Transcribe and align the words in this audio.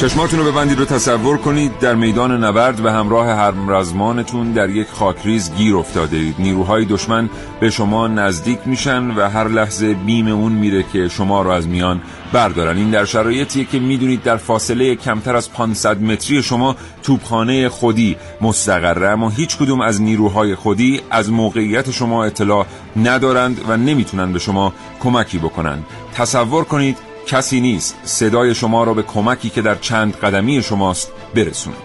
چشماتون 0.00 0.38
رو 0.38 0.52
ببندید 0.52 0.80
و 0.80 0.84
تصور 0.84 1.38
کنید. 1.38 1.78
در 1.78 1.94
میدان 1.94 2.44
نبرد 2.44 2.82
به 2.82 2.92
همراه 2.92 3.28
همرزمانتون 3.28 4.52
در 4.52 4.70
یک 4.70 4.88
خاکریز 4.88 5.54
گیر 5.54 5.76
افتاده 5.76 6.16
اید. 6.16 6.34
نیروهای 6.38 6.84
دشمن 6.84 7.30
به 7.60 7.70
شما 7.70 8.08
نزدیک 8.08 8.58
میشن 8.66 9.10
و 9.10 9.28
هر 9.28 9.48
لحظه 9.48 9.94
بیم 9.94 10.28
اون 10.28 10.52
میره 10.52 10.84
که 10.92 11.08
شما 11.08 11.42
رو 11.42 11.50
از 11.50 11.68
میان 11.68 12.00
بردارن. 12.32 12.76
این 12.76 12.90
در 12.90 13.04
شرایطیه 13.04 13.64
که 13.64 13.78
می‌دونید 13.78 14.22
در 14.22 14.36
فاصله 14.36 14.94
کمتر 14.94 15.36
از 15.36 15.52
500 15.52 16.02
متری 16.02 16.42
شما 16.42 16.76
توپخانه 17.02 17.68
خودی 17.68 18.16
مستقره 18.40 19.08
اما 19.08 19.28
هیچ 19.28 19.56
کدوم 19.56 19.80
از 19.80 20.02
نیروهای 20.02 20.54
خودی 20.54 21.00
از 21.10 21.30
موقعیت 21.32 21.90
شما 21.90 22.24
اطلاع 22.24 22.66
ندارند 22.96 23.60
و 23.68 23.76
نمی‌تونن 23.76 24.32
به 24.32 24.38
شما 24.38 24.72
کمکی 25.00 25.38
بکنند 25.38 25.84
تصور 26.14 26.64
کنید 26.64 27.09
کسی 27.30 27.60
نیست. 27.60 27.96
صدای 28.04 28.54
شما 28.54 28.84
را 28.84 28.94
به 28.94 29.02
کمکی 29.02 29.50
که 29.50 29.62
در 29.62 29.74
چند 29.74 30.16
قدمی 30.16 30.62
شماست 30.62 31.12
برسونه 31.34 31.76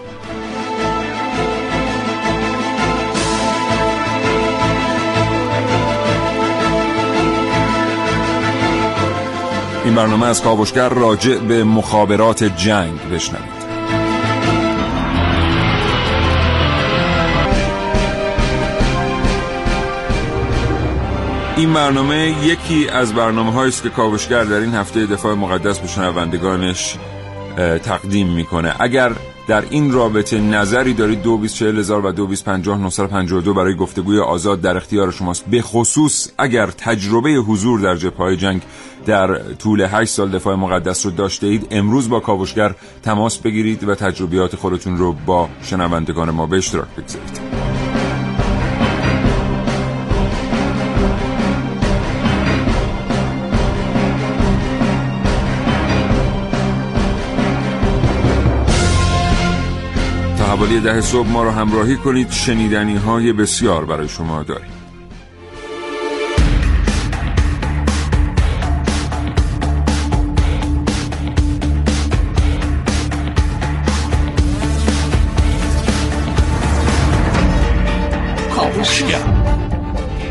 این 9.84 9.94
برنامه 9.94 10.26
از 10.26 10.42
کاوشگر 10.42 10.88
راجع 10.88 11.38
به 11.38 11.64
مخابرات 11.64 12.44
جنگ 12.44 13.00
بشنوید. 13.12 13.55
این 21.56 21.72
برنامه 21.72 22.34
یکی 22.44 22.88
از 22.88 23.14
برنامه 23.14 23.58
است 23.58 23.82
که 23.82 23.88
کاوشگر 23.88 24.44
در 24.44 24.60
این 24.60 24.74
هفته 24.74 25.06
دفاع 25.06 25.34
مقدس 25.34 25.78
به 25.78 25.88
شنوندگانش 25.88 26.96
تقدیم 27.84 28.28
می‌کنه. 28.28 28.74
اگر 28.78 29.12
در 29.48 29.64
این 29.70 29.92
رابطه 29.92 30.40
نظری 30.40 30.94
دارید 30.94 31.22
دو 31.22 31.38
هزار 31.60 32.06
و 32.06 32.12
دو 32.12 33.40
دو 33.40 33.54
برای 33.54 33.74
گفتگوی 33.74 34.20
آزاد 34.20 34.60
در 34.60 34.76
اختیار 34.76 35.12
شماست. 35.12 35.44
به 35.46 35.62
خصوص 35.62 36.28
اگر 36.38 36.66
تجربه 36.66 37.30
حضور 37.30 37.80
در 37.80 37.96
جبهه 37.96 38.36
جنگ 38.36 38.62
در 39.06 39.38
طول 39.54 39.82
8 39.82 40.12
سال 40.12 40.30
دفاع 40.30 40.54
مقدس 40.54 41.06
رو 41.06 41.12
داشته 41.12 41.46
اید 41.46 41.66
امروز 41.70 42.08
با 42.08 42.20
کاوشگر 42.20 42.74
تماس 43.02 43.38
بگیرید 43.38 43.88
و 43.88 43.94
تجربیات 43.94 44.56
خودتون 44.56 44.96
رو 44.96 45.12
با 45.26 45.48
شنوندگان 45.62 46.30
ما 46.30 46.46
به 46.46 46.56
اشتراک 46.56 46.88
بگذارید. 46.98 47.75
حوالی 60.46 60.80
ده 60.80 61.00
صبح 61.00 61.28
ما 61.28 61.42
رو 61.42 61.50
همراهی 61.50 61.96
کنید. 61.96 62.30
شنیدنی 62.30 62.96
های 62.96 63.32
بسیار 63.32 63.84
برای 63.84 64.08
شما 64.08 64.42
داریم. 64.42 64.76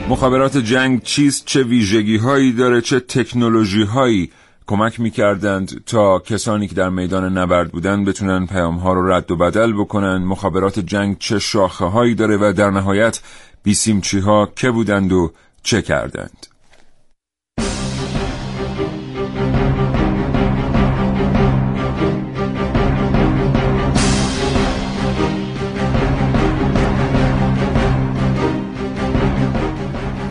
مخابرات 0.09 0.57
جنگ 0.57 1.03
چیست؟ 1.03 1.45
چه 1.45 1.63
ویژگی 1.63 2.17
هایی 2.17 2.53
داره؟ 2.53 2.81
چه 2.81 2.99
تکنولوژی 2.99 3.83
هایی 3.83 4.31
کمک 4.67 4.99
می‌کردند 4.99 5.83
تا 5.85 6.19
کسانی 6.19 6.67
که 6.67 6.75
در 6.75 6.89
میدان 6.89 7.37
نبرد 7.37 7.71
بودند 7.71 8.05
بتونن 8.05 8.45
پیام 8.45 8.75
ها 8.75 8.93
رو 8.93 9.11
رد 9.11 9.31
و 9.31 9.35
بدل 9.37 9.73
بکنن. 9.73 10.17
مخابرات 10.17 10.79
جنگ 10.79 11.17
چه 11.17 11.39
شاخه 11.39 11.85
هایی 11.85 12.15
داره 12.15 12.37
و 12.37 12.53
در 12.57 12.69
نهایت 12.69 13.21
بیسیمچی 13.63 14.19
ها 14.19 14.49
که 14.55 14.71
بودند 14.71 15.11
و 15.11 15.31
چه 15.63 15.81
کردند. 15.81 16.47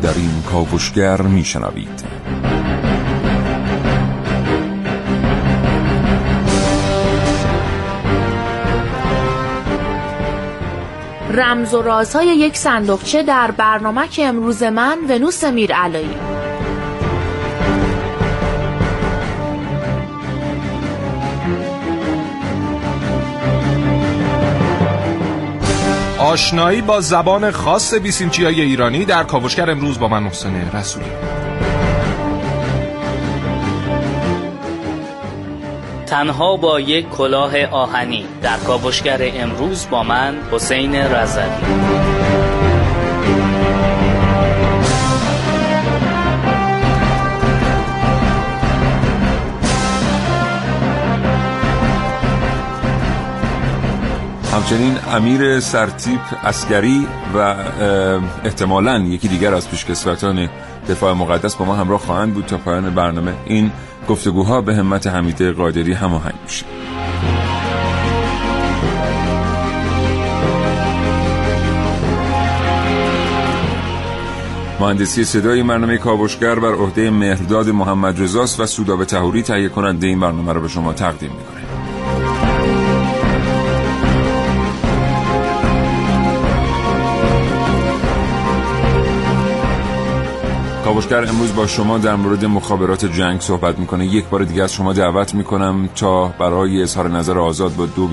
در 0.02 0.14
این 0.14 0.42
کاوشگر 0.42 1.22
میشنوید. 1.22 2.03
رمز 11.34 11.74
و 11.74 11.82
رازهای 11.82 12.26
یک 12.26 12.56
صندوقچه 12.56 13.22
در 13.22 13.50
برنامه 13.50 14.08
که 14.08 14.26
امروز 14.26 14.62
من 14.62 14.98
ونوس 15.08 15.44
علایی. 15.44 16.16
آشنایی 26.18 26.82
با 26.82 27.00
زبان 27.00 27.50
خاص 27.50 27.94
بیسیمچی 27.94 28.44
های 28.44 28.60
ایرانی 28.60 29.04
در 29.04 29.24
کاوشگر 29.24 29.70
امروز 29.70 29.98
با 29.98 30.08
من 30.08 30.22
محسن 30.22 30.70
رسولی. 30.74 31.43
تنها 36.14 36.56
با 36.56 36.80
یک 36.80 37.10
کلاه 37.10 37.64
آهنی. 37.66 38.26
در 38.42 38.56
کاوشگر 38.56 39.18
امروز 39.20 39.86
با 39.90 40.02
من 40.02 40.34
حسین 40.52 40.94
رزدی 40.94 42.13
همچنین 54.64 54.98
امیر 55.12 55.60
سرتیپ 55.60 56.20
اسکری 56.44 57.06
و 57.34 57.38
احتمالا 58.44 58.98
یکی 58.98 59.28
دیگر 59.28 59.54
از 59.54 59.70
پیشکسوتان 59.70 60.48
دفاع 60.88 61.12
مقدس 61.12 61.54
با 61.54 61.64
ما 61.64 61.74
همراه 61.74 62.00
خواهند 62.00 62.34
بود 62.34 62.46
تا 62.46 62.58
پایان 62.58 62.94
برنامه 62.94 63.32
این 63.44 63.72
گفتگوها 64.08 64.60
به 64.60 64.74
همت 64.74 65.06
حمیده 65.06 65.52
قادری 65.52 65.92
هماهنگ 65.92 66.34
میشه 66.44 66.66
مهندسی 74.80 75.24
صدای 75.24 75.62
برنامه 75.62 75.98
کاوشگر 75.98 76.58
بر 76.58 76.74
عهده 76.74 77.10
مهرداد 77.10 77.68
محمد 77.68 78.22
رزاست 78.22 78.60
و 78.60 78.66
سودابه 78.66 79.04
تهوری 79.04 79.42
تهیه 79.42 79.68
کننده 79.68 80.06
این 80.06 80.20
برنامه 80.20 80.52
را 80.52 80.60
به 80.60 80.68
شما 80.68 80.92
تقدیم 80.92 81.30
می‌کنه 81.30 81.73
کاوشگر 90.84 91.28
امروز 91.28 91.54
با 91.54 91.66
شما 91.66 91.98
در 91.98 92.14
مورد 92.14 92.44
مخابرات 92.44 93.04
جنگ 93.04 93.40
صحبت 93.40 93.78
می‌کنه. 93.78 94.06
یک 94.06 94.24
بار 94.24 94.44
دیگه 94.44 94.62
از 94.62 94.72
شما 94.72 94.92
دعوت 94.92 95.34
می‌کنم 95.34 95.88
تا 95.94 96.28
برای 96.28 96.82
اظهار 96.82 97.08
نظر 97.08 97.38
آزاد 97.38 97.76
با 97.76 97.86
دو 97.86 98.10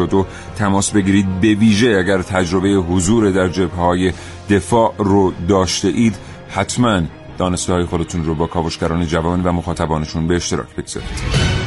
و 0.00 0.06
دو 0.06 0.26
تماس 0.56 0.90
بگیرید. 0.90 1.40
به 1.40 1.54
ویژه 1.54 1.96
اگر 1.98 2.22
تجربه 2.22 2.68
حضور 2.68 3.30
در 3.30 3.48
جبه 3.48 3.76
های 3.76 4.12
دفاع 4.50 4.94
رو 4.98 5.32
داشته 5.48 5.88
اید 5.88 6.16
حتما 6.48 7.02
دانسته 7.38 7.72
های 7.72 7.84
خودتون 7.84 8.24
رو 8.24 8.34
با 8.34 8.46
کاوشگران 8.46 9.06
جوان 9.06 9.42
و 9.42 9.52
مخاطبانشون 9.52 10.26
به 10.26 10.36
اشتراک 10.36 10.76
بگذارید. 10.76 11.57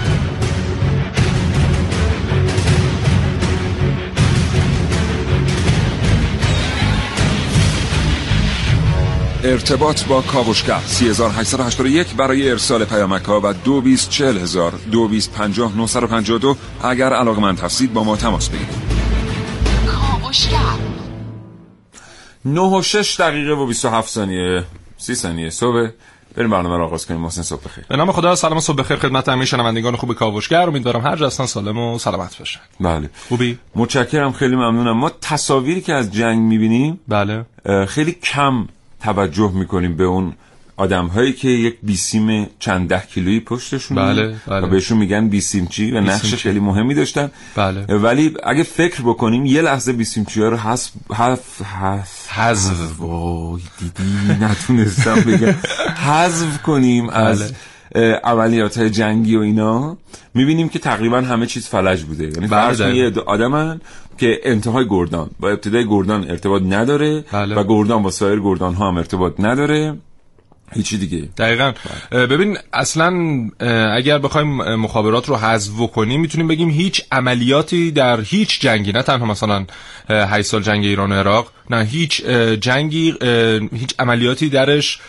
ارتباط 9.43 10.03
با 10.03 10.21
کاوشگر. 10.21 10.79
3881 10.79 12.15
برای 12.15 12.49
ارسال 12.49 12.85
پیامک 12.85 13.23
ها 13.23 13.41
و 13.43 13.53
224000 13.53 14.73
2250 14.91 16.57
اگر 16.83 17.13
علاقمند 17.13 17.59
هستید 17.59 17.93
با 17.93 18.03
ما 18.03 18.17
تماس 18.17 18.49
بگیرید. 18.49 18.69
کاوشگر. 19.87 20.57
9 22.45 22.61
و 22.61 22.81
6 22.81 23.19
دقیقه 23.19 23.51
و 23.51 23.65
27 23.65 24.09
ثانیه 24.09 24.63
30 24.97 25.15
ثانیه 25.15 25.49
صبح. 25.49 25.89
بریم 26.35 26.49
برنامه 26.49 26.77
رو 26.77 26.83
آغاز 26.83 27.05
کنیم 27.05 27.19
محسن 27.19 27.41
صبح 27.41 27.63
بخیر. 27.63 27.85
به 27.89 27.95
نام 27.95 28.11
خدا 28.11 28.35
سلام 28.35 28.57
و 28.57 28.61
صبح 28.61 28.77
بخیر 28.77 28.97
خدمت 28.97 29.29
همه 29.29 29.45
شنوندگان 29.45 29.95
خوب 29.95 30.13
کاوشگر. 30.13 30.61
امیدوارم 30.61 31.01
هر 31.01 31.15
جا 31.15 31.29
سالم 31.29 31.77
و 31.77 31.99
سلامت 31.99 32.37
باشن. 32.39 32.59
بله. 32.79 33.09
خوبی؟ 33.29 33.57
متشکرم 33.75 34.31
خیلی 34.31 34.55
ممنونم. 34.55 34.97
ما 34.97 35.11
تصاویری 35.21 35.81
که 35.81 35.93
از 35.93 36.11
جنگ 36.11 36.39
می‌بینیم 36.39 36.99
بله. 37.07 37.45
خیلی 37.87 38.11
کم 38.11 38.67
توجه 39.03 39.51
می‌کنیم 39.51 39.97
به 39.97 40.03
اون 40.03 40.33
آدم 40.77 41.07
هایی 41.07 41.33
که 41.33 41.49
یک 41.49 41.77
بیسیم 41.83 42.47
چند 42.59 42.89
ده 42.89 43.03
کیلویی 43.13 43.39
پشتشون 43.39 43.97
بله، 43.97 44.35
بله. 44.47 44.65
و 44.65 44.69
بهشون 44.69 44.97
میگن 44.97 45.27
بیسیمچی 45.27 45.91
و 45.91 46.01
نقش. 46.01 46.35
خیلی 46.35 46.59
مهمی 46.59 46.93
داشتن 46.93 47.31
بله. 47.55 47.85
ولی 47.85 48.33
اگه 48.43 48.63
فکر 48.63 49.01
بکنیم 49.01 49.45
یه 49.45 49.61
لحظه 49.61 49.93
بیسیمچی 49.93 50.41
ها 50.41 50.49
رو 50.49 50.57
حذف 50.57 50.91
حذف 51.13 51.61
حذف 52.27 52.73
دیدی 53.79 54.03
نتونستم 54.45 55.15
بگم 55.15 55.55
حذف 56.09 56.61
کنیم 56.61 57.09
از 57.09 57.43
بله. 57.43 57.55
عملیات 58.23 58.77
های 58.77 58.89
جنگی 58.89 59.35
و 59.35 59.39
اینا 59.39 59.97
می‌بینیم 60.33 60.69
که 60.69 60.79
تقریبا 60.79 61.21
همه 61.21 61.45
چیز 61.45 61.67
فلج 61.67 62.03
بوده 62.03 62.23
یعنی 62.23 62.47
بله، 62.47 62.47
فرض. 62.47 62.79
یه 62.79 63.11
آدمن 63.25 63.81
که 64.17 64.39
انتهای 64.43 64.85
گردان 64.89 65.29
با 65.39 65.49
ابتدای 65.49 65.87
گردان 65.87 66.29
ارتباط 66.29 66.61
نداره 66.61 67.23
بله. 67.31 67.55
و 67.55 67.63
گردان 67.63 68.03
با 68.03 68.11
سایر 68.11 68.39
گردان 68.39 68.73
ها 68.73 68.87
هم 68.87 68.97
ارتباط 68.97 69.33
نداره 69.39 69.97
هیچی 70.73 70.97
دیگه 70.97 71.29
دقیقا 71.37 71.73
ببین 72.11 72.57
اصلا 72.73 73.13
اگر 73.95 74.17
بخوایم 74.17 74.75
مخابرات 74.75 75.29
رو 75.29 75.35
حذف 75.35 75.91
کنیم 75.91 76.21
می‌تونیم 76.21 76.47
بگیم 76.47 76.69
هیچ 76.69 77.05
عملیاتی 77.11 77.91
در 77.91 78.21
هیچ 78.21 78.61
جنگی 78.61 78.91
نه 78.91 79.01
تنها 79.03 79.25
مثلا 79.25 79.65
اه، 80.09 80.29
8 80.29 80.47
سال 80.47 80.61
جنگ 80.61 80.85
ایران 80.85 81.11
و 81.11 81.15
عراق 81.15 81.51
نه 81.69 81.83
هیچ 81.83 82.25
جنگی 82.59 83.13
هیچ 83.73 83.95
عملیاتی 83.99 84.49
درش 84.49 84.99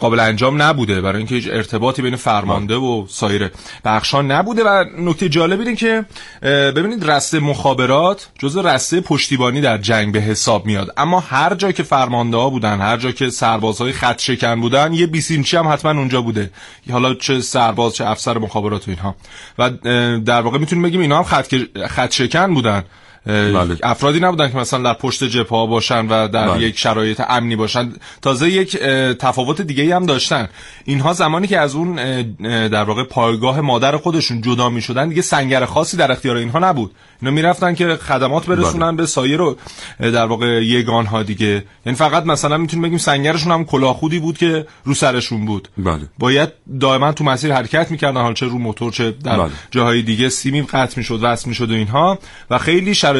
قابل 0.00 0.20
انجام 0.20 0.62
نبوده 0.62 1.00
برای 1.00 1.18
اینکه 1.18 1.34
هیچ 1.34 1.48
ارتباطی 1.52 2.02
بین 2.02 2.16
فرمانده 2.16 2.74
و 2.74 3.06
سایر 3.08 3.50
بخشان 3.84 4.30
نبوده 4.30 4.64
و 4.64 4.84
نکته 4.98 5.28
جالب 5.28 5.60
اینه 5.60 5.76
که 5.76 6.04
ببینید 6.42 7.10
رسته 7.10 7.40
مخابرات 7.40 8.28
جزو 8.38 8.62
رسته 8.62 9.00
پشتیبانی 9.00 9.60
در 9.60 9.78
جنگ 9.78 10.12
به 10.12 10.20
حساب 10.20 10.66
میاد. 10.66 10.92
اما 10.96 11.20
هر 11.20 11.54
جا 11.54 11.72
که 11.72 11.82
فرمانده 11.82 12.36
ها 12.36 12.50
بودن 12.50 12.80
هر 12.80 12.96
جا 12.96 13.10
که 13.10 13.30
سربازهای 13.30 13.92
خط 13.92 14.18
شکن 14.20 14.60
بودن 14.60 14.92
یه 14.92 15.06
بیسیمچی 15.06 15.56
هم 15.56 15.68
حتما 15.68 15.90
اونجا 15.90 16.22
بوده. 16.22 16.50
حالا 16.92 17.14
چه 17.14 17.40
سرباز 17.40 17.94
چه 17.94 18.06
افسر 18.06 18.38
مخابرات 18.38 18.88
و 18.88 18.90
اینها. 18.90 19.16
و 19.58 19.70
در 20.18 20.40
واقع 20.40 20.58
می‌تونیم 20.58 20.84
بگیم 20.84 21.00
اینا 21.00 21.16
هم 21.16 21.24
خط, 21.24 21.54
خط 21.86 22.12
شکن 22.12 22.54
بودن. 22.54 22.84
بله. 23.26 23.76
افرادی 23.82 24.20
نبودن 24.20 24.50
که 24.50 24.56
مثلا 24.56 24.92
در 24.92 24.98
پشت 24.98 25.24
جبهه 25.24 25.48
ها 25.48 25.66
باشن 25.66 26.06
و 26.06 26.28
در 26.28 26.48
بله. 26.48 26.62
یک 26.62 26.78
شرایط 26.78 27.22
امنی 27.28 27.56
باشن. 27.56 27.92
تازه 28.22 28.50
یک 28.50 28.76
تفاوت 29.18 29.60
دیگه 29.60 29.96
هم 29.96 30.06
داشتن. 30.06 30.48
اینها 30.84 31.12
زمانی 31.12 31.46
که 31.46 31.58
از 31.58 31.74
اون 31.74 32.22
در 32.68 32.84
واقع 32.84 33.04
پایگاه 33.04 33.60
مادر 33.60 33.96
خودشون 33.96 34.40
جدا 34.40 34.68
می 34.68 34.82
شدن 34.82 35.08
دیگه 35.08 35.22
سنگر 35.22 35.64
خاصی 35.64 35.96
در 35.96 36.12
اختیار 36.12 36.36
اینها 36.36 36.58
نبود. 36.58 36.90
اینا 37.22 37.34
می‌رفتن 37.34 37.74
که 37.74 37.96
خدمات 37.96 38.46
برسونن 38.46 38.96
به 38.96 39.06
سایر 39.06 39.40
و 39.40 39.56
در 40.00 40.26
واقع 40.26 40.64
یگان 40.64 41.06
ها 41.06 41.22
دیگه. 41.22 41.64
یعنی 41.86 41.96
فقط 41.98 42.26
مثلا 42.26 42.56
می‌تونیم 42.56 42.82
بگیم 42.82 42.98
سنگرشون 42.98 43.52
هم 43.52 43.64
کلاهخودی 43.64 44.18
بود 44.18 44.38
که 44.38 44.66
رو 44.84 44.94
سرشون 44.94 45.46
بود. 45.46 45.68
بله. 45.78 46.00
باید 46.18 46.48
دائما 46.80 47.12
تو 47.12 47.24
مسیر 47.24 47.52
حرکت 47.52 47.90
می‌کردن 47.90 48.20
حالا 48.20 48.34
چه 48.34 48.46
رو 48.46 48.58
موتور 48.58 48.92
چه 48.92 49.10
در 49.10 49.38
بله. 49.38 49.50
جاهای 49.70 50.02
دیگه 50.02 50.28
سیمی 50.28 50.62
قطع 50.62 50.94
می‌شد 50.96 51.18
وصل 51.22 51.48
می‌شد 51.48 51.70
و 51.70 51.74
اینها. 51.74 52.18
و 52.50 52.58
خیلی 52.58 52.94
شرایط 52.94 53.15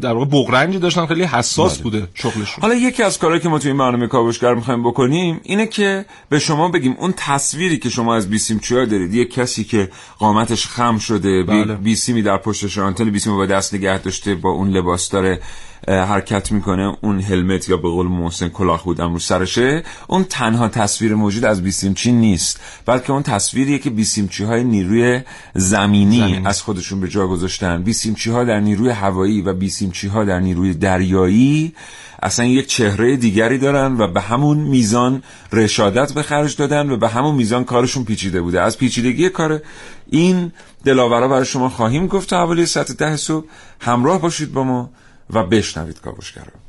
در 0.00 0.12
واقع 0.12 0.24
بغرنجی 0.24 0.78
داشتن 0.78 1.06
خیلی 1.06 1.24
حساس 1.24 1.74
بله. 1.74 1.82
بوده 1.82 2.08
شغلشون 2.14 2.62
حالا 2.62 2.74
یکی 2.74 3.02
از 3.02 3.18
کارهایی 3.18 3.42
که 3.42 3.48
ما 3.48 3.58
توی 3.58 3.70
این 3.70 3.78
برنامه 3.78 4.06
کاوشگر 4.06 4.54
می‌خوایم 4.54 4.82
بکنیم 4.82 5.40
اینه 5.42 5.66
که 5.66 6.04
به 6.28 6.38
شما 6.38 6.68
بگیم 6.68 6.96
اون 6.98 7.14
تصویری 7.16 7.78
که 7.78 7.90
شما 7.90 8.14
از 8.14 8.30
بیسیمچی 8.30 8.76
ها 8.76 8.84
دارید 8.84 9.14
یک 9.14 9.32
کسی 9.32 9.64
که 9.64 9.88
قامتش 10.18 10.66
خم 10.66 10.98
شده 10.98 11.42
بله. 11.42 11.74
بیسیمی 11.74 12.22
در 12.22 12.36
پشتش 12.36 12.78
آنتن 12.78 13.10
بیسیم 13.10 13.36
با 13.36 13.46
دست 13.46 13.74
نگه 13.74 13.98
داشته 13.98 14.34
با 14.34 14.50
اون 14.50 14.70
لباس 14.70 15.10
داره 15.10 15.40
حرکت 15.88 16.52
می‌کنه. 16.52 16.96
اون 17.00 17.20
هلمت 17.20 17.68
یا 17.68 17.76
به 17.76 17.88
قول 17.88 18.06
محسن 18.06 18.48
کلاه 18.48 18.84
بودم 18.84 19.12
رو 19.12 19.18
سرشه. 19.18 19.82
اون 20.08 20.24
تنها 20.24 20.68
تصویر 20.68 21.14
موجود 21.14 21.44
از 21.44 21.62
بیسیمچی 21.62 22.12
نیست. 22.12 22.60
بلکه 22.86 23.12
اون 23.12 23.22
تصویریه 23.22 23.78
که 23.78 23.90
بیسیمچی 23.90 24.44
های 24.44 24.64
نیروی 24.64 25.20
زمینی, 25.54 26.18
زمینی. 26.18 26.46
از 26.46 26.62
خودشون 26.62 27.00
به 27.00 27.08
جا 27.08 27.26
گذاشتن. 27.26 27.82
بیسیمچی 27.82 28.30
ها 28.30 28.44
در 28.44 28.60
نیروی 28.60 28.90
هوایی 28.90 29.42
و 29.42 29.52
بیسیمچی 29.52 30.08
ها 30.08 30.24
در 30.24 30.40
نیروی 30.40 30.74
دریایی 30.74 31.74
اصلا 32.22 32.46
یک 32.46 32.66
چهره 32.66 33.16
دیگری 33.16 33.58
دارن 33.58 33.96
و 33.98 34.12
به 34.12 34.20
همون 34.20 34.58
میزان 34.58 35.22
رشادت 35.52 36.12
به 36.12 36.22
خرج 36.22 36.56
دادن 36.56 36.90
و 36.90 36.96
به 36.96 37.08
همون 37.08 37.34
میزان 37.34 37.64
کارشون 37.64 38.04
پیچیده 38.04 38.40
بوده. 38.40 38.60
از 38.60 38.78
پیچیدگی 38.78 39.28
کار 39.28 39.62
این 40.10 40.52
دلاورا 40.84 41.28
برای 41.28 41.44
شما 41.44 41.68
خواهیم 41.68 42.06
گفت 42.06 42.30
تا 42.30 42.38
حوالی 42.38 42.66
ساعت 42.66 42.92
ده 42.92 43.16
صبح. 43.16 43.46
همراه 43.80 44.20
باشید 44.20 44.52
با 44.52 44.64
ما. 44.64 44.90
و 45.30 45.42
بشنوید 45.42 46.00
کاوشگر 46.00 46.44
رو 46.44 46.60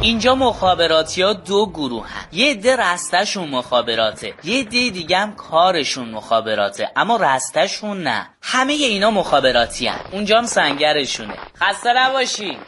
اینجا 0.00 0.34
مخابراتی 0.34 1.22
ها 1.22 1.32
دو 1.32 1.66
گروه 1.66 2.06
هن. 2.08 2.26
یه 2.32 2.50
عده 2.50 2.76
رستشون 2.76 3.48
مخابراته 3.48 4.34
یه 4.44 4.60
عده 4.60 4.90
دیگه 4.90 5.18
هم 5.18 5.34
کارشون 5.34 6.08
مخابراته 6.08 6.90
اما 6.96 7.16
رستشون 7.16 8.02
نه 8.02 8.28
همه 8.42 8.72
اینا 8.72 9.10
مخابراتی 9.10 9.86
هن. 9.86 10.00
اونجا 10.12 10.38
هم 10.38 10.46
سنگرشونه 10.46 11.34
خسته 11.60 11.92
نباشی 11.96 12.58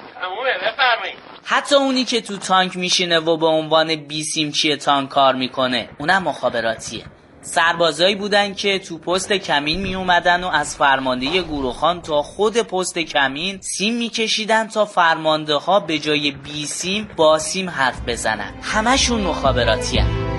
حتی 1.45 1.75
اونی 1.75 2.05
که 2.05 2.21
تو 2.21 2.37
تانک 2.37 2.77
میشینه 2.77 3.19
و 3.19 3.37
به 3.37 3.47
عنوان 3.47 3.97
بیسیمچی 3.97 4.77
تانک 4.77 5.09
کار 5.09 5.35
می‌کنه 5.35 5.89
اونم 5.99 6.23
مخابراتیه. 6.23 7.05
سربازایی 7.43 8.15
بودن 8.15 8.55
که 8.55 8.79
تو 8.79 8.99
پست 8.99 9.33
کمین 9.33 9.81
می 9.81 9.95
اومدن 9.95 10.45
و 10.45 10.49
از 10.49 10.77
فرمانده 10.77 11.43
گروخان 11.43 12.03
تا 12.03 12.23
خود 12.23 12.57
پست 12.57 12.99
کمین 12.99 13.61
سیم 13.61 13.95
میکشیدن 13.95 14.69
تا 14.69 14.85
فرمانده 14.85 15.55
ها 15.55 15.81
به 15.81 15.99
جای 15.99 16.31
بی 16.31 16.67
سیم 16.67 17.09
با 17.17 17.39
سیم 17.39 17.71
حرف 17.71 18.01
بزنن. 18.07 18.55
همشون 18.63 19.21
مخابراتی 19.21 19.99
هن. 19.99 20.38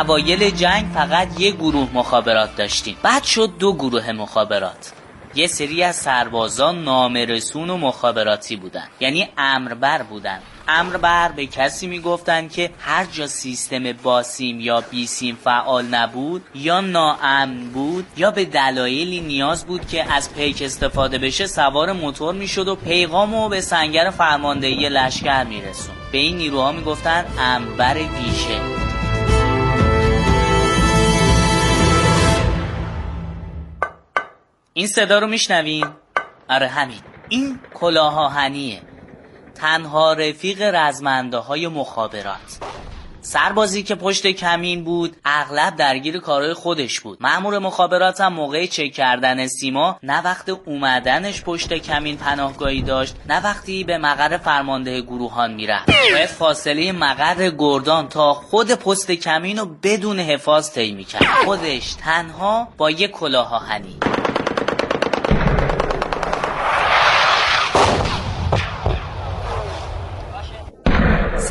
اوایل 0.00 0.50
جنگ 0.50 0.86
فقط 0.94 1.40
یه 1.40 1.50
گروه 1.50 1.88
مخابرات 1.94 2.56
داشتیم. 2.56 2.96
بعد 3.02 3.24
شد 3.24 3.50
دو 3.58 3.72
گروه 3.72 4.12
مخابرات. 4.12 4.92
یه 5.34 5.46
سری 5.46 5.82
از 5.82 5.96
سربازان 5.96 6.84
نامرسون 6.84 7.70
و 7.70 7.76
مخابراتی 7.76 8.56
بودن. 8.56 8.88
یعنی 9.00 9.28
امربر 9.38 10.02
بودن. 10.02 10.38
امربر 10.68 11.32
به 11.32 11.46
کسی 11.46 11.86
می‌گفتن 11.86 12.48
که 12.48 12.70
هر 12.80 13.04
جا 13.04 13.26
سیستم 13.26 13.92
باسیم 13.92 14.60
یا 14.60 14.80
بیسیم 14.80 15.38
فعال 15.44 15.84
نبود 15.84 16.42
یا 16.54 16.80
ناامن 16.80 17.70
بود 17.74 18.06
یا 18.16 18.30
به 18.30 18.44
دلایلی 18.44 19.20
نیاز 19.20 19.66
بود 19.66 19.88
که 19.88 20.12
از 20.12 20.34
پیک 20.34 20.62
استفاده 20.62 21.18
بشه 21.18 21.46
سوار 21.46 21.92
موتور 21.92 22.34
می‌شد 22.34 22.68
و 22.68 22.74
پیغامو 22.74 23.48
به 23.48 23.60
سنگر 23.60 24.10
فرماندهی 24.10 24.88
لشکر 24.88 25.44
میرسون 25.44 25.94
به 26.12 26.18
این 26.18 26.36
نیروها 26.36 26.72
می‌گفتن 26.72 27.24
امربر 27.38 27.94
ویژه. 27.94 28.89
این 34.80 34.88
صدا 34.88 35.18
رو 35.18 35.26
میشنوین؟ 35.26 35.86
آره 36.48 36.68
همین. 36.68 37.00
این 37.28 37.58
کلاه 37.74 38.18
آهنیه 38.18 38.82
تنها 39.54 40.12
رفیق 40.12 40.62
رزمنده 40.62 41.36
های 41.36 41.68
مخابرات. 41.68 42.58
سربازی 43.20 43.82
که 43.82 43.94
پشت 43.94 44.26
کمین 44.26 44.84
بود 44.84 45.16
اغلب 45.24 45.76
درگیر 45.76 46.18
کارهای 46.18 46.54
خودش 46.54 47.00
بود. 47.00 47.18
مأمور 47.20 47.58
مخابرات 47.58 48.20
هم 48.20 48.32
موقع 48.32 48.66
چک 48.66 48.92
کردن 48.92 49.46
سیما 49.46 49.98
نه 50.02 50.22
وقت 50.22 50.48
اومدنش 50.48 51.42
پشت 51.42 51.72
کمین 51.72 52.16
پناهگاهی 52.16 52.82
داشت 52.82 53.16
نه 53.28 53.44
وقتی 53.44 53.84
به 53.84 53.98
مقر 53.98 54.38
فرمانده 54.38 55.00
گروهان 55.00 55.54
می‌رفت. 55.54 55.90
باید 56.12 56.28
فاصله 56.28 56.92
مقر 56.92 57.50
گردان 57.58 58.08
تا 58.08 58.34
خود 58.34 58.74
پست 58.74 59.10
کمین 59.10 59.58
رو 59.58 59.66
بدون 59.82 60.20
حفاظ 60.20 60.70
طی 60.70 60.92
می‌کرد. 60.92 61.24
خودش 61.44 61.92
تنها 61.92 62.68
با 62.76 62.90
یک 62.90 63.10
کلاه 63.10 63.54
آهنی 63.54 63.98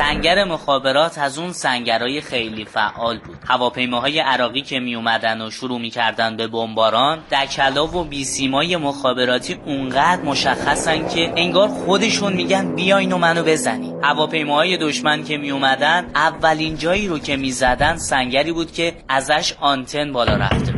سنگر 0.10 0.44
مخابرات 0.44 1.18
از 1.18 1.38
اون 1.38 1.52
سنگرهای 1.52 2.22
خیلی 2.22 2.66
فعال 2.66 3.18
بود. 3.20 3.38
هواپیماهای 3.48 4.20
عراقی 4.20 4.62
که 4.62 4.80
می 4.80 4.96
اومدن 4.96 5.42
و 5.42 5.50
شروع 5.52 5.80
می‌کردن 5.80 6.38
به 6.38 6.48
بمباران 6.48 7.20
دکلا 7.32 7.88
و 7.88 8.04
بیسیمای 8.04 8.78
مخابراتی 8.78 9.54
اونقدر 9.66 10.22
مشخصن 10.22 11.08
که 11.08 11.34
انگار 11.36 11.68
خودشون 11.68 12.34
میگن 12.34 12.76
بیاین 12.76 13.12
و 13.12 13.18
منو 13.18 13.44
بزنی. 13.44 13.94
هواپیماهای 14.04 14.78
دشمن 14.78 15.24
که 15.24 15.38
می 15.38 15.52
اومدن 15.52 16.12
اولین 16.16 16.78
جایی 16.78 17.08
رو 17.08 17.20
که 17.20 17.38
می‌زدن 17.38 17.98
سنگری 17.98 18.52
بود 18.52 18.72
که 18.72 18.94
ازش 19.10 19.54
آنتن 19.60 20.14
بالا 20.14 20.36
رفته 20.36 20.74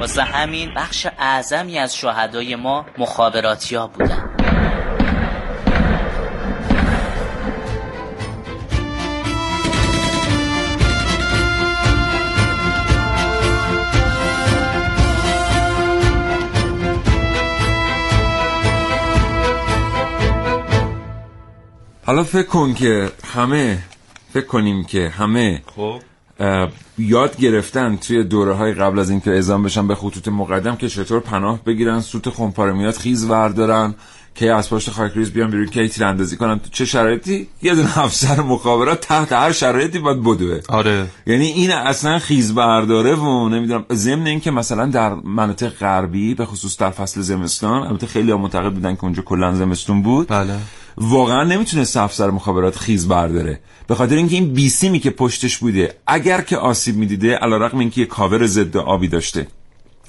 واسه 0.00 0.22
همین 0.22 0.74
بخش 0.76 1.06
اعظمی 1.18 1.78
از 1.78 1.96
شهدای 1.96 2.56
ما 2.56 2.86
مخابراتی 2.98 3.76
ها 3.76 3.86
بودن. 3.86 4.41
حالا 22.04 22.24
فکر 22.24 22.46
کن 22.46 22.74
که 22.74 23.12
همه 23.24 23.78
فکر 24.32 24.46
کنیم 24.46 24.84
که 24.84 25.08
همه 25.08 25.62
خب. 25.76 26.00
یاد 26.98 27.36
گرفتن 27.36 27.96
توی 27.96 28.24
دوره 28.24 28.52
های 28.52 28.72
قبل 28.72 28.98
از 28.98 29.10
اینکه 29.10 29.30
اعزام 29.30 29.62
بشن 29.62 29.88
به 29.88 29.94
خطوط 29.94 30.28
مقدم 30.28 30.76
که 30.76 30.88
چطور 30.88 31.20
پناه 31.20 31.64
بگیرن 31.64 32.00
سوت 32.00 32.28
خونپاره 32.28 32.72
میاد 32.72 32.94
خیز 32.94 33.24
وردارن 33.24 33.94
که 34.34 34.52
از 34.52 34.70
پشت 34.70 34.90
خاکریز 34.90 35.32
بیان 35.32 35.50
بیرون 35.50 35.66
که 35.66 35.88
تیراندازی 35.88 36.36
کنن. 36.36 36.58
تو 36.58 36.68
چه 36.70 36.84
شرایطی؟ 36.84 37.48
یه 37.62 37.74
دونه 37.74 37.98
افسر 37.98 38.40
مخابرات 38.40 39.00
تحت 39.00 39.32
هر 39.32 39.52
شرایطی 39.52 39.98
باید 39.98 40.20
بدوه. 40.20 40.60
آره. 40.68 41.06
یعنی 41.26 41.46
این 41.46 41.70
اصلا 41.70 42.18
خیز 42.18 42.54
برداره 42.54 43.14
و 43.14 43.48
نمی‌دونم 43.48 43.84
ضمن 43.92 44.26
اینکه 44.26 44.50
مثلا 44.50 44.86
در 44.86 45.14
مناطق 45.14 45.68
غربی 45.68 46.34
به 46.34 46.46
خصوص 46.46 46.76
در 46.76 46.90
فصل 46.90 47.20
زمستان 47.20 47.82
البته 47.82 48.06
خیلی 48.06 48.30
ها 48.30 48.38
معتقد 48.38 48.72
بودن 48.72 48.94
که 48.94 49.04
اونجا 49.04 49.22
کلا 49.22 49.54
زمستون 49.54 50.02
بود. 50.02 50.28
بله. 50.28 50.56
واقعا 50.96 51.44
نمی‌تونه 51.44 51.86
افسر 51.96 52.30
مخابرات 52.30 52.78
خیز 52.78 53.08
برداره. 53.08 53.60
به 53.86 53.94
خاطر 53.94 54.14
اینکه 54.14 54.34
این 54.34 54.52
بیسیمی 54.52 54.98
که 54.98 55.10
پشتش 55.10 55.58
بوده 55.58 55.94
اگر 56.06 56.40
که 56.40 56.56
آسیب 56.56 56.96
می‌دیده 56.96 57.36
علیرغم 57.36 57.78
اینکه 57.78 58.00
یه 58.00 58.06
کاور 58.06 58.46
ضد 58.46 58.76
آبی 58.76 59.08
داشته. 59.08 59.46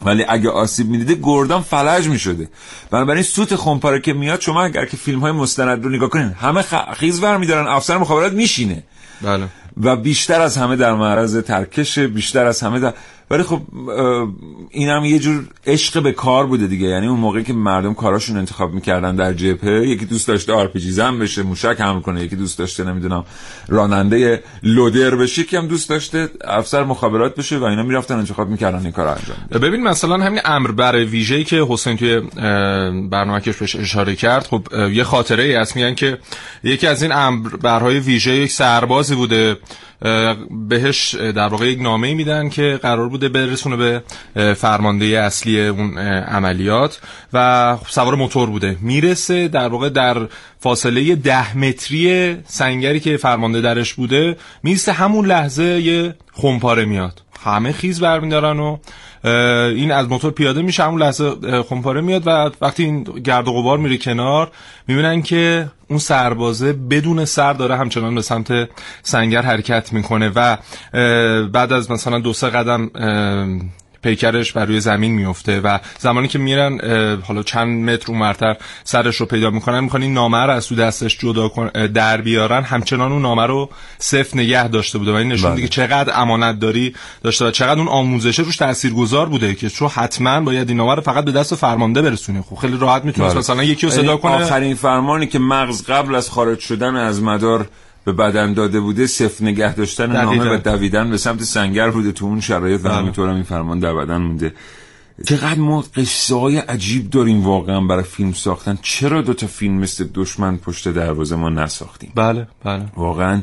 ولی 0.05 0.25
اگه 0.29 0.49
آسیب 0.49 0.89
می‌دیده 0.89 1.19
گردان 1.23 1.61
فلج 1.61 2.07
می‌شده. 2.07 2.49
بنابراین 2.91 3.23
سوت 3.23 3.55
خمپاره 3.55 3.99
که 3.99 4.13
میاد 4.13 4.41
شما 4.41 4.63
اگر 4.63 4.85
که 4.85 4.97
فیلم 4.97 5.19
های 5.19 5.31
مستند 5.31 5.83
رو 5.83 5.89
نگاه 5.89 6.09
کنین 6.09 6.29
همه 6.29 6.61
خ... 6.61 6.73
خیز 6.93 7.21
بر 7.21 7.37
میدارن 7.37 7.67
افسر 7.67 7.97
مخابرات 7.97 8.33
میشینه. 8.33 8.83
بله. 9.21 9.47
و 9.81 9.95
بیشتر 9.95 10.41
از 10.41 10.57
همه 10.57 10.75
در 10.75 10.93
معرض 10.93 11.37
ترکشه 11.37 12.07
بیشتر 12.07 12.45
از 12.45 12.61
همه 12.61 12.79
در 12.79 12.93
ولی 13.31 13.43
خب 13.43 13.61
این 14.69 14.89
هم 14.89 15.05
یه 15.05 15.19
جور 15.19 15.43
عشق 15.67 16.03
به 16.03 16.11
کار 16.11 16.45
بوده 16.45 16.67
دیگه. 16.67 16.87
یعنی 16.87 17.07
اون 17.07 17.19
موقعی 17.19 17.43
که 17.43 17.53
مردم 17.53 17.93
کاراشون 17.93 18.37
انتخاب 18.37 18.73
می‌کردن 18.73 19.15
در 19.15 19.33
جبهه 19.33 19.87
یکی 19.87 20.05
دوست 20.05 20.27
داشته 20.27 20.53
آرپیجی 20.53 20.91
زن 20.91 21.19
بشه 21.19 21.43
موشک 21.43 21.75
حمل 21.79 21.99
کنه 21.99 22.23
یکی 22.23 22.35
دوست 22.35 22.59
داشته 22.59 22.83
نمی‌دونم 22.83 23.25
راننده 23.67 24.43
لودر 24.63 25.15
بشه 25.15 25.41
یکی 25.41 25.57
هم 25.57 25.67
دوست 25.67 25.89
داشته 25.89 26.29
افسر 26.43 26.83
مخابرات 26.83 27.35
بشه 27.35 27.57
و 27.57 27.63
اینا 27.63 27.83
می‌رفتن 27.83 28.15
انتخاب 28.15 28.49
می‌کردن 28.49 28.79
این 28.79 28.91
کار 28.91 29.07
انجام 29.07 29.37
بده 29.49 29.59
ببین 29.59 29.83
مثلا 29.83 30.17
همین 30.17 30.41
امر 30.45 30.71
بر 30.71 31.05
ویژه‌ای 31.05 31.43
که 31.43 31.65
حسین 31.69 31.97
توی 31.97 32.19
برنامه‌اش 33.09 33.49
بهش 33.49 33.75
اشاره 33.75 34.15
کرد 34.15 34.43
خب 34.43 34.67
یه 34.91 35.03
خاطره 35.03 35.43
ای 35.43 35.55
هست. 35.55 35.75
میگن 35.75 35.95
که 35.95 36.17
یکی 36.63 36.87
از 36.87 37.03
این 37.03 37.11
امر 37.11 37.49
برهای 37.49 37.99
ویژه 37.99 38.35
یک 38.35 38.51
سربازی 38.51 39.15
بوده 39.15 39.57
بهش 40.69 41.15
در 41.15 41.47
واقع 41.47 41.67
یک 41.67 41.81
نامه 41.81 42.13
میدن 42.13 42.49
که 42.49 42.79
قرار 42.81 43.09
بوده 43.09 43.29
برسونه 43.29 43.75
به 43.75 44.03
فرمانده 44.53 45.05
اصلی 45.05 45.67
اون 45.67 45.97
عملیات 45.97 46.99
و 47.33 47.77
سوار 47.87 48.15
موتور 48.15 48.49
بوده. 48.49 48.77
می‌رسه 48.81 49.47
در 49.47 49.67
واقع 49.67 49.89
در 49.89 50.27
فاصله 50.59 51.15
ده 51.15 51.57
متری 51.57 52.37
سنگری 52.45 52.99
که 52.99 53.17
فرمانده 53.17 53.61
درش 53.61 53.93
بوده 53.93 54.37
می‌رسه 54.63 54.91
همون 54.91 55.25
لحظه 55.25 55.63
یه 55.63 56.15
خمپاره 56.33 56.85
میاد. 56.85 57.21
همه 57.43 57.71
خیز 57.71 57.99
برمیدارن 57.99 58.59
و 58.59 58.77
این 59.23 59.91
از 59.91 60.09
موتور 60.09 60.31
پیاده 60.31 60.61
میشه 60.61 60.83
همون 60.83 61.01
لحظه 61.01 61.31
خمپاره 61.69 62.01
میاد 62.01 62.23
و 62.27 62.51
وقتی 62.61 62.83
این 62.83 63.03
گرد 63.03 63.47
و 63.47 63.53
غبار 63.53 63.77
میره 63.77 63.97
کنار 63.97 64.51
می‌بینن 64.87 65.21
که 65.21 65.67
اون 65.89 65.99
سربازه 65.99 66.73
بدون 66.73 67.25
سر 67.25 67.53
داره 67.53 67.77
همچنان 67.77 68.15
به 68.15 68.21
سمت 68.21 68.69
سنگر 69.03 69.41
حرکت 69.41 69.93
می‌کنه 69.93 70.31
و 70.35 70.57
بعد 71.47 71.73
از 71.73 71.91
مثلا 71.91 72.19
دو 72.19 72.33
سه 72.33 72.49
قدم 72.49 72.89
پیکرش 74.03 74.51
بر 74.51 74.65
روی 74.65 74.79
زمین 74.79 75.11
میفته 75.11 75.61
و 75.61 75.79
زمانی 75.99 76.27
که 76.27 76.39
میرن 76.39 76.79
حالا 77.21 77.43
چند 77.43 77.89
متر 77.89 78.11
اونورتر 78.11 78.57
سرش 78.83 79.15
رو 79.15 79.25
پیدا 79.25 79.49
می‌کنن 79.49 79.79
می‌کنن 79.79 80.01
این 80.01 80.13
نامه 80.13 80.37
رو 80.37 80.51
از 80.51 80.67
تو 80.67 80.75
دستش 80.75 81.17
جدا 81.17 81.47
در 81.93 82.21
بیارن. 82.21 82.63
همچنان 82.63 83.11
اون 83.11 83.21
نامه 83.21 83.45
رو 83.45 83.69
صفر 83.99 84.37
نگه 84.37 84.67
داشته 84.67 84.97
بوده 84.97 85.11
و 85.11 85.15
این 85.15 85.31
نشون 85.31 85.55
دیگه 85.55 85.67
چقدر 85.67 86.21
امانت 86.21 86.59
داری 86.59 86.93
داشته 87.23 87.45
و 87.45 87.51
چقدر 87.51 87.79
اون 87.79 87.87
آموزشه 87.87 88.43
روش 88.43 88.57
تاثیرگذار 88.57 89.29
بوده 89.29 89.55
که 89.55 89.69
چون 89.69 89.87
حتما 89.87 90.41
باید 90.41 90.69
این 90.69 90.77
نامه 90.77 90.95
رو 90.95 91.01
فقط 91.01 91.25
به 91.25 91.31
دست 91.31 91.55
فرمانده 91.55 92.01
برسونه. 92.01 92.41
خب 92.41 92.55
خیلی 92.55 92.77
راحت 92.77 93.05
می‌تونه 93.05 93.33
مثلا 93.33 93.63
یکی 93.63 93.85
رو 93.85 93.91
صدا 93.91 94.17
کنه. 94.17 94.31
آخرین 94.31 94.75
فرمانی 94.75 95.27
که 95.27 95.39
مغز 95.39 95.83
قبل 95.83 96.15
از 96.15 96.29
خارج 96.29 96.59
شدن 96.59 96.95
از 96.95 97.21
مدار 97.21 97.67
به 98.05 98.11
بدن 98.11 98.53
داده 98.53 98.79
بوده 98.79 99.07
صفر 99.07 99.43
نگه 99.43 99.75
داشتن 99.75 100.11
نامه 100.11 100.55
و 100.55 100.57
دویدن. 100.57 101.09
به 101.09 101.17
سمت 101.17 101.43
سنگر 101.43 101.91
بوده 101.91 102.11
تو 102.11 102.25
اون 102.25 102.39
شرایط 102.39 102.81
و 102.83 102.89
همینطور 102.89 103.29
هم 103.29 103.35
این 103.35 103.43
فرمان 103.43 103.79
در 103.79 103.93
بدن 103.93 104.17
مونده. 104.17 104.53
چقدر 105.25 105.59
ما 105.59 105.83
قصه 105.95 106.35
های 106.35 106.57
عجیب 106.57 107.09
داریم 107.09 107.43
واقعا 107.43 107.81
برای 107.81 108.03
فیلم 108.03 108.33
ساختن. 108.33 108.77
چرا 108.81 109.21
دو 109.21 109.33
تا 109.33 109.47
فیلم 109.47 109.73
مثل 109.73 110.07
دشمن 110.13 110.57
پشت 110.57 110.87
دروازه 110.87 111.35
ما 111.35 111.49
نساختیم؟ 111.49 112.11
بله 112.15 112.47
بله. 112.63 112.85
واقعا 112.97 113.41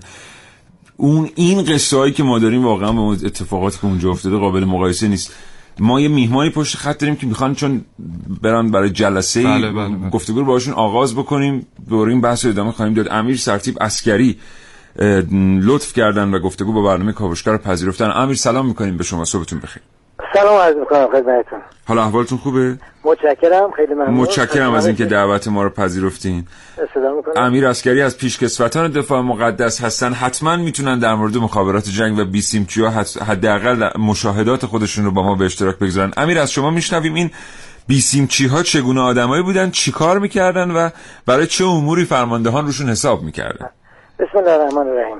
اون 0.96 1.30
این 1.34 1.64
قصه 1.64 1.96
هایی 1.96 2.12
که 2.12 2.22
ما 2.22 2.38
داریم 2.38 2.64
واقعا 2.64 2.92
به 2.92 3.00
اتفاقاتی 3.00 3.78
که 3.78 3.84
اونجا 3.84 4.10
افتاده 4.10 4.36
قابل 4.36 4.64
مقایسه 4.64 5.08
نیست. 5.08 5.32
ما 5.80 6.00
یه 6.00 6.08
میهمانی 6.08 6.50
پشت 6.50 6.76
خط 6.76 6.98
داریم 6.98 7.16
که 7.16 7.26
می‌خوان 7.26 7.54
چون 7.54 7.84
برن 8.42 8.70
برای 8.70 8.90
جلسه 8.90 9.42
بله 9.42 9.72
بله 9.72 9.96
بله. 9.96 10.10
گفتگو 10.10 10.40
رو 10.40 10.44
باشون 10.44 10.74
آغاز 10.74 11.14
بکنیم 11.14 11.66
دوریم 11.88 12.20
بحث 12.20 12.44
رو 12.44 12.50
ادامه 12.50 12.72
خواهیم 12.72 12.94
داد. 12.94 13.08
امیر 13.10 13.36
سرتیب 13.36 13.76
اسکری 13.80 14.38
لطف 15.62 15.92
کردن 15.92 16.34
و 16.34 16.38
گفتگو 16.38 16.72
با 16.72 16.82
برنامه 16.82 17.12
کاوشگر 17.12 17.56
پذیرفتن. 17.56 18.10
امیر 18.14 18.36
سلام 18.36 18.66
می‌کنیم. 18.66 18.96
به 18.96 19.04
شما 19.04 19.24
صبحتون 19.24 19.58
بخیر. 19.58 19.82
سلام 20.34 20.60
عرض 20.60 20.76
می‌کنم 20.76 21.06
خدمتتون. 21.06 21.60
حالا 21.88 22.02
احوالتون 22.02 22.38
خوبه؟ 22.38 22.78
متشکرم 23.04 23.70
خیلی 23.76 23.94
ممنون. 23.94 24.14
متشکرم 24.14 24.72
از 24.72 24.86
اینکه 24.86 25.04
دعوت 25.04 25.48
ما 25.48 25.62
رو 25.62 25.70
پذیرفتین. 25.70 26.46
امیر 27.36 27.66
اسکری 27.66 28.02
از 28.02 28.18
پیشکسوتان 28.18 28.90
دفاع 28.90 29.20
مقدس 29.20 29.84
هستن. 29.84 30.12
حتما 30.12 30.56
می‌تونن 30.56 30.98
در 30.98 31.14
مورد 31.14 31.36
مخابرات 31.36 31.84
جنگ 31.88 32.18
و 32.18 32.24
بیسیمچی 32.24 32.82
ها 32.82 32.90
حداقل 33.26 33.98
مشاهدات 33.98 34.66
خودشون 34.66 35.04
رو 35.04 35.10
با 35.10 35.22
ما 35.22 35.34
به 35.34 35.44
اشتراک 35.44 35.78
بگذارن. 35.78 36.12
امیر 36.16 36.38
از 36.38 36.52
شما 36.52 36.70
میشنویم 36.70 37.14
این 37.14 37.30
بیسیمچی 37.88 38.46
ها 38.46 38.62
چگونه 38.62 39.00
آدمایی 39.00 39.42
بودن 39.42 39.70
چیکار 39.70 40.18
می‌کردن 40.18 40.70
و 40.70 40.90
برای 41.26 41.46
چه 41.46 41.64
اموری 41.64 42.04
فرماندهان 42.04 42.66
روشون 42.66 42.88
حساب 42.88 43.22
می‌کردن؟ 43.22 43.70
بسم 44.18 44.38
الله 44.38 44.50
الرحمن 44.50 44.88
الرحیم. 44.88 45.18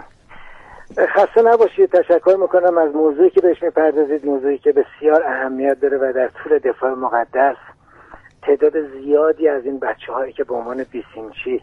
خسته 0.99 1.43
نباشید. 1.43 1.91
تشکر 1.91 2.37
می‌کنم 2.41 2.79
از 2.79 2.95
موضوعی 2.95 3.31
که 3.31 3.41
بهش 3.41 3.63
می‌پردازید. 3.63 4.27
موضوعی 4.27 4.59
که 4.59 4.73
بسیار 4.73 5.23
اهمیت 5.23 5.81
داره 5.81 5.99
و 5.99 6.13
در 6.13 6.29
طول 6.29 6.59
دفاع 6.59 6.91
مقدس 6.91 7.57
تعداد 8.43 8.73
زیادی 8.89 9.49
از 9.49 9.65
این 9.65 9.79
بچه 9.79 10.13
هایی 10.13 10.33
که 10.33 10.45
به 10.45 10.55
عنوان 10.55 10.85
بیسیمچی 10.93 11.63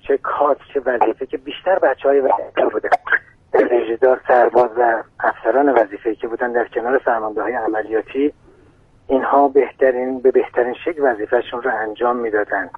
چه 0.00 0.16
کات 0.16 0.58
چه 0.74 0.80
وظیفه 0.86 1.26
که 1.26 1.36
بیشتر 1.38 1.78
بچه 1.78 2.08
های 2.08 2.20
وظیفه 2.20 2.66
بودن. 2.72 2.88
رژیدار 3.70 4.20
سرباز 4.28 4.70
و 4.78 5.02
افسران 5.20 5.68
وظیفه 5.68 6.14
که 6.14 6.28
بودن 6.28 6.52
در 6.52 6.68
کنار 6.68 6.98
فرمانده 6.98 7.42
های 7.42 7.52
عملیاتی 7.52 8.32
اینها 9.08 9.48
بهترین 9.48 10.20
به 10.20 10.30
بهترین 10.30 10.74
شکل 10.84 11.12
وظیفهشون 11.12 11.62
رو 11.62 11.70
انجام 11.76 12.16
می‌دادن. 12.16 12.70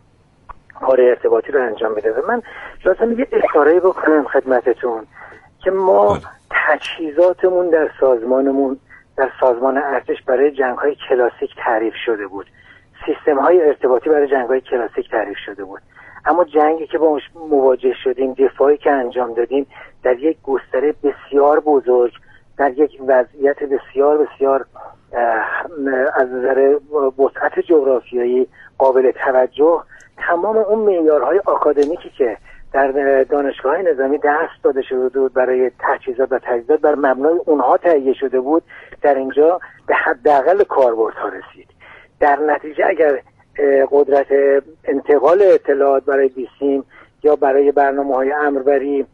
کار 0.81 1.01
ارتباطی 1.01 1.53
رو 1.53 1.63
انجام 1.63 1.93
می‌دادن. 1.95 2.29
من 2.29 2.43
لازم 2.85 3.19
یه 3.19 3.27
اشاره 3.33 3.81
بکنم 3.81 4.25
خدمتتون. 4.25 5.07
که 5.67 5.73
ما 5.73 6.19
تجهیزاتمون 6.51 7.71
در 7.71 7.91
سازمانمون 8.01 8.79
در 9.17 9.31
سازمان 9.41 9.79
ارتش 9.79 10.23
برای 10.23 10.51
جنگ 10.51 10.79
های 10.79 10.97
کلاسیک 11.09 11.51
تعریف 11.65 11.95
شده 12.05 12.27
بود. 12.27 12.47
سیستم 13.07 13.39
های 13.39 13.63
ارتباطی 13.63 14.11
برای 14.11 14.29
جنگ 14.29 14.49
های 14.49 14.61
کلاسیک 14.61 15.11
تعریف 15.11 15.37
شده 15.47 15.65
بود. 15.65 15.81
اما 16.25 16.45
جنگی 16.45 16.87
که 16.87 16.99
با 16.99 17.21
مواجه 17.51 17.95
شدیم 18.05 18.33
دفاعی 18.33 18.77
که 18.77 18.91
انجام 18.91 19.35
دادیم 19.35 19.67
در 20.03 20.19
یک 20.19 20.37
گستره 20.43 20.95
بسیار 21.03 21.61
بزرگ 21.61 22.13
در 22.59 22.71
یک 22.71 23.01
وضعیت 23.07 23.63
بسیار 23.63 24.19
بسیار 24.19 24.67
از 26.15 26.29
نظر 26.33 26.77
وسعت 27.19 27.61
جغرافیایی 27.61 28.47
قابل 28.79 29.11
توجه 29.11 29.83
تمام 30.17 30.57
اون 30.57 30.79
معیارهای 30.79 31.41
آکادمیکی 31.47 32.11
که 32.19 32.37
در 32.77 33.23
دانشگاه 33.23 33.83
نظامی 33.83 34.19
دست 34.19 34.63
داده 34.63 34.83
شده 34.83 35.09
بود 35.09 35.33
برای 35.33 35.71
تجهیزات 35.79 36.33
و 36.33 36.39
تجهیزات 36.39 36.81
بر 36.81 36.95
مبنای 36.95 37.39
اونها 37.47 37.77
تهیه 37.77 38.15
شده 38.15 38.41
بود. 38.41 38.63
در 39.03 39.15
اینجا 39.15 39.61
به 39.87 39.95
حداقل 39.95 40.65
کاربردها 40.65 41.29
رسید. 41.29 41.69
در 42.21 42.37
نتیجه 42.37 42.87
اگر 42.87 43.21
قدرت 43.91 44.27
انتقال 44.85 45.43
اطلاعات 45.43 46.05
برای 46.05 46.29
بیسیم 46.29 46.85
یا 47.23 47.37
برای 47.37 47.73
برنامه 47.73 48.15
های 48.15 48.33
امربری 48.33 49.07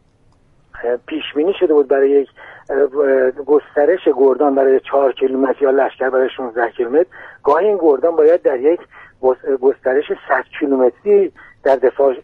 پیش 1.07 1.23
بینی 1.35 1.53
شده 1.59 1.73
بود 1.73 1.87
برای 1.87 2.09
یک 2.09 2.29
گسترش 3.45 4.07
گردان 4.15 4.55
برای 4.55 4.79
چهار 4.79 5.13
کیلومتر 5.13 5.63
یا 5.63 5.71
لشکر 5.71 6.09
برای 6.09 6.29
16 6.37 6.69
کیلومتر 6.69 7.05
گاهی 7.43 7.67
این 7.67 7.77
گردان 7.81 8.15
باید 8.15 8.41
در 8.41 8.59
یک 8.59 8.79
گسترش 9.61 10.05
100 10.29 10.43
کیلومتری 10.59 11.31
در 11.63 11.75
دفاع 11.75 12.15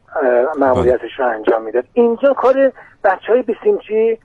معمولیتش 0.59 1.19
رو 1.19 1.27
انجام 1.27 1.61
می‌داد 1.61 1.83
اینجا 1.93 2.33
کار 2.33 2.71
بچه 3.03 3.27
های 3.27 3.41
بیسیمچی 3.41 4.19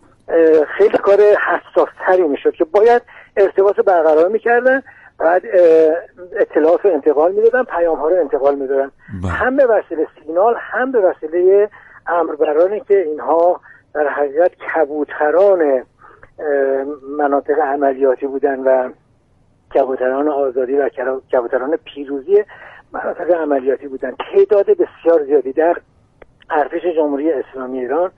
خیلی 0.78 0.98
کار 0.98 1.20
حساس 1.20 1.88
تری 2.06 2.22
می‌شد 2.22 2.52
که 2.52 2.64
باید 2.64 3.02
ارتباط 3.36 3.80
برقرار 3.80 4.28
می‌کردن 4.28 4.82
بعد 5.18 5.42
اطلاعات 6.36 6.84
رو 6.84 6.92
انتقال 6.92 7.32
می‌دادن 7.32 7.62
پیام 7.62 7.98
ها 7.98 8.08
رو 8.08 8.20
انتقال 8.20 8.54
می‌دادن 8.54 8.90
بله. 9.22 9.32
هم 9.32 9.56
به 9.56 9.66
وسیله 9.66 10.06
سیگنال 10.18 10.54
هم 10.58 10.92
به 10.92 11.00
وسیله 11.00 11.68
امربرانی 12.06 12.80
که 12.80 12.98
اینها 12.98 13.60
در 13.94 14.08
حقیقت 14.08 14.50
کبوتران 14.54 15.82
مناطق 17.18 17.58
عملیاتی 17.58 18.26
بودن 18.26 18.60
و 18.60 18.90
کبوتران 19.74 20.28
آزادی 20.28 20.76
و 20.76 20.88
کبوتران 21.32 21.76
پیروزی 21.84 22.44
مناطق 22.92 23.30
عملیاتی 23.30 23.88
بودن 23.88 24.14
تعداد 24.32 24.66
بسیار 24.66 25.24
زیادی 25.26 25.52
در 25.52 25.76
ارتش 26.50 26.82
جمهوری 26.96 27.32
اسلامی 27.32 27.78
ایران. 27.78 28.10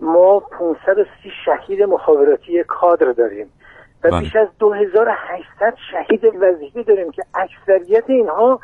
ما 0.00 0.40
530 0.40 1.06
شهید 1.44 1.82
مخابراتی 1.82 2.64
کادر 2.64 3.12
داریم. 3.12 3.50
و 4.04 4.10
بله. 4.10 4.20
بیش 4.20 4.36
از 4.36 4.48
2800 4.58 5.74
شهید 5.90 6.24
وظیفی 6.40 6.82
داریم 6.82 7.10
که 7.10 7.22
اکثریت 7.34 8.04
اینها 8.06 8.60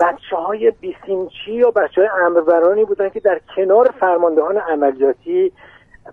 بچه 0.00 0.36
های 0.36 0.70
بیسیمچی 0.70 1.52
یا 1.52 1.70
بچه 1.70 2.00
های 2.00 2.10
امربرانی 2.26 2.84
بودن 2.84 3.08
که 3.08 3.20
در 3.20 3.40
کنار 3.56 3.94
فرماندهان 4.00 4.56
عملیاتی 4.56 5.52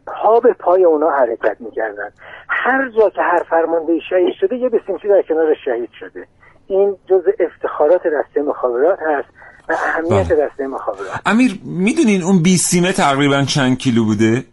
پا 0.08 0.40
به 0.40 0.54
پای 0.54 0.84
اونا 0.84 1.10
حرکت 1.10 1.58
می‌کردن. 1.60 2.10
هر 2.50 2.90
جا 2.90 3.10
که 3.10 3.22
هر 3.22 3.44
فرمانده 3.50 4.00
شهید 4.10 4.34
شده 4.40 4.56
یه 4.56 4.70
بیسیمچی 4.70 5.08
در 5.08 5.22
کنار 5.22 5.54
شهید 5.66 5.90
شده. 6.00 6.28
این 6.68 6.96
جز 7.10 7.24
افتخارات 7.40 8.02
دسته 8.08 8.42
مخابرات 8.42 9.00
هست 9.00 9.28
و 9.70 9.74
اهمیت 9.74 10.34
بله. 10.34 10.48
دسته 10.48 10.68
مخابرات. 10.68 11.22
امیر 11.26 11.60
می‌دونین 11.66 12.24
اون 12.24 12.44
بیسیمه 12.44 12.92
تقریبا 12.92 13.42
چند 13.42 13.78
کیلو 13.78 14.06
بوده؟ 14.06 14.44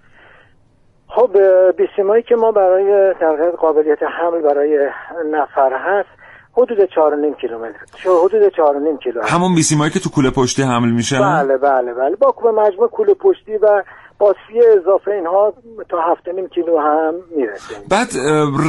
خب 1.09 1.31
بیسیمایی 1.77 2.23
که 2.23 2.35
ما 2.37 2.53
برای 2.53 3.15
تقریبا 3.21 3.51
قابلیت 3.51 4.03
حمل 4.03 4.43
برای 4.43 4.89
نفر 5.31 5.73
هست 5.73 6.09
حدود 6.53 6.79
4.5 6.79 7.41
کیلومتر. 7.41 7.79
حدود 8.25 8.53
4.5 8.53 9.05
کیلو 9.05 9.23
همون 9.23 9.55
بیسیمایی 9.55 9.91
که 9.91 10.01
تو 10.01 10.11
کوله 10.11 10.31
پشتی 10.31 10.63
حمل 10.63 10.91
میشه 10.91 11.19
بله 11.21 11.57
بله 11.57 11.95
بله. 11.95 12.17
با 12.17 12.53
مجموع 12.53 12.89
کوله 12.89 13.15
پشتی 13.15 13.57
و 13.57 13.83
باتری 14.19 14.61
اضافه 14.79 15.11
اینها 15.11 15.55
تا 15.89 16.01
هفته 16.01 16.33
نیم 16.33 16.49
کیلو 16.49 16.79
هم 16.79 17.15
می‌رسه 17.37 17.75
بعد 17.89 18.09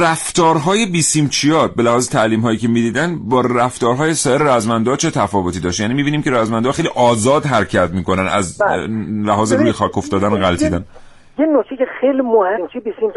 رفتارهای 0.02 0.86
بیسیمچیات 0.86 1.74
به 1.74 1.82
لحاظ 1.82 2.10
تعلیم 2.10 2.40
هایی 2.40 2.58
که 2.58 2.68
می‌دیدن 2.68 3.18
با 3.28 3.40
رفتارهای 3.40 4.14
سایر 4.14 4.42
رزمنده 4.42 4.96
چه 4.96 5.10
تفاوتی 5.10 5.60
داشت 5.60 5.80
یعنی 5.80 5.94
می‌بینیم 5.94 6.22
که 6.22 6.30
رزمنده 6.30 6.72
خیلی 6.72 6.88
آزاد 6.96 7.44
حرکت 7.44 7.90
می‌کنن 7.90 8.26
از 8.26 8.58
بله. 8.58 8.86
لحاظ 9.26 9.52
روی 9.52 9.72
خاک 9.72 9.98
افتادن 9.98 10.32
و 10.32 10.36
غلطیدن 10.36 10.84
یه 11.38 11.46
نکته 11.46 11.76
که 11.76 11.86
خیلی 12.00 12.22
مهم 12.22 12.68
چی 12.72 12.80
بیسیم 12.80 13.12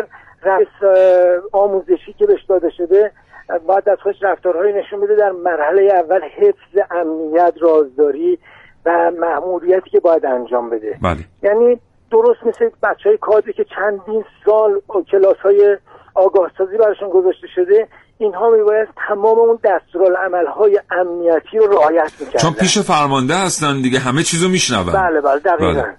آموزشی 1.52 2.14
که 2.20 2.26
بهش 2.26 2.44
داده 2.50 2.70
شده 2.78 3.12
باید 3.68 3.90
از 3.90 3.98
خودش 4.04 4.16
رفتارهایی 4.22 4.74
نشون 4.74 5.02
بده 5.02 5.16
در 5.16 5.32
مرحله 5.32 5.82
اول 5.94 6.22
حفظ 6.38 6.92
امنیت 6.92 7.54
رازداری 7.62 8.40
و 8.86 9.12
مأموریتی 9.20 9.90
که 9.90 10.00
باید 10.00 10.26
انجام 10.26 10.70
بده 10.70 10.98
بله. 11.02 11.20
یعنی 11.44 11.80
درست 12.12 12.44
مثل 12.46 12.70
بچه 12.84 13.10
های 13.10 13.18
کادری 13.18 13.54
که 13.54 13.66
چندین 13.76 14.26
سال 14.46 14.82
کلاس 15.12 15.38
های 15.38 15.78
آگاه 16.16 16.52
سازی 16.58 16.78
براشون 16.78 17.10
گذاشته 17.10 17.48
شده 17.56 17.88
اینها 18.18 18.50
میباید 18.50 18.88
تمام 19.08 19.40
اون 19.40 19.60
دستورالعمل 19.64 20.46
های 20.46 20.80
امنیتی 20.92 21.58
رو 21.58 21.68
رعایت 21.68 22.12
می‌کردن. 22.20 22.40
چون 22.40 22.54
پیش 22.54 22.80
فرمانده 22.80 23.34
هستن 23.34 23.82
دیگه 23.82 24.00
همه 24.00 24.24
چیزو 24.24 24.50
میشنون. 24.50 24.94
بله 24.94 25.22
بله 25.22 25.40
دقیقا. 25.40 25.82
بله. 25.82 25.96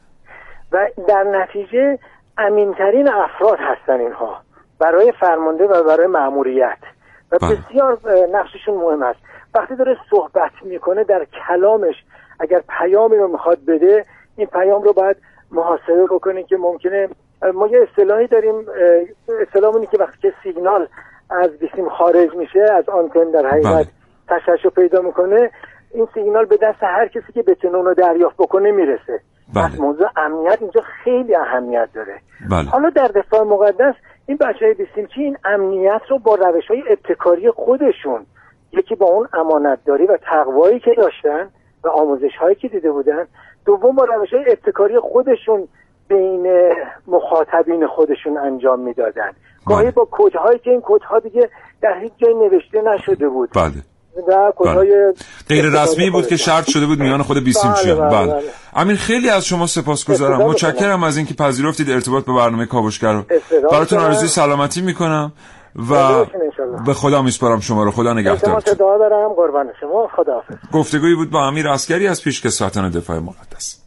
و 0.72 0.88
در 1.08 1.22
نتیجه 1.22 1.98
امینترین 2.38 3.08
افراد 3.08 3.58
هستن 3.60 4.00
اینها 4.00 4.42
برای 4.78 5.12
فرمانده 5.20 5.64
و 5.64 5.84
برای 5.84 6.06
معموریت 6.06 6.78
و 7.32 7.38
بله. 7.38 7.56
بسیار 7.56 7.98
نقششون 8.32 8.74
مهم 8.74 9.02
است. 9.02 9.20
وقتی 9.54 9.76
داره 9.76 9.96
صحبت 10.10 10.52
می‌کنه 10.62 11.04
در 11.04 11.26
کلامش 11.48 11.94
اگر 12.40 12.62
پیامی 12.78 13.16
رو 13.16 13.28
می‌خواد 13.28 13.58
بده 13.68 14.06
این 14.36 14.46
پیام 14.46 14.82
رو 14.82 14.92
باید 14.92 15.16
محاسبه 15.50 16.04
بکنید 16.10 16.46
که 16.46 16.56
ممکنه 16.56 17.08
ما 17.54 17.66
یه 17.66 17.78
اصطلاحی 17.90 18.26
داریم 18.26 18.54
اصطلاحمونی 19.48 19.86
که 19.86 19.98
وقتی 19.98 20.18
که 20.22 20.32
سیگنال 20.42 20.88
از 21.30 21.50
بیسیم 21.50 21.88
خارج 21.88 22.34
میشه 22.34 22.60
از 22.60 22.88
آنتن 22.88 23.30
در 23.30 23.46
حقیقت 23.46 23.86
بله. 24.28 24.56
رو 24.64 24.70
پیدا 24.70 25.02
می‌کنه 25.02 25.50
این 25.94 26.08
سیگنال 26.14 26.44
به 26.44 26.56
دست 26.56 26.82
هر 26.82 27.08
کسی 27.08 27.32
که 27.34 27.42
بتونه 27.42 27.76
اونو 27.76 27.94
دریافت 27.94 28.36
بکنه 28.36 28.70
می‌رسه 28.70 29.20
بله. 29.54 29.80
موضوع 29.80 30.08
امنیت 30.16 30.58
اینجا 30.60 30.80
خیلی 31.04 31.36
اهمیت 31.36 31.88
داره 31.94 32.20
بله. 32.50 32.68
حالا 32.68 32.90
در 32.90 33.08
دفاع 33.08 33.42
مقدس 33.42 33.94
این 34.26 34.36
بچه 34.36 34.64
های 34.64 34.74
بیسیمچی 34.74 35.20
این 35.22 35.36
امنیت 35.44 36.00
رو 36.08 36.18
با 36.18 36.34
روش 36.34 36.66
های 36.68 36.82
ابتکاری 36.88 37.50
خودشون 37.50 38.26
یکی 38.72 38.94
با 38.94 39.06
اون 39.06 39.28
امانتداری 39.32 40.06
و 40.06 40.16
تقوایی 40.16 40.80
که 40.80 40.94
داشتن 40.94 41.48
و 41.84 41.88
آموزش 41.88 42.36
هایی 42.40 42.54
که 42.54 42.68
دیده 42.68 42.92
بودن 42.92 43.26
دوم 43.66 43.96
با 43.96 44.04
روش 44.04 44.30
های 44.32 44.44
ابتکاری 44.48 44.94
خودشون 45.12 45.68
بین 46.08 46.46
مخاطبین 47.06 47.86
خودشون 47.86 48.38
انجام 48.38 48.80
می‌دادن. 48.80 49.30
گاهی 49.66 49.82
بله. 49.82 49.90
با 49.90 50.08
کدهایی 50.10 50.58
که 50.58 50.70
این 50.70 50.82
کدها 50.84 51.18
دیگه 51.18 51.50
در 51.82 52.00
هیچ 52.02 52.12
جای 52.16 52.34
نوشته 52.34 52.82
نشده 52.82 53.28
بود. 53.28 53.50
بله. 53.54 53.72
و 54.28 54.52
کدهای 54.56 54.90
بله. 54.90 55.14
غیر 55.48 55.64
رسمی 55.64 56.10
بود 56.10 56.26
که 56.26 56.36
شرط 56.36 56.70
شده 56.70 56.86
بود 56.86 56.98
میان 56.98 57.22
خود 57.22 57.44
بیسیم 57.44 57.72
بله, 57.72 57.94
بله, 57.94 58.08
بله. 58.08 58.32
بله. 58.32 58.42
امیر 58.74 58.96
خیلی 58.96 59.30
از 59.30 59.46
شما 59.46 59.66
سپاسگزارم. 59.66 60.42
متشکرم 60.42 61.02
از 61.02 61.16
اینکه 61.16 61.34
پذیرفتید 61.34 61.90
ارتباط 61.90 62.24
به 62.24 62.32
برنامه 62.32 62.66
کاوشگر 62.66 63.12
رو. 63.12 63.24
براتون 63.70 63.98
آرزوی 63.98 64.28
سلامتی 64.28 64.80
می‌کنم. 64.82 65.32
و 65.90 66.24
به 66.86 66.94
خدا 66.94 67.22
میسپارم 67.22 67.60
شما 67.60 67.84
رو. 67.84 67.90
خدا 67.90 68.12
نگهدار. 68.12 68.60
دعا 68.60 68.98
دارم 68.98 69.28
قربان 69.36 69.66
شما. 69.80 70.08
خدا 70.16 70.42
گفتگویی 70.72 71.14
بود 71.14 71.30
با 71.30 71.46
امیر 71.46 71.68
اسکری 71.68 72.08
از 72.08 72.22
پیشکسوتان 72.22 72.90
دفاع 72.90 73.18
مقدس. 73.18 73.77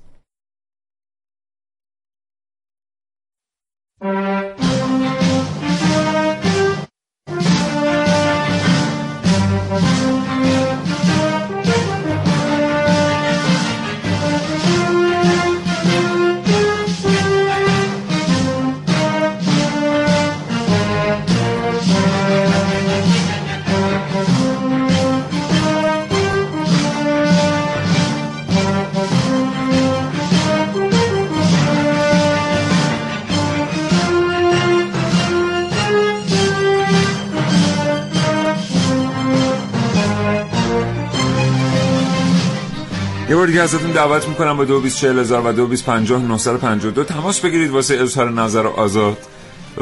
ازتون 43.61 43.91
دعوت 43.91 44.27
می‌کنم 44.27 44.57
با 44.57 44.65
224000 44.65 45.47
و 45.47 45.51
2250 45.51 47.05
تماس 47.05 47.39
بگیرید 47.39 47.71
واسه 47.71 47.95
اظهار 47.95 48.31
نظر 48.31 48.67
آزاد. 48.67 49.17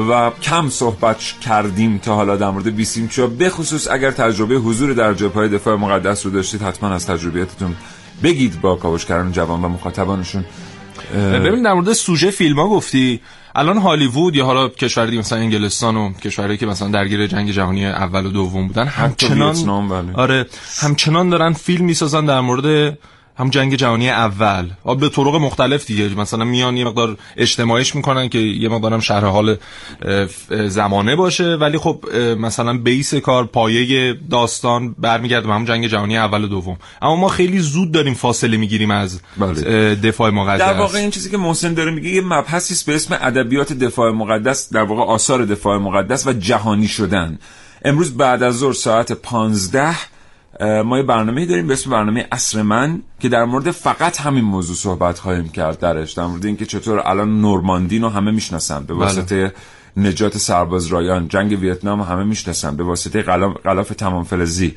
و 0.10 0.32
کم 0.42 0.70
صحبت 0.70 1.18
کردیم 1.42 1.98
تا 1.98 2.15
حالا 2.15 2.36
در 2.36 2.50
مورد 2.50 2.76
بیسیم 2.76 3.08
چا 3.08 3.28
بخصوص 3.28 3.88
اگر 3.92 4.12
تجربه 4.12 4.56
حضور 4.56 4.94
در 4.94 5.13
جبهه 5.13 5.48
دفاع 5.48 5.76
مقدس 5.76 6.26
رو 6.26 6.32
داشتید 6.32 6.62
حتما 6.62 6.89
از 6.89 7.08
تجربیاتتون 7.08 7.76
بگید 8.24 8.62
با 8.62 8.76
کاوشگران 8.76 9.32
جوان 9.32 9.62
و 9.62 9.68
مخاطبانشون. 9.68 10.46
ببین 11.15 11.63
در 11.63 11.74
مورد 11.74 11.94
سوژه 11.94 12.32
فیلم 12.32 12.60
ها 12.60 12.68
گفتی. 12.68 13.22
الان 13.56 13.78
هالیوود 13.78 14.36
یا 14.36 14.46
حالا 14.46 14.68
کشوری 14.68 15.20
مثلا 15.20 15.39
انگلستان 15.39 15.98
و 15.98 16.13
کشورهایی 16.13 16.58
که 16.58 16.65
مثلا 16.65 16.88
درگیر 16.88 17.28
جنگ 17.28 17.52
جهانی 17.52 17.86
اول 17.86 18.26
و 18.26 18.30
دوم 18.30 18.68
بودن 18.68 18.88
همچنان 18.88 19.88
بله. 19.88 20.13
آره 20.13 20.46
همچنان 20.80 21.30
دارن 21.30 21.54
فیلم 21.54 21.86
می‌سازن 21.86 22.26
در 22.26 22.39
مورد 22.39 22.98
هم 23.39 23.49
جنگ 23.49 23.75
جهانی 23.75 24.10
اول. 24.10 24.69
به 24.99 25.10
طرق 25.10 25.36
مختلف 25.36 25.86
دیگه. 25.86 26.10
مثلا 26.15 26.43
میان 26.43 26.78
یه 26.78 26.86
مقدار 26.86 27.17
اجتماعیش 27.38 27.95
می‌کنن 27.95 28.30
که 28.30 28.39
یه 28.39 28.69
مقدارم 28.69 28.99
شرح 28.99 29.25
حال 29.25 29.58
زمانه 30.67 31.15
باشه. 31.15 31.56
ولی 31.56 31.78
خب 31.78 32.06
مثلا 32.39 32.78
بیس 32.78 33.13
کار 33.13 33.45
پایه 33.45 34.13
داستان 34.30 34.95
برمیگرده 34.97 35.47
به 35.47 35.54
هم 35.54 35.65
جنگ 35.65 35.88
جهانی 35.88 36.17
اول 36.17 36.43
و 36.43 36.47
دوم. 36.47 36.78
اما 37.02 37.15
ما 37.15 37.28
خیلی 37.28 37.60
زود 37.60 37.91
داریم 37.91 38.13
فاصله 38.13 38.58
می‌گیریم 38.58 38.91
از 38.91 39.19
بله. 39.38 39.95
دفاع 39.95 40.30
مقدس. 40.30 40.60
در 40.60 40.73
واقع 40.73 40.97
این 40.97 41.12
چیزی 41.12 41.30
که 41.30 41.38
محسن 41.38 41.73
داره 41.73 41.91
میگه 41.91 42.10
یه 42.10 42.21
مبحثی 42.21 42.86
به 42.88 42.95
اسم 42.95 43.17
ادبیات 43.21 43.73
دفاع 43.73 44.12
مقدس 44.12 44.73
در 44.73 44.84
واقع 44.84 45.02
آثار 45.02 45.45
دفاع 45.45 45.78
مقدس 45.78 46.28
و 46.28 46.34
جهانی 46.34 46.88
شدن. 46.88 47.39
امروز 47.86 48.17
بعد 48.17 48.43
از 48.43 48.58
ظهر 48.58 48.73
ساعت 48.73 49.12
15 49.12 49.95
ما 50.86 50.98
یه 50.98 51.04
برنامه 51.04 51.46
داریم 51.46 51.68
به 51.68 51.74
اسم 51.74 51.90
برنامه 51.90 52.28
اصر 52.32 52.62
من 52.62 53.02
که 53.20 53.30
در 53.30 53.46
مورد 53.46 53.72
فقط 53.72 54.22
همین 54.22 54.44
موضوع 54.44 54.76
صحبت 54.76 55.20
خواهیم 55.20 55.50
کرد 55.50 55.80
درش 55.80 56.12
در 56.12 56.26
مورد 56.26 56.46
اینکه 56.46 56.66
چطور 56.66 57.00
الان 57.00 57.42
نورماندین 57.42 58.02
رو 58.02 58.10
همه 58.10 58.32
می‌شناسن 58.32 58.84
به 58.84 58.94
بله. 58.94 59.04
واسطه 59.04 59.54
نجات 59.98 60.38
سرباز 60.38 60.88
رایان 60.88 61.28
جنگ 61.28 61.60
ویتنام 61.62 62.02
همه 62.02 62.24
می‌شناسن 62.24 62.76
به 62.78 62.84
واسطه 62.84 63.22
غلاف 63.66 63.90
تمام 63.90 64.24
فلزی 64.24 64.76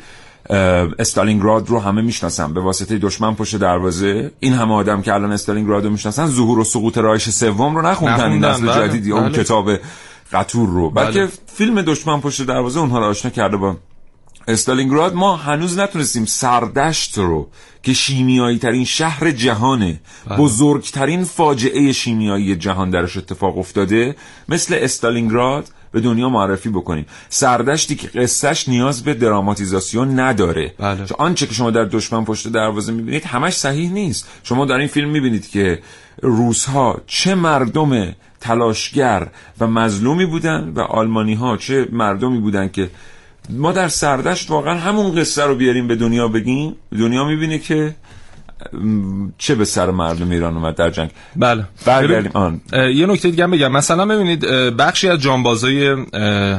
استالینگراد 0.98 1.68
رو 1.68 1.80
همه 1.80 2.02
می‌شناسن 2.02 2.54
به 2.54 2.60
واسطه 2.60 2.98
دشمن 2.98 3.34
پشت 3.34 3.56
دروازه 3.56 4.32
این 4.40 4.52
همه 4.52 4.74
آدم 4.74 5.02
که 5.02 5.14
الان 5.14 5.32
استالینگراد 5.32 5.84
رو 5.84 5.90
می‌شناسن 5.90 6.26
ظهور 6.26 6.58
و 6.58 6.64
سقوط 6.64 6.98
رایش 6.98 7.28
سوم 7.28 7.76
رو 7.76 7.82
نخوندن 7.86 8.32
این 8.32 8.44
نسل 8.44 8.66
بله. 8.66 8.88
جدید 8.88 9.06
یا 9.06 9.16
اون 9.16 9.28
بله. 9.28 9.42
کتاب 9.42 9.70
قطور 10.32 10.68
رو 10.68 10.90
بلکه. 10.90 11.28
فیلم 11.46 11.82
دشمن 11.82 12.20
پشت 12.20 12.42
دروازه 12.46 12.80
اونها 12.80 12.98
رو 12.98 13.04
آشنا 13.04 13.30
کرده 13.30 13.56
با 13.56 13.76
استالینگراد 14.48 15.14
ما 15.14 15.36
هنوز 15.36 15.78
نتونستیم 15.78 16.24
سردشت 16.24 17.18
رو 17.18 17.48
که 17.82 17.92
شیمیایی 17.92 18.58
ترین 18.58 18.84
شهر 18.84 19.30
جهانه 19.30 20.00
بله. 20.28 20.38
بزرگترین 20.38 21.24
فاجعه 21.24 21.92
شیمیایی 21.92 22.56
جهان 22.56 22.90
درش 22.90 23.16
اتفاق 23.16 23.58
افتاده 23.58 24.16
مثل 24.48 24.78
استالینگراد 24.78 25.68
به 25.92 26.00
دنیا 26.00 26.28
معرفی 26.28 26.68
بکنیم 26.68 27.06
سردشتی 27.28 27.94
که 27.94 28.08
قصهش 28.08 28.68
نیاز 28.68 29.04
به 29.04 29.14
دراماتیزاسیون 29.14 30.20
نداره 30.20 30.74
بله. 30.78 31.06
آنچه 31.18 31.46
که 31.46 31.54
شما 31.54 31.70
در 31.70 31.84
دشمن 31.84 32.24
پشت 32.24 32.48
دروازه 32.48 32.92
می‌بینید 32.92 33.24
همش 33.24 33.52
صحیح 33.52 33.90
نیست 33.90 34.28
شما 34.42 34.64
در 34.64 34.74
این 34.74 34.88
فیلم 34.88 35.10
می‌بینید 35.10 35.50
که 35.50 35.82
روزها 36.22 37.00
چه 37.06 37.34
مردم 37.34 38.14
تلاشگر 38.40 39.28
و 39.60 39.66
مظلومی 39.66 40.26
بودن 40.26 40.72
و 40.76 40.80
آلمانی 40.80 41.34
ها 41.34 41.56
چه 41.56 41.88
مردمی 41.92 42.38
بودن 42.38 42.68
که 42.68 42.90
ما 43.50 43.72
در 43.72 43.88
سردشت 43.88 44.50
واقعا 44.50 44.74
همون 44.74 45.14
قصه 45.20 45.44
رو 45.44 45.54
بیاریم 45.54 45.88
به 45.88 45.96
دنیا 45.96 46.28
بگیم. 46.28 46.76
دنیا 46.92 47.24
می‌بینه 47.24 47.58
که 47.58 47.94
چه 49.38 49.54
به 49.54 49.64
سر 49.64 49.90
مردم 49.90 50.30
ایران 50.30 50.54
اومد 50.56 50.74
در 50.74 50.90
جنگ. 50.90 51.10
بله. 51.36 51.64
برگردیم. 51.86 52.30
آن. 52.34 52.60
یه 52.72 53.06
نکته 53.06 53.30
دیگه 53.30 53.46
بگم. 53.46 53.72
مثلا 53.72 54.06
ببینید 54.06 54.40
بخشی 54.76 55.08
از 55.08 55.18
جانبازای 55.18 55.86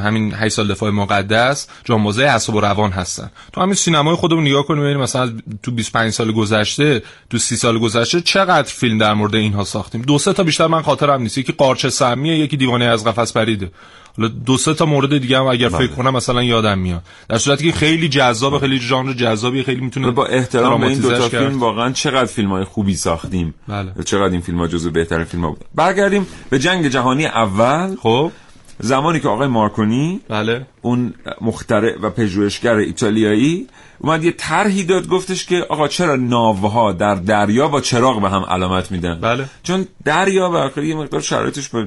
همین 0.04 0.34
8 0.34 0.54
سال 0.54 0.68
دفاع 0.68 0.90
مقدس 0.90 1.68
جانبازای 1.84 2.26
حساب 2.26 2.54
و 2.54 2.60
روان 2.60 2.90
هستن. 2.90 3.30
تو 3.52 3.60
همین 3.60 3.74
سینمای 3.74 4.14
خودمون 4.14 4.46
نگاه 4.46 4.66
کنیم 4.66 4.82
ببینیم 4.82 5.00
مثلا 5.00 5.32
تو 5.62 5.70
25 5.70 6.12
سال 6.12 6.32
گذشته 6.32 7.02
تو 7.30 7.38
30 7.38 7.56
سال 7.56 7.78
گذشته 7.78 8.20
چقدر 8.20 8.68
فیلم 8.68 8.98
در 8.98 9.14
مورد 9.14 9.34
اینها 9.34 9.64
ساختیم. 9.64 10.02
دو 10.02 10.18
سه 10.18 10.32
تا 10.32 10.42
بیشتر 10.42 10.66
من 10.66 10.82
خاطرم 10.82 11.22
نیست. 11.22 11.38
یکی 11.38 11.52
قارچ 11.52 11.86
سمیه 11.86 12.38
یکی 12.38 12.56
دیوانه 12.56 12.84
از 12.84 13.04
قفس 13.04 13.32
پریده. 13.32 13.70
حالا 14.16 14.28
دو 14.28 14.56
سه 14.56 14.74
تا 14.74 14.86
مورد 14.86 15.18
دیگه 15.18 15.38
هم 15.38 15.46
اگر 15.46 15.68
بله. 15.68 15.78
فکر 15.78 15.96
کنم 15.96 16.16
مثلا 16.16 16.42
یادم 16.42 16.78
میاد. 16.78 17.02
در 17.28 17.38
صورتی 17.38 17.72
که 17.72 17.78
خیلی 17.78 18.08
جذاب 18.08 18.58
خیلی 18.58 18.80
ژانر 18.80 19.12
جذابی 19.12 19.62
خیلی 19.62 19.80
می‌تونه 19.80 20.10
با 20.10 20.26
احترام 20.26 20.80
به 20.80 20.86
این 20.86 20.98
دو 20.98 21.10
تا 21.10 21.28
فیلم 21.28 21.60
واقعا 21.60 21.92
چقدر 21.92 22.24
فیلم 22.24 22.50
های 22.50 22.64
خوبی 22.64 22.94
ساختیم. 22.94 23.54
بله. 23.68 23.92
چقدر 24.04 24.32
این 24.32 24.40
فیلم 24.40 24.58
ها 24.58 24.66
جزو 24.66 24.90
بهترین 24.90 25.24
فیلم 25.24 25.44
ها 25.44 25.50
بود. 25.50 25.64
برگردیم 25.74 26.26
به 26.50 26.58
جنگ 26.58 26.88
جهانی 26.88 27.26
اول. 27.26 27.96
خب. 27.96 28.32
زمانی 28.78 29.20
که 29.20 29.28
آقای 29.28 29.48
مارکونی 29.48 30.20
بله. 30.28 30.66
اون 30.82 31.14
مخترع 31.40 32.00
و 32.02 32.10
پژوهشگر 32.10 32.74
ایتالیایی 32.74 33.68
اومد 33.98 34.24
یه 34.24 34.32
طرحی 34.32 34.84
داد 34.84 35.08
گفتش 35.08 35.46
که 35.46 35.66
آقا 35.68 35.88
چرا 35.88 36.16
ناوها 36.16 36.92
در 36.92 37.14
دریا 37.14 37.68
با 37.68 37.80
چراغ 37.80 38.22
به 38.22 38.30
هم 38.30 38.42
علامت 38.42 38.90
میدن؟ 38.90 39.20
بله. 39.20 39.44
چون 39.62 39.86
دریا 40.04 40.70
و 40.76 40.80
یه 40.80 40.94
مقدار 40.94 41.20
شرایطش 41.20 41.68
به 41.68 41.86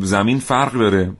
زمین 0.00 0.38
فرق 0.38 0.72
داره. 0.72 1.12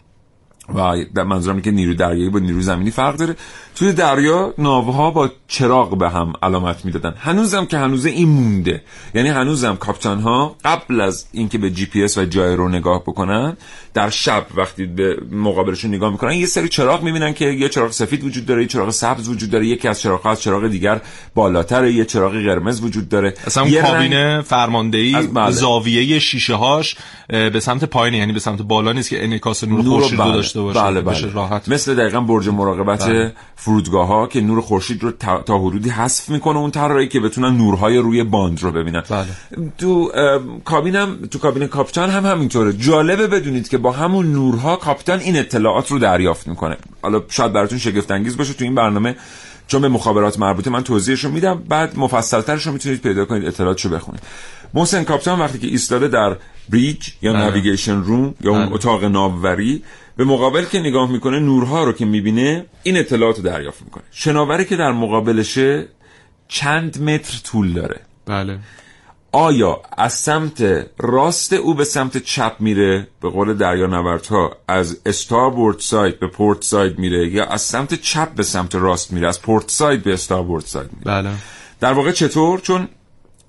و 0.75 1.25
منظورم 1.25 1.61
که 1.61 1.71
نیرو 1.71 1.95
دریایی 1.95 2.31
با 2.31 2.39
نیرو 2.39 2.61
زمینی 2.61 2.91
فرق 2.91 3.17
داره. 3.17 3.37
توی 3.75 3.93
دریا 3.93 4.55
ناوها 4.59 5.11
با 5.11 5.31
چراغ 5.49 5.99
به 5.99 6.11
هم 6.11 6.33
علامت 6.43 6.85
می‌دادن. 6.85 7.15
هنوزم 7.19 7.67
که 7.67 7.79
هنوز 7.79 8.07
این 8.07 8.29
مونده. 8.29 8.83
یعنی 9.15 9.29
هنوزم 9.29 9.77
کاپتان 9.77 10.21
ها 10.21 10.57
قبل 10.65 11.01
از 11.01 11.27
اینکه 11.33 11.59
به 11.59 11.71
جی 11.71 11.87
پی 11.87 12.05
اس 12.05 12.19
و 12.19 12.25
جای 12.25 12.57
رو 12.57 12.69
نگاه 12.69 13.03
بکنن 13.03 13.57
در 13.95 14.11
شب 14.11 14.47
وقتی 14.57 14.87
به 14.87 15.17
مقابلشون 15.31 15.95
نگاه 15.95 16.11
می‌کنن 16.11 16.33
یه 16.33 16.47
سری 16.47 16.69
چراغ 16.69 17.03
می‌بینن 17.03 17.35
که 17.35 17.45
یه 17.45 17.69
چراغ 17.69 17.91
سفید 17.91 18.25
وجود 18.25 18.47
داره 18.47 18.63
یه 18.63 18.69
چراغ 18.69 18.91
سبز 18.91 19.29
وجود 19.29 19.51
داره 19.51 19.67
یکی 19.67 19.89
از 19.89 20.01
چراغ 20.01 20.27
از 20.27 20.43
چراغ 20.43 20.69
دیگر 20.69 21.01
بالاتر 21.35 21.87
یه 21.87 22.05
چراغ 22.05 22.33
قرمز 22.33 22.83
وجود 22.83 23.09
داره. 23.09 23.35
اصلا 23.47 23.67
یه 23.67 23.83
کابینه 23.83 24.41
فرماندهی 24.41 25.27
بله. 25.27 25.51
زاویه 25.51 26.19
شیشه 26.19 26.55
هاش 26.55 26.97
به 27.29 27.61
سمت 27.61 27.85
پایین 27.85 28.15
یعنی 28.15 28.33
به 28.33 28.41
سمت 28.41 28.63
بالا 28.63 28.93
نیست 28.93 29.11
که 29.11 29.25
انعکاس 29.25 29.65
نور, 29.65 29.85
خورشید 29.85 30.19
بله. 30.19 30.54
داشته 30.63 31.01
باشه 31.01 31.27
بله 31.27 31.33
بله. 31.33 31.35
راحت 31.35 31.69
مثل 31.69 31.95
دقیقا 31.95 32.21
برج 32.21 32.49
مراقبت 32.49 33.07
بله. 33.07 33.33
فرودگاه 33.57 34.07
ها 34.07 34.27
که 34.27 34.41
نور 34.41 34.61
خورشید 34.61 35.03
رو 35.03 35.11
تا 35.47 35.59
حدودی 35.59 35.91
حذف 35.91 36.29
می‌کنه 36.29 36.59
اون 36.59 36.71
طراحی 36.71 37.09
که 37.09 37.21
بتونن 37.21 37.57
نورهای 37.57 37.99
روی 37.99 38.25
باند 38.25 38.63
رو 38.63 38.73
ببینن 38.73 39.03
بله. 39.11 39.27
تو 39.79 40.11
کابینم 40.65 41.17
تو 41.31 41.39
کابین 41.39 41.67
کاپیتان 41.67 42.11
هم 42.11 42.27
همینطوره 42.27 42.73
جالبه 42.73 43.27
بدونید 43.27 43.69
که 43.69 43.79
با 43.79 43.93
همون 43.93 44.33
نورها 44.33 44.77
کاپیتان 44.77 45.21
این 45.21 45.37
اطلاعات 45.37 45.91
رو 45.91 45.99
دریافت 45.99 46.49
می‌کنه 46.49 46.77
حالا 47.03 47.23
شاید 47.29 47.53
براتون 47.53 47.79
شگفت 47.79 48.11
انگیز 48.11 48.37
باشه 48.37 48.55
تو 48.55 48.65
این 48.65 48.75
برنامه 48.75 49.17
چون 49.67 49.83
به 49.83 49.89
مخابرات 49.89 50.39
مربوطه 50.39 50.71
من 50.71 50.83
توضیحش 50.83 51.25
رو 51.25 51.31
میدم 51.31 51.63
بعد 51.69 51.99
مفصلترش 51.99 52.67
رو 52.67 52.73
می‌تونید 52.73 53.01
پیدا 53.01 53.25
کنید 53.25 53.47
اطلاعاتشو 53.47 53.89
بخونید 53.89 54.23
محسن 54.75 55.05
کاپیتان 55.05 55.41
وقتی 55.41 55.59
که 55.59 55.67
ایستاده 55.67 56.09
در 56.09 56.37
بریج 56.69 57.09
یا 57.23 57.33
نویگیشن 57.33 58.03
روم 58.03 58.35
یا 58.41 58.51
اون 58.51 58.67
بله. 58.67 58.75
اتاق 58.75 59.05
ناوبری 59.05 59.83
به 60.17 60.25
مقابل 60.25 60.65
که 60.65 60.79
نگاه 60.79 61.11
می‌کنه 61.11 61.39
نورها 61.39 61.85
رو 61.85 61.93
که 61.93 62.05
می‌بینه 62.05 62.67
این 62.83 62.97
اطلاعات 62.97 63.37
رو 63.37 63.43
دریافت 63.43 63.83
می‌کنه. 63.83 64.05
شناوری 64.11 64.65
که 64.65 64.77
در 64.77 64.93
مقابلشه 64.93 65.89
چند 66.49 67.03
متر 67.03 67.41
طول 67.45 67.73
داره. 67.73 68.01
بله. 68.27 68.59
آیا 69.33 69.83
از 69.97 70.13
سمت 70.13 70.87
راست 70.99 71.53
او 71.53 71.75
به 71.75 71.85
سمت 71.85 72.19
چپ 72.19 72.57
میره؟ 72.61 73.09
به 73.23 73.31
قول 73.31 73.55
دریا 73.55 73.87
نوردها 73.87 74.57
از 74.69 75.01
starboard 75.07 75.79
side 75.79 76.21
به 76.21 76.27
port 76.29 76.63
side 76.63 76.99
میره 76.99 77.29
یا 77.29 77.45
از 77.45 77.63
سمت 77.63 77.95
چپ 77.95 78.35
به 78.35 78.43
سمت 78.43 78.75
راست 78.75 79.13
میره؟ 79.13 79.29
از 79.29 79.43
port 79.43 79.71
side 79.71 80.03
به 80.03 80.13
starboard 80.13 80.65
side 80.65 80.91
میره. 80.93 81.05
بله. 81.05 81.31
در 81.81 81.93
واقع 81.93 82.13
چطور؟ 82.13 82.61
چون 82.61 82.89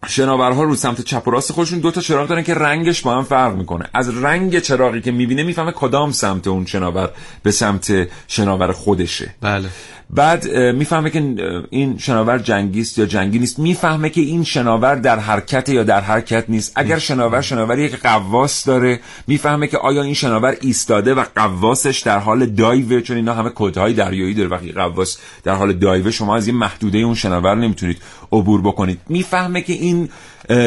شناورها 0.08 0.63
رو 0.63 0.76
سمت 0.76 1.02
چپ 1.02 1.28
و 1.28 1.32
راست 1.32 1.52
خودشون 1.52 1.80
دو 1.80 1.91
تا 1.91 2.02
چراغ 2.02 2.28
دارن 2.28 2.44
که 2.44 2.54
رنگش 2.54 3.02
با 3.02 3.18
هم 3.18 3.24
فرق 3.24 3.56
می‌کنه. 3.56 3.86
از 3.94 4.24
رنگ 4.24 4.60
چراغی 4.60 5.02
که 5.02 5.12
می‌بینه 5.12 5.44
می‌فهمه 5.44 5.72
کدام 5.72 6.12
سمت 6.12 6.48
اون 6.48 6.65
شناور 6.65 7.10
به 7.44 7.52
سمت 7.52 8.08
شناور 8.28 8.72
خودشه. 8.72 9.36
بله. 9.41 9.70
بعد 10.15 10.47
می‌فهمه 10.58 11.10
که 11.10 11.36
این 11.69 11.97
شناور 11.97 12.38
جنگیست 12.38 12.97
یا 12.97 13.06
جنگی 13.06 13.39
نیست. 13.39 13.60
می‌فهمه 13.60 14.10
که 14.10 14.21
این 14.21 14.43
شناور 14.43 14.95
در 14.95 15.19
حرکت 15.19 15.69
یا 15.69 15.84
در 15.84 16.01
حرکت 16.01 16.45
نیست. 16.49 16.71
اگر 16.75 16.99
شناور 16.99 17.41
شناوری 17.41 17.89
که 17.89 17.97
قواس 17.97 18.65
داره 18.65 18.99
می‌فهمه 19.28 19.67
که 19.67 19.78
آیا 19.78 20.01
این 20.01 20.13
شناور 20.13 20.56
ایستاده 20.62 21.13
و 21.13 21.23
قواسش 21.36 21.99
در 21.99 22.19
حال 22.19 22.45
دایو 22.45 23.01
چون 23.01 23.17
اینا 23.17 23.34
همه 23.34 23.51
کدهای 23.56 23.93
دریایی 23.93 24.34
داره 24.34 24.49
وقتی 24.49 24.71
قواس 24.71 25.17
در 25.43 25.56
حال 25.56 25.73
دایو 25.73 26.12
شما 26.12 26.36
از 26.36 26.47
این 26.47 26.56
محدوده 26.56 26.97
اون 26.97 27.15
شناور 27.15 27.56
نمی‌تونید 27.56 27.97
عبور 28.32 28.62
بکنید. 28.62 28.99
می‌فهمه 29.10 29.62
که 29.62 29.73
این 29.73 30.10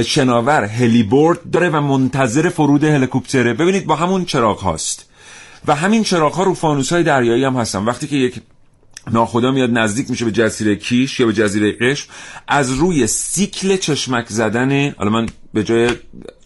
شناور 0.06 0.64
هلیبورد 0.64 1.50
داره 1.50 1.68
و 1.68 1.80
منتظر 1.80 2.48
فرود 2.48 2.84
هلیکوپتره. 2.84 3.54
ببینید 3.54 3.86
با 3.86 3.96
همون 3.96 4.24
چراغ 4.24 4.58
هاست. 4.58 5.04
و 5.66 5.74
همین 5.74 6.02
چراغ 6.02 6.34
ها 6.34 6.42
رو 6.42 6.54
فانوس 6.54 6.92
های 6.92 7.02
دریایی 7.02 7.44
هم 7.44 7.56
هستن. 7.56 7.84
وقتی 7.84 8.06
که 8.06 8.16
یک 8.16 8.40
ناخدا 9.12 9.50
میاد 9.50 9.70
نزدیک 9.70 10.10
میشه 10.10 10.24
به 10.24 10.32
جزیره 10.32 10.76
کیش 10.76 11.20
یا 11.20 11.26
به 11.26 11.32
جزیره 11.32 11.72
قشم. 11.72 12.08
از 12.48 12.72
روی 12.72 13.06
سیکل 13.06 13.76
چشمک 13.76 14.26
زدن 14.28 14.90
حالا 14.90 15.10
من 15.10 15.26
به 15.54 15.64
جای 15.64 15.90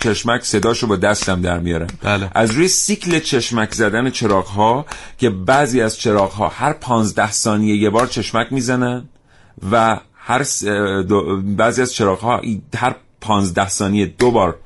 چشمک 0.01 0.45
صداشو 0.45 0.87
با 0.87 0.97
دستم 0.97 1.43
در 1.43 1.59
میارم. 1.59 1.87
بله. 2.03 2.31
از 2.35 2.51
روی 2.51 2.69
سیکل 2.69 3.19
چشمک 3.19 3.75
زدن 3.75 4.11
چراغ 4.11 4.47
ها 4.47 4.87
که 5.19 5.31
بعضی 5.31 5.81
از 5.81 5.99
چراغ 5.99 6.31
ها 6.31 6.49
هر 6.49 6.73
پانزده 6.73 7.33
ثانیه 7.33 7.77
یه 7.77 7.91
بار 7.91 8.07
چشمک 8.07 8.53
می‌زنن 8.53 9.09
و 9.73 10.01
هر 10.15 10.47
بعضی 11.57 11.83
از 11.83 11.93
چراغ 11.93 12.21
ها 12.21 12.41
هر 12.77 12.97
پانزده 13.21 13.69
ثانیه 13.69 14.07
دو 14.07 14.31
بار 14.31 14.57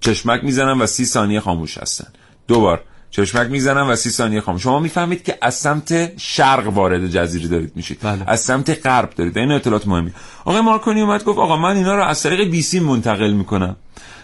چشمک 0.00 0.44
می‌زنن 0.44 0.80
و 0.80 0.86
سی 0.86 1.04
ثانیه 1.04 1.40
خاموش 1.40 1.78
هستن. 1.78 2.08
دو 2.48 2.60
بار. 2.60 2.84
چشمک 3.10 3.50
می‌زنم 3.50 3.88
و 3.88 3.96
سی 3.96 4.10
ثانیه 4.10 4.40
خام 4.40 4.58
شما 4.58 4.78
می‌فهمید 4.78 5.24
که 5.24 5.38
از 5.42 5.54
سمت 5.54 6.18
شرق 6.18 6.66
وارد 6.66 7.06
جزیره 7.06 7.48
دارید 7.48 7.72
میشید. 7.76 7.98
بله. 8.02 8.24
از 8.26 8.40
سمت 8.40 8.86
غرب 8.86 9.10
دارید. 9.16 9.38
این 9.38 9.52
اطلاعات 9.52 9.88
مهمی. 9.88 10.12
آقای 10.44 10.60
مارکونی 10.60 11.00
اومد 11.00 11.24
گفت 11.24 11.38
آقا 11.38 11.56
من 11.56 11.76
اینا 11.76 11.94
رو 11.96 12.04
از 12.04 12.22
طریق 12.22 12.50
بیسیم 12.50 12.82
منتقل 12.82 13.32
می‌کنم. 13.32 13.76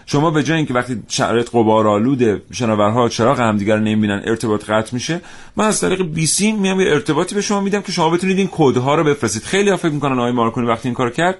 شما 0.05 0.31
به 0.31 0.43
جای 0.43 0.57
اینکه 0.57 0.73
وقتی 0.73 1.03
شرایط 1.07 1.49
غبارآلود 1.53 2.53
شناورها 2.53 3.09
چراغ 3.09 3.39
همدیگر 3.39 3.75
رو 3.75 3.81
نمی‌بینن 3.81 4.21
ارتباط 4.25 4.69
قطع 4.69 4.93
میشه 4.93 5.21
من 5.55 5.65
از 5.65 5.81
طریق 5.81 6.01
بیسیم 6.01 6.59
میام 6.59 6.79
یه 6.79 6.87
ارتباطی 6.91 7.35
به 7.35 7.41
شما 7.41 7.61
میدم 7.61 7.81
که 7.81 7.91
شما 7.91 8.09
بتونید 8.09 8.37
این 8.37 8.49
کدها 8.51 8.95
رو 8.95 9.03
بفرستید. 9.03 9.43
خیلی 9.43 9.69
ها 9.69 9.77
فکر 9.77 9.91
می‌کنن 9.91 10.19
آقای 10.19 10.31
مارکونی 10.31 10.67
وقتی 10.67 10.87
این 10.87 10.95
کار 10.95 11.09
کرد 11.09 11.37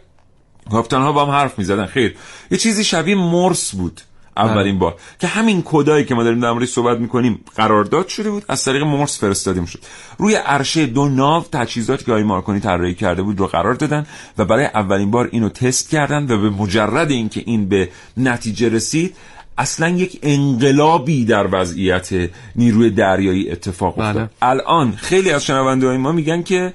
کاپیتان 0.71 1.01
ها 1.01 1.11
با 1.11 1.25
هم 1.25 1.31
حرف 1.31 1.59
می‌زدن. 1.59 1.85
خیر. 1.85 2.15
یه 2.51 2.57
چیزی 2.57 2.83
شبیه 2.83 3.15
مرس 3.15 3.75
بود. 3.75 4.01
اولین 4.37 4.79
بار. 4.79 4.95
که 5.19 5.27
همین 5.27 5.61
کدایی 5.65 6.05
که 6.05 6.15
ما 6.15 6.23
داریم 6.23 6.39
در 6.39 6.51
موردش 6.51 6.69
صحبت 6.69 6.99
می‌کنیم 6.99 7.39
قرارداد 7.55 8.07
شده 8.07 8.29
بود 8.29 8.43
از 8.49 8.65
طریق 8.65 8.83
مرس 8.83 9.19
فرستاده 9.19 9.61
می‌شد 9.61 9.79
روی 10.17 10.35
عرشه 10.35 10.85
دو 10.85 11.09
ناو 11.09 11.45
تجهیزاتی 11.51 12.05
که 12.05 12.11
آقای 12.11 12.23
مارکونی 12.23 12.59
طراحی 12.59 12.93
کرده 12.93 13.21
بود 13.21 13.39
رو 13.39 13.47
قرار 13.47 13.73
دادن 13.73 14.05
و 14.37 14.45
برای 14.45 14.65
اولین 14.65 15.11
بار 15.11 15.29
اینو 15.31 15.49
تست 15.49 15.89
کردن 15.89 16.23
و 16.23 16.41
به 16.41 16.49
مجرد 16.49 17.11
اینکه 17.11 17.43
این 17.45 17.69
به 17.69 17.89
نتیجه 18.17 18.69
رسید 18.69 19.15
اصلا 19.57 19.89
یک 19.89 20.19
انقلابی 20.23 21.25
در 21.25 21.47
وضعیت 21.51 22.09
نیروی 22.55 22.89
دریایی 22.89 23.51
اتفاق 23.51 23.99
افتاد. 23.99 24.15
بله. 24.15 24.29
الان 24.41 24.91
خیلی 24.91 25.31
از 25.31 25.45
شنونده 25.45 25.97
ما 25.97 26.11
میگن 26.11 26.43
که 26.43 26.73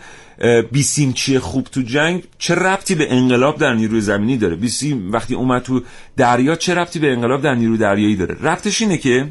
بیسیم 0.73 1.13
چیه 1.13 1.41
خوب 1.41 1.65
تو 1.65 1.83
جنگ؟ 1.83 2.25
چه 2.39 2.55
ربطی 2.55 2.95
به 2.95 3.13
انقلاب 3.13 3.59
در 3.59 3.75
نیروی 3.75 4.01
زمینی 4.01 4.37
داره؟ 4.37 4.57
بیسیم 4.57 5.13
وقتی 5.13 5.35
اومد 5.35 5.63
تو 5.63 5.83
دریا 6.17 6.57
چه 6.57 6.75
ربطی 6.75 6.99
به 6.99 7.13
انقلاب 7.13 7.43
در 7.43 7.55
نیروی 7.55 7.79
دریایی 7.79 8.17
داره؟ 8.17 8.35
ربطش 8.35 8.83
اینه 8.83 8.99
که 8.99 9.29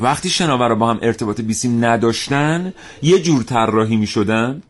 وقتی 0.00 0.30
شناورا 0.30 0.74
با 0.74 0.90
هم 0.90 0.98
ارتباط 1.02 1.40
بیسیم 1.40 1.84
نداشتن 1.84 2.72
یه 3.02 3.18
جور 3.18 3.42
طراحی 3.42 3.96
می‌شدن. 3.96 4.62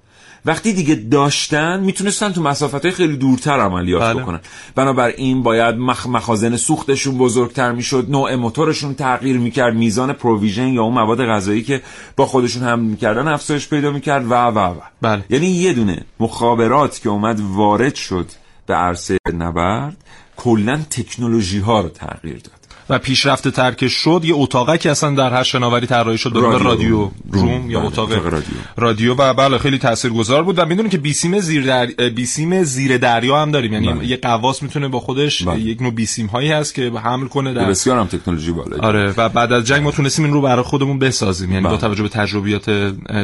وقتی 0.47 0.73
دیگه 0.73 0.95
داشتن 0.95 1.81
می‌تونستن 1.81 2.33
تو 2.33 2.43
مسافت 2.43 2.85
های 2.85 2.91
خیلی 2.91 3.17
دورتر 3.17 3.61
عملیات 3.61 4.03
بله. 4.03 4.23
بکنن 4.23 4.41
بنابراین 4.75 5.43
باید 5.43 5.75
مخ 5.75 6.07
مخازن 6.07 6.57
سوختشون 6.57 7.19
بزرگتر 7.19 7.73
می‌شد 7.73 8.07
نوع 8.09 8.35
موتورشون 8.35 8.95
تغییر 8.95 9.39
می‌کرد 9.39 9.75
میزان 9.75 10.13
پروویژن 10.13 10.69
یا 10.69 10.83
اون 10.83 10.95
مواد 10.95 11.27
غذایی 11.27 11.63
که 11.63 11.83
با 12.17 12.27
خودشون 12.27 12.63
هم 12.63 12.79
می‌کردن 12.79 13.29
افزایش 13.29 13.69
پیدا 13.69 13.91
می‌کرد 13.91 14.31
و 14.31 14.35
و 14.35 14.59
و 14.59 14.75
بله. 15.03 15.25
یعنی 15.31 15.47
یه 15.47 15.73
دونه 15.73 16.05
مخابرات 16.21 17.01
که 17.01 17.09
اومد 17.09 17.41
وارد 17.41 17.95
شد 17.95 18.27
به 18.67 18.75
عرصه 18.75 19.19
نبرد 19.39 19.97
کلا 20.37 20.81
تکنولوژی 20.91 21.59
ها 21.59 21.81
رو 21.81 21.89
تغییر 21.89 22.37
داد 22.37 22.56
و 22.91 22.99
پیشرفت 22.99 23.49
ترکش 23.49 23.93
شد 23.93 24.21
یه 24.25 24.35
اتاقه 24.35 24.79
که 24.79 24.91
اصلا 24.91 25.11
در 25.11 25.33
هر 25.33 25.43
شناوری 25.43 25.87
طراحی 25.87 26.19
شد 26.19 26.33
رادیو. 26.35 26.59
رادیو 26.59 26.99
روم. 26.99 27.13
روم 27.31 27.71
یا 27.71 27.79
بله، 27.79 27.89
اتاق 27.89 28.11
اتاق 28.13 28.27
رادیو. 28.27 28.55
رادیو 28.77 29.15
و 29.15 29.35
بله 29.35 29.59
خیلی 29.59 29.79
تاثیرگذار 29.79 30.43
بود 30.43 30.59
و 30.59 30.67
می‌دونیم 30.67 30.91
که 30.91 30.99
بیسیم 30.99 31.41
زیر 31.41 31.67
در... 31.67 31.87
بیسیم 32.11 32.63
زیر 32.63 32.99
دریا 32.99 33.43
هم 33.43 33.51
داریم 33.51 33.73
یعنی 33.73 33.93
بله. 33.93 34.07
یه 34.07 34.17
قواس 34.17 34.63
می‌تونه 34.63 34.89
با 34.89 35.01
خودش 35.01 35.43
بله. 35.43 35.61
یک 35.61 35.83
نوع 35.83 35.91
بیسیم 35.91 36.27
هایی 36.27 36.53
هست 36.53 36.75
که 36.75 36.93
حمل 37.05 37.27
کنه 37.27 37.55
در 37.55 37.65
بسیار 37.65 37.99
هم 37.99 38.07
تکنولوژی 38.07 38.53
بالایی 38.53 38.83
آره 38.83 39.15
و 39.17 39.29
بعد 39.29 39.53
از 39.53 39.65
جنگ 39.65 39.83
ما 39.83 39.91
تونستیم 39.91 40.25
این 40.25 40.35
رو 40.35 40.41
برای 40.41 40.63
خودمون 40.63 40.99
بسازیم 40.99 41.51
یعنی 41.51 41.65
بله. 41.65 41.73
با 41.73 41.79
توجه 41.79 42.03
به 42.03 42.09
تجربیات 42.09 42.71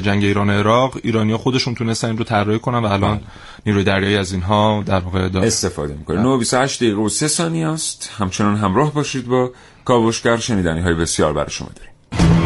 جنگ 0.03 0.25
ایران 0.25 0.51
عراق 0.51 0.99
ایرانیا 1.03 1.39
خودشون 1.39 1.75
تونستن 1.75 2.09
این 2.09 2.19
رو 2.19 2.25
طراحی 2.25 2.59
کنن 2.59 2.79
و 2.79 2.87
الان 2.87 3.21
نیروی 3.67 3.85
دریایی 3.85 4.17
از 4.17 4.33
اینها 4.33 4.83
در 4.87 4.99
واقع 4.99 5.29
داره. 5.29 5.47
استفاده 5.47 5.95
می‌کنه. 5.95 6.23
928 6.23 6.83
دقیقه 6.83 7.01
و 7.01 7.09
3 7.09 7.29
ثانیه 7.29 7.69
است. 7.69 8.11
همچنان 8.19 8.57
همراه 8.57 8.95
باشید 8.95 9.27
با 9.27 9.51
کاوشگر. 9.85 10.37
شنیدنی 10.37 10.81
های 10.81 10.95
بسیار 10.95 11.33
برای 11.33 11.51
شما 11.51 11.69
داریم. 11.77 12.42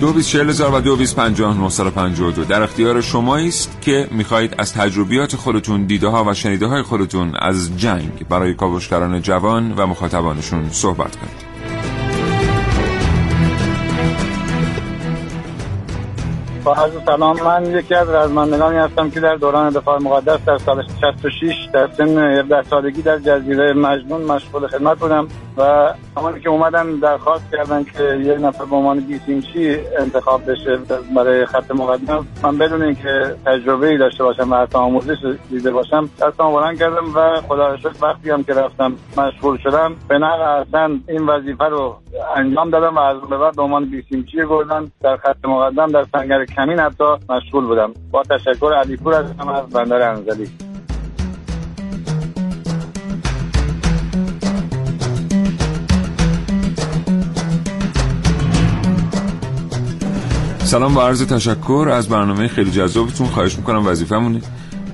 دو 0.00 0.12
بیس 0.12 0.28
چهل 0.28 0.48
هزار 0.48 0.74
و 0.74 0.80
دو 0.80 0.96
بیس 0.96 1.14
پنجاه 1.14 1.58
نهصد 1.58 1.86
و 2.20 2.30
دو. 2.30 2.44
در 2.44 2.62
اختیار 2.62 3.00
شمایی 3.00 3.48
است 3.48 3.78
که 3.80 4.08
می‌خواهید 4.10 4.54
از 4.58 4.72
تجربیات 4.72 5.36
خودتون 5.36 5.86
دیده 5.86 6.08
ها 6.08 6.24
و 6.24 6.34
شنیده 6.34 6.66
های 6.66 6.82
خودتون 6.82 7.34
از 7.38 7.78
جنگ 7.78 8.28
برای 8.28 8.54
کاوشگران 8.54 9.22
جوان 9.22 9.72
و 9.72 9.86
مخاطبانشون 9.86 10.70
صحبت 10.70 11.16
کنید. 11.16 11.49
با 16.64 16.74
عرض 16.74 16.92
سلام 17.06 17.40
من 17.42 17.66
یکی 17.66 17.94
از 17.94 18.08
رزمندگانی 18.08 18.76
هستم 18.76 19.10
که 19.10 19.20
در 19.20 19.36
دوران 19.36 19.72
دفاع 19.72 19.98
مقدس 19.98 20.44
در 20.44 20.58
سال 20.58 20.82
66 21.00 21.54
در 21.72 21.88
سن 21.90 22.18
17 22.18 22.62
سالگی 22.62 23.02
در 23.02 23.18
جزیره 23.18 23.72
مجنون 23.72 24.22
مشغول 24.22 24.66
خدمت 24.66 24.98
بودم 24.98 25.28
و 25.56 25.94
زمانی 26.16 26.40
که 26.40 26.48
اومدن 26.48 26.90
درخواست 26.90 27.44
کردن 27.52 27.84
که 27.84 28.02
یک 28.02 28.40
نفر 28.40 28.64
به 28.64 28.76
عنوان 28.76 29.00
بیسیمچی 29.00 29.76
انتخاب 29.98 30.50
بشه 30.50 30.78
برای 31.16 31.46
خط 31.46 31.70
مقدم 31.70 32.26
من 32.42 32.58
بدون 32.58 32.82
اینکه 32.82 33.36
تجربه 33.46 33.88
ای 33.88 33.98
داشته 33.98 34.24
باشم 34.24 34.52
و 34.52 34.56
حتی 34.56 34.78
آموزش 34.78 35.16
دیده 35.50 35.70
باشم 35.70 36.10
دستم 36.22 36.52
بلند 36.52 36.78
کردم 36.78 37.14
و 37.14 37.40
خدا 37.48 37.76
وقتی 38.02 38.30
هم 38.30 38.44
که 38.44 38.54
رفتم 38.54 38.92
مشغول 39.16 39.58
شدم 39.58 39.96
به 40.08 40.18
نقل 40.18 40.42
اصلا 40.42 40.98
این 41.08 41.26
وظیفه 41.26 41.64
رو 41.64 41.96
انجام 42.36 42.70
دادم 42.70 42.96
و 42.96 42.98
از 42.98 43.20
به 43.20 43.38
بعد 43.38 43.56
به 43.56 43.62
عنوان 43.62 43.84
بیسیمچی 43.84 44.36
گردن 44.48 44.90
در 45.02 45.16
خط 45.16 45.44
مقدم 45.44 45.86
در 45.86 46.06
سنگر 46.12 46.44
کمین 46.56 46.78
حتی 46.78 47.04
مشغول 47.28 47.64
بودم. 47.64 47.92
با 48.10 48.22
تشکر 48.22 48.72
علیپور 48.84 49.14
هستم 49.14 49.48
از 49.48 49.70
بندر 49.70 50.10
انزلی. 50.10 50.50
سلام 60.58 60.96
و 60.96 61.00
عرض 61.00 61.26
تشکر. 61.26 61.88
از 61.92 62.08
برنامه 62.08 62.48
خیلی 62.48 62.70
جذابتون 62.70 63.26
خواهش 63.26 63.56
می‌کنم 63.56 63.86
وظیفمونه 63.86 64.40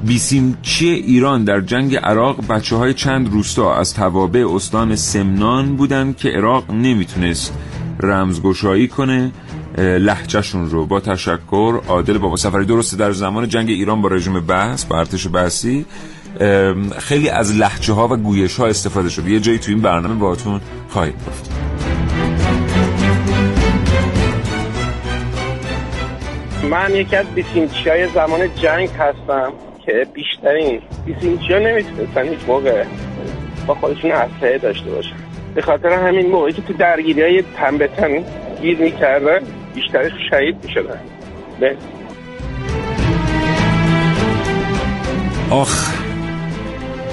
بیسیمچی 0.07 0.89
ایران 0.89 1.45
در 1.45 1.61
جنگ 1.61 1.97
عراق 1.97 2.47
بچه 2.49 2.77
های 2.77 2.95
چند 2.95 3.33
روستا 3.33 3.75
از 3.75 3.95
توابع 3.95 4.47
استان 4.55 4.97
سمنان 4.97 5.77
بودن 5.77 6.13
که 6.13 6.29
عراق 6.29 6.71
نمی‌تونست 6.71 7.59
رمزگشایی 8.01 8.89
کنه؟ 8.89 9.33
اه، 9.79 9.85
لهجهشون 9.85 10.71
رو 10.71 10.87
با 10.87 11.01
تشکر 11.01 11.81
عادل 11.89 12.19
بابا 12.19 12.37
سفری 12.37 12.65
درسته 12.65 12.97
در 12.97 13.13
زمان 13.13 13.49
جنگ 13.49 13.71
ایران 13.71 14.03
با 14.03 14.09
رژیم 14.09 14.41
بحث 14.41 14.85
با 14.85 14.99
ارتش 14.99 15.29
بحثی 15.33 15.85
خیلی 16.99 17.29
از 17.29 17.57
لحجه 17.57 17.93
ها 17.93 18.09
و 18.09 18.17
گویش 18.17 18.57
ها 18.57 18.67
استفاده 18.67 19.09
شده. 19.09 19.31
یه 19.31 19.41
جایی 19.41 19.59
تو 19.59 19.71
این 19.73 19.81
برنامه 19.81 20.15
باهاتون 20.15 20.61
خواهید 20.89 21.15
گفت 21.15 21.53
من 26.71 26.95
یکی 26.95 27.17
از 27.17 27.27
بیسیمچی 27.27 27.89
های 27.91 28.09
زمان 28.09 28.41
جنگ 28.63 28.89
هستم 28.89 29.53
که 29.87 30.07
بیشترین 30.15 30.81
بیسیمچی 31.07 31.53
ها 31.53 31.59
نمی‌تونستن 31.59 32.29
هیچ 32.29 32.39
موقع 32.47 32.85
با 33.67 33.75
خودشون 33.75 34.11
اسلحه 34.11 34.59
داشته 34.59 34.91
باشن. 34.91 35.17
به 35.55 35.63
خاطر 35.63 35.89
همین 35.89 36.31
موقعی 36.31 36.53
که 36.53 36.63
تو 36.63 36.73
درگیری 36.73 37.23
های 37.23 37.45
تن 37.57 37.79
به 37.79 37.89
تن 37.89 38.25
گیر 38.63 38.79
می‌کردن 38.79 39.41
بیشترش 39.77 40.13
شهید 40.31 40.57
می‌شدن. 40.65 41.01
به. 41.61 41.77
آخ 45.51 45.93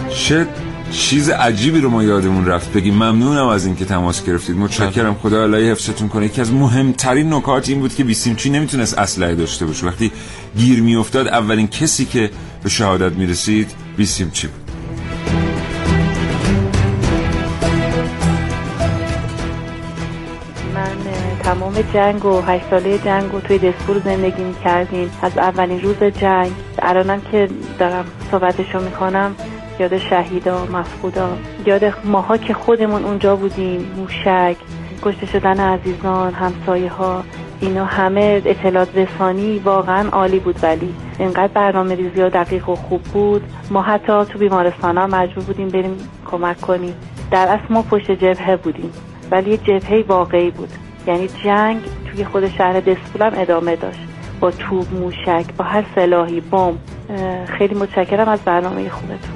چه 0.10 0.48
چیز 0.92 1.30
عجیبی 1.30 1.80
رو 1.80 1.90
ما 1.90 2.04
یادمون 2.04 2.46
رفت. 2.46 2.74
بگیم 2.74 2.94
ممنونم 2.94 3.48
از 3.48 3.66
اینکه 3.66 3.86
تماس 3.86 4.26
گرفتید. 4.26 4.58
متشکرم. 4.58 5.16
خدا 5.16 5.44
الهی 5.44 5.72
حفظتون 5.72 6.08
کنه. 6.10 6.26
یکی 6.26 6.42
از 6.42 6.54
مهمترین 6.54 7.34
نکات 7.34 7.70
این 7.70 7.80
بود 7.80 7.96
که 7.96 8.04
بیسیمچی 8.04 8.50
نمی‌تونست 8.50 8.98
اسلحه 9.00 9.36
داشته 9.36 9.66
باشه. 9.66 9.86
وقتی 9.86 10.12
گیر 10.58 10.82
میافتاد 10.82 11.28
اولین 11.28 11.68
کسی 11.68 12.06
که 12.06 12.30
به 12.64 12.70
شهادت 12.70 13.12
می‌رسید 13.12 13.72
بیسیمچی 13.98 14.48
بود؟ 14.48 14.63
تمام 21.54 21.74
جنگ 21.94 22.26
و 22.26 22.42
هشت 22.42 22.70
ساله 22.70 22.98
جنگ 22.98 23.36
و 23.36 23.40
توی 23.40 23.58
دسپور 23.58 24.00
زندگی 24.00 24.44
می 24.44 24.56
کردیم 24.64 25.12
از 25.22 25.38
اولین 25.38 25.82
روز 25.82 26.04
جنگ. 26.04 26.52
الانم 26.82 27.22
که 27.32 27.50
دارم 27.80 28.06
صحبتشو 28.32 28.80
می‌کنم 28.80 29.36
یاد 29.80 29.98
شهیدا 29.98 30.66
مفقودا. 30.66 31.30
یاد 31.66 31.94
ماها 32.06 32.38
که 32.38 32.54
خودمون 32.54 33.04
اونجا 33.04 33.36
بودیم. 33.36 33.92
موشک 33.98 34.56
کشته 35.04 35.26
شدن 35.26 35.60
عزیزان 35.60 36.34
همسایه 36.34 36.90
ها 36.90 37.24
اینا 37.60 37.86
همه 37.86 38.42
اطلاعات 38.46 38.98
رسانی 38.98 39.60
واقعا 39.60 40.10
عالی 40.10 40.40
بود 40.40 40.60
ولی 40.64 40.96
اینقدر 41.20 41.54
برنامه 41.54 41.96
ریزی 41.96 42.22
ها 42.22 42.30
دقیق 42.30 42.70
و 42.70 42.76
خوب 42.76 43.02
بود. 43.02 43.44
ما 43.72 43.82
حتی 43.82 44.26
تو 44.26 44.40
بیمارستان 44.40 44.98
ها 44.98 45.08
مجبور 45.08 45.44
بودیم 45.44 45.68
بریم 45.68 45.98
کمک 46.26 46.62
کنیم. 46.62 46.96
در 47.32 47.48
اصل 47.48 47.74
ما 47.74 47.82
پشت 47.82 48.12
جبهه 48.12 48.56
بودیم 48.56 48.92
ولی 49.32 49.52
یه 49.52 49.58
جبهه 49.58 50.06
واقعی 50.08 50.52
بود. 50.52 50.70
یعنی 51.08 51.30
جنگ 51.44 51.82
توی 52.12 52.26
خود 52.26 52.50
شهر 52.58 52.80
دسپول 52.80 53.22
هم 53.22 53.32
ادامه 53.36 53.76
داشت. 53.76 54.00
با 54.40 54.52
توب 54.52 54.94
موشک 54.94 55.46
با 55.58 55.66
هر 55.66 55.86
سلاحی 55.96 56.42
بمب. 56.42 56.78
خیلی 57.58 57.76
متشکرم 57.76 58.30
از 58.30 58.40
برنامه 58.40 58.90
خوبتون. 58.90 59.34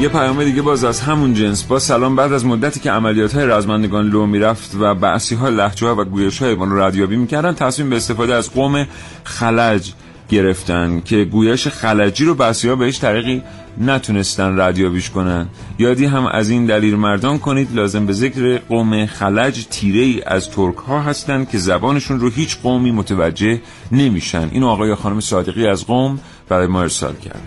یه 0.00 0.08
پیام 0.08 0.44
دیگه 0.44 0.62
باز 0.62 0.84
از 0.84 1.00
همون 1.00 1.34
جنس. 1.34 1.64
با 1.64 1.78
سلام 1.78 2.16
بعد 2.16 2.32
از 2.32 2.46
مدتی 2.46 2.80
که 2.80 2.90
عملیات 2.90 3.34
های 3.34 3.46
رزمندگان 3.46 4.08
لو 4.08 4.26
می‌رفت 4.26 4.74
و 4.80 4.94
بعثی 4.94 5.34
ها 5.34 5.48
لحجه 5.48 5.86
ها 5.86 5.94
و 5.94 6.04
گویش 6.04 6.42
های 6.42 6.54
رو 6.54 6.80
ردیابی 6.80 7.16
می‌کردن 7.16 7.54
تصمیم 7.54 7.90
به 7.90 7.96
استفاده 7.96 8.34
از 8.34 8.52
قوم 8.52 8.86
خلج. 9.24 9.92
گرفتن 10.28 11.00
که 11.00 11.24
گویش 11.24 11.68
خلجی 11.68 12.24
رو 12.24 12.36
ها 12.64 12.76
بهش 12.76 13.00
طریقی 13.00 13.42
نتونستن 13.78 14.60
ردیابیش 14.60 15.10
کنن. 15.10 15.48
یادی 15.78 16.04
هم 16.04 16.26
از 16.26 16.50
این 16.50 16.66
دلیل 16.66 16.96
مردان 16.96 17.38
کنید 17.38 17.74
لازم 17.74 18.06
به 18.06 18.12
ذکر 18.12 18.58
قوم 18.58 19.06
خلج 19.06 19.66
تیره 19.70 20.00
ای 20.00 20.22
از 20.26 20.50
ترک 20.50 20.76
ها 20.76 21.00
هستن 21.00 21.44
که 21.44 21.58
زبانشون 21.58 22.20
رو 22.20 22.30
هیچ 22.30 22.58
قومی 22.62 22.90
متوجه 22.90 23.60
نمیشن. 23.92 24.48
این 24.52 24.62
آقای 24.62 24.94
خانم 24.94 25.20
صادقی 25.20 25.66
از 25.66 25.86
قوم 25.86 26.18
برای 26.48 26.66
ما 26.66 26.80
ارسال 26.80 27.14
کرده. 27.14 27.40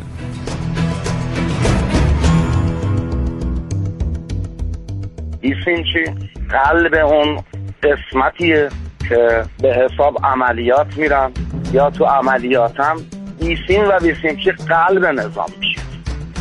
چی؟ 5.94 6.04
قلب 6.50 6.94
اون 6.94 7.44
قسمتیه 7.84 8.70
که 9.10 9.44
به 9.62 9.74
حساب 9.74 10.18
عملیات 10.24 10.98
میرم 10.98 11.32
یا 11.74 11.90
تو 11.90 12.06
عملیاتم 12.06 12.98
ایسین 13.40 13.86
و 13.86 14.00
چی 14.44 14.52
قلب 14.52 15.06
نظام 15.06 15.50
میشه. 15.60 15.82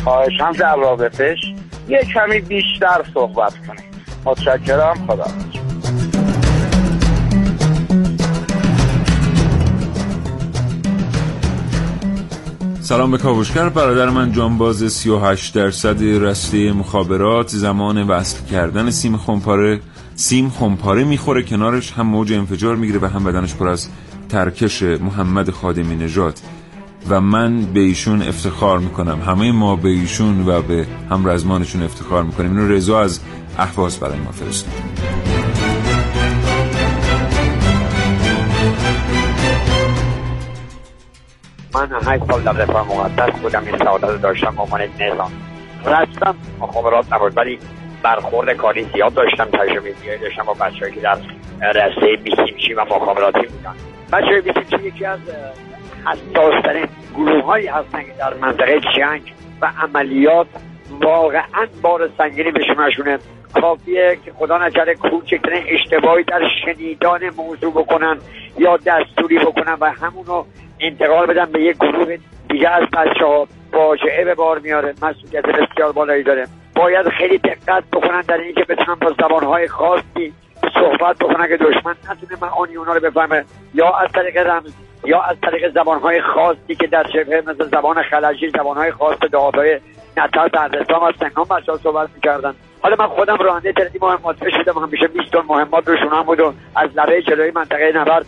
خواهشم 0.03 0.51
در 0.51 0.75
رابطش 0.75 1.37
یه 1.89 2.01
کمی 2.13 2.39
بیشتر 2.39 3.05
صحبت 3.13 3.53
کنید 3.67 3.89
متشکرم 4.25 5.07
خدا 5.07 5.25
سلام 12.81 13.11
به 13.11 13.17
کاوشگر. 13.17 13.69
برادر 13.69 14.09
من 14.09 14.31
جانباز 14.31 14.93
38 14.93 15.55
درصد 15.55 16.03
رسته 16.03 16.71
مخابرات 16.71 17.47
زمان 17.47 18.07
وصل 18.07 18.45
کردن 18.45 18.89
سیم 18.89 19.17
خمپاره 19.17 19.79
سیم 20.15 20.49
خمپاره 20.49 21.03
می‌خوره. 21.03 21.43
کنارش 21.43 21.91
هم 21.91 22.07
موج 22.07 22.33
انفجار 22.33 22.75
می‌گیره 22.75 22.99
و 22.99 23.05
هم 23.05 23.23
بدنش 23.23 23.55
پر 23.55 23.67
از 23.67 23.89
ترکش 24.29 24.83
محمد 24.83 25.49
خادمی 25.49 25.95
نژاد 25.95 26.39
و 27.09 27.21
من 27.21 27.61
به 27.61 27.79
ایشون 27.79 28.21
افتخار 28.21 28.79
می‌کنم. 28.79 29.21
همه 29.21 29.51
ما 29.51 29.75
به 29.75 29.89
ایشون 29.89 30.47
و 30.47 30.61
به 30.61 30.87
هم 31.09 31.29
رزمانشون 31.29 31.83
افتخار 31.83 32.23
می‌کنیم. 32.23 32.57
اینو 32.57 32.71
رضا 32.71 32.99
از 33.01 33.19
احواز 33.59 33.99
برای 33.99 34.19
ما 34.19 34.31
فرستاد. 34.31 34.73
من 41.75 41.89
هشت 42.05 42.31
سال 42.31 42.41
در 42.41 42.51
رفاه 42.51 42.87
مقدس 42.87 43.39
بودم. 43.39 43.63
این 43.65 43.77
سعادت 43.77 44.21
داشتم 44.21 44.55
به 44.55 44.61
عنوان 44.61 44.81
نظام. 44.99 45.31
رستم 45.85 46.35
مخابرات 46.59 47.13
نبود 47.13 47.37
ولی 47.37 47.59
برخورد 48.03 48.57
کاری 48.57 48.87
زیاد 48.93 49.13
داشتم. 49.13 49.45
تجربه 49.45 49.93
زیادی 50.03 50.23
داشتم 50.23 50.43
با 50.43 50.53
بچه 50.53 50.91
که 50.91 51.01
در 51.01 51.17
رسته 51.61 52.23
بیسیمچی 52.23 52.73
و 52.73 52.85
مخابراتی 52.85 53.47
بودن. 53.47 53.75
بچه 54.13 54.41
بیسیمچی 54.41 54.87
یکی 54.87 55.05
از 55.05 55.19
حساسترین 56.05 56.87
گروه 57.15 57.43
هایی 57.43 57.67
هستن 57.67 58.03
که 58.03 58.13
در 58.19 58.33
منطقه 58.33 58.79
جنگ 58.97 59.33
و 59.61 59.71
عملیات 59.83 60.47
واقعا 61.01 61.67
بار 61.81 62.09
سنگینی 62.17 62.51
به 62.51 62.63
شمشونه 62.63 63.19
کافیه 63.53 64.17
که 64.25 64.31
خدا 64.31 64.57
نکرده 64.57 64.95
کوچکترین 64.95 65.63
اشتباهی 65.67 66.23
در 66.23 66.41
شنیدان 66.65 67.29
موضوع 67.29 67.71
بکنن 67.71 68.17
یا 68.57 68.77
دستوری 68.77 69.39
بکنن 69.39 69.77
و 69.81 69.91
همونو 69.91 70.45
انتقال 70.79 71.25
بدن 71.25 71.51
به 71.51 71.61
یک 71.61 71.77
گروه 71.77 72.17
دیگه 72.49 72.69
از 72.69 72.83
بچه 72.83 73.25
ها 73.25 73.47
فاجعه 73.71 74.25
به 74.25 74.35
بار 74.35 74.59
میاره 74.59 74.93
مسئولیت 75.01 75.45
بسیار 75.45 75.91
بالایی 75.91 76.23
داره. 76.23 76.47
باید 76.75 77.09
خیلی 77.09 77.37
دقت 77.37 77.83
بکنن 77.93 78.21
در 78.21 78.37
اینکه 78.37 78.63
بتونن 78.63 78.95
با 79.01 79.11
زبانهای 79.19 79.67
خاصی 79.67 80.33
صحبت 80.73 81.17
بکنن 81.17 81.47
که 81.47 81.57
دشمن 81.57 81.95
نتونه 82.11 82.41
معانی 82.41 82.75
اونا 82.75 82.93
رو 82.93 82.99
بفهمه. 82.99 83.45
یا 83.73 83.95
از 83.97 84.11
طریق 84.11 84.37
رمز 84.37 84.73
یا 85.05 85.21
از 85.21 85.37
طریق 85.41 85.73
زبانهای 85.73 86.21
خاصی 86.21 86.75
که 86.75 86.87
در 86.87 87.05
شبه 87.13 87.43
مثل 87.47 87.65
زبان 87.65 88.03
خلجی 88.03 88.49
زبانهای 88.49 88.91
خاص 88.91 89.17
دهاتهای 89.31 89.79
نتر 90.17 90.47
بردستان 90.47 90.99
و 90.99 91.11
سنگان 91.19 91.45
بچه 91.45 91.71
ها 91.71 91.77
صحبت 91.77 92.09
می‌کردن. 92.15 92.53
حالا 92.81 92.95
من 92.99 93.07
خودم 93.07 93.35
راننده 93.35 93.73
تردی 93.73 93.99
مهمات 94.01 94.37
شدم. 94.49 94.77
همیشه 94.77 95.07
20 95.07 95.31
تن 95.31 95.41
مهمات 95.47 95.87
روشون 95.87 96.21
بود 96.21 96.39
و 96.39 96.53
از 96.75 96.89
لبه 96.95 97.21
جلوی 97.21 97.51
منطقه 97.51 97.91
نبرد 97.95 98.25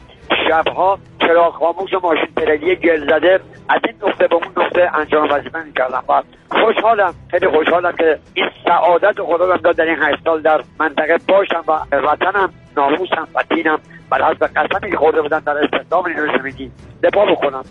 شبها 0.49 0.99
چراغ 1.19 1.53
خاموش 1.53 1.93
ماشین 2.03 2.27
ترلی 2.35 2.75
گل 2.75 3.09
زده. 3.09 3.39
از 3.69 3.81
این 3.85 3.95
نقطه 4.09 4.27
به 4.27 4.35
اون 4.35 4.65
نقطه 4.65 4.91
انجام 4.93 5.27
وظیفه 5.31 5.63
می‌کردم 5.63 6.03
و 6.09 6.21
خوشحالم 6.51 7.13
خیلی 7.31 7.47
خوشحالم 7.47 7.91
که 7.91 8.19
این 8.33 8.49
سعادت 8.65 9.21
خدا 9.21 9.57
داد 9.57 9.75
در 9.75 9.85
این 9.85 9.97
هشت 10.01 10.23
سال 10.23 10.41
در 10.41 10.61
منطقه 10.79 11.17
باشم 11.27 11.63
و 11.67 11.95
وطنم 11.95 12.49
ناموسم 12.77 13.27
و 13.35 13.43
دینم 13.55 13.79
بر 14.09 14.21
حسب 14.23 14.45
قسمی 14.45 14.91
که 14.91 14.97
خورده 14.97 15.21
بودن 15.21 15.39
در 15.39 15.57
استخدام 15.57 16.07
نیروی 16.07 16.37
زمینی 16.39 16.71
دفاع 17.03 17.31
بکنم. 17.31 17.63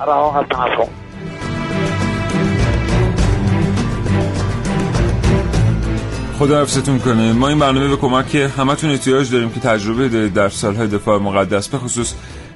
رها 0.00 0.30
هستم 0.30 0.60
از 0.60 0.88
خدا 6.38 6.62
حفظتون 6.62 6.98
کنه. 6.98 7.32
ما 7.32 7.48
این 7.48 7.58
برنامه 7.58 7.88
به 7.88 7.96
کمک 7.96 8.34
همتون 8.34 8.90
احتیاج 8.90 9.30
داریم 9.30 9.50
که 9.50 9.60
تجربه 9.60 10.08
دارید 10.08 10.34
در 10.34 10.48
سالهای 10.48 10.86
دفاع 10.86 11.18
مقدس. 11.18 11.68
به 11.68 11.78
خصوص 11.78 12.14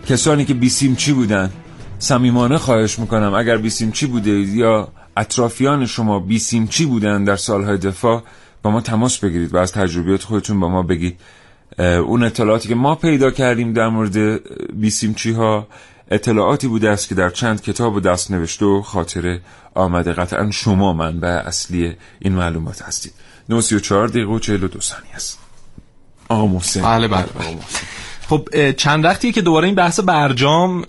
کسانی 0.08 0.44
که 0.44 0.54
بیسیم 0.54 0.94
چی 0.96 1.12
بودن؟ 1.12 1.50
صمیمانه 1.98 2.58
خواهش 2.58 2.98
می‌کنم. 2.98 3.34
اگر 3.34 3.56
بیسیم 3.56 3.90
چی 3.92 4.06
بوده 4.06 4.30
یا 4.30 4.88
اطرافیان 5.16 5.86
شما 5.86 6.18
بیسیم 6.18 6.66
چی 6.66 6.86
بودن 6.86 7.24
در 7.24 7.36
سالهای 7.36 7.78
دفاع 7.78 8.22
با 8.62 8.70
ما 8.70 8.80
تماس 8.80 9.18
بگیرید 9.18 9.54
و 9.54 9.58
از 9.58 9.72
تجربیات 9.72 10.22
خودتون 10.22 10.60
با 10.60 10.68
ما 10.68 10.82
بگید. 10.82 11.20
اون 11.78 12.22
اطلاعاتی 12.22 12.68
که 12.68 12.74
ما 12.74 12.94
پیدا 12.94 13.30
کردیم 13.30 13.72
در 13.72 13.88
مورد 13.88 14.40
بیسیم 14.80 15.14
چی 15.14 15.32
ها 15.32 15.66
اطلاعاتی 16.10 16.68
بوده 16.68 16.90
است 16.90 17.08
که 17.08 17.14
در 17.14 17.30
چند 17.30 17.62
کتاب 17.62 17.94
و 17.94 18.00
دست 18.00 18.30
نوشته 18.30 18.64
و 18.64 18.82
خاطره 18.82 19.40
آمده. 19.74 20.12
قطعا 20.12 20.50
شما 20.50 20.92
من 20.92 21.20
به 21.20 21.26
اصلی 21.28 21.96
این 22.18 22.32
معلومات 22.32 22.82
هستید. 22.82 23.12
94 23.48 24.08
دقیقه 24.08 24.30
و 24.30 24.38
42 24.38 24.80
ثانیه 24.80 25.14
است. 25.14 25.38
آقا 26.28 26.46
محسن. 26.46 26.82
بله 26.82 27.08
بله 27.08 27.24
محسن. 27.38 27.86
خب 28.28 28.72
چند 28.72 29.04
وقتی 29.04 29.32
که 29.32 29.42
دوباره 29.42 29.66
این 29.66 29.74
بحث 29.74 30.00
برجام 30.00 30.84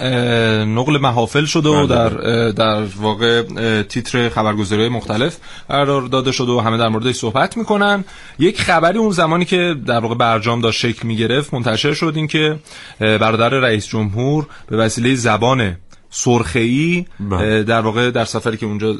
نقل 0.79 0.97
محافل 0.97 1.45
شده 1.45 1.69
و 1.69 1.87
بله. 1.87 1.87
در 1.87 2.09
در 2.51 2.83
واقع 2.83 3.43
تیتر 3.81 4.29
خبرگزاری 4.29 4.89
مختلف 4.89 5.37
قرار 5.69 6.01
داده 6.01 6.31
شده 6.31 6.51
و 6.51 6.59
همه 6.59 6.77
در 6.77 6.87
موردش 6.87 7.15
صحبت 7.15 7.57
می‌کنن. 7.57 8.05
یک 8.39 8.61
خبری 8.61 8.97
اون 8.97 9.11
زمانی 9.11 9.45
که 9.45 9.75
در 9.85 9.99
واقع 9.99 10.15
برجام 10.15 10.61
داشت 10.61 10.79
شکل 10.79 11.07
می‌گرفت 11.07 11.53
منتشر 11.53 11.93
شد 11.93 12.13
این 12.15 12.27
که 12.27 12.59
برادر 12.99 13.49
رئیس 13.49 13.87
جمهور 13.87 14.47
به 14.67 14.77
وسیله 14.77 15.15
زبان 15.15 15.75
سرخی 16.09 17.05
بله. 17.19 17.63
در 17.63 17.81
واقع 17.81 18.11
در 18.11 18.25
سفری 18.25 18.57
که 18.57 18.65
اونجا 18.65 18.95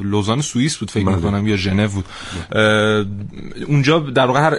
لوزان 0.00 0.40
سوئیس 0.40 0.76
بود 0.76 0.90
فکر 0.90 1.04
بله. 1.04 1.16
می‌کنم 1.16 1.46
یا 1.46 1.56
ژنو 1.56 1.88
بود 1.88 2.04
اونجا 3.68 3.98
در 3.98 4.26
واقع 4.26 4.40
هر 4.40 4.54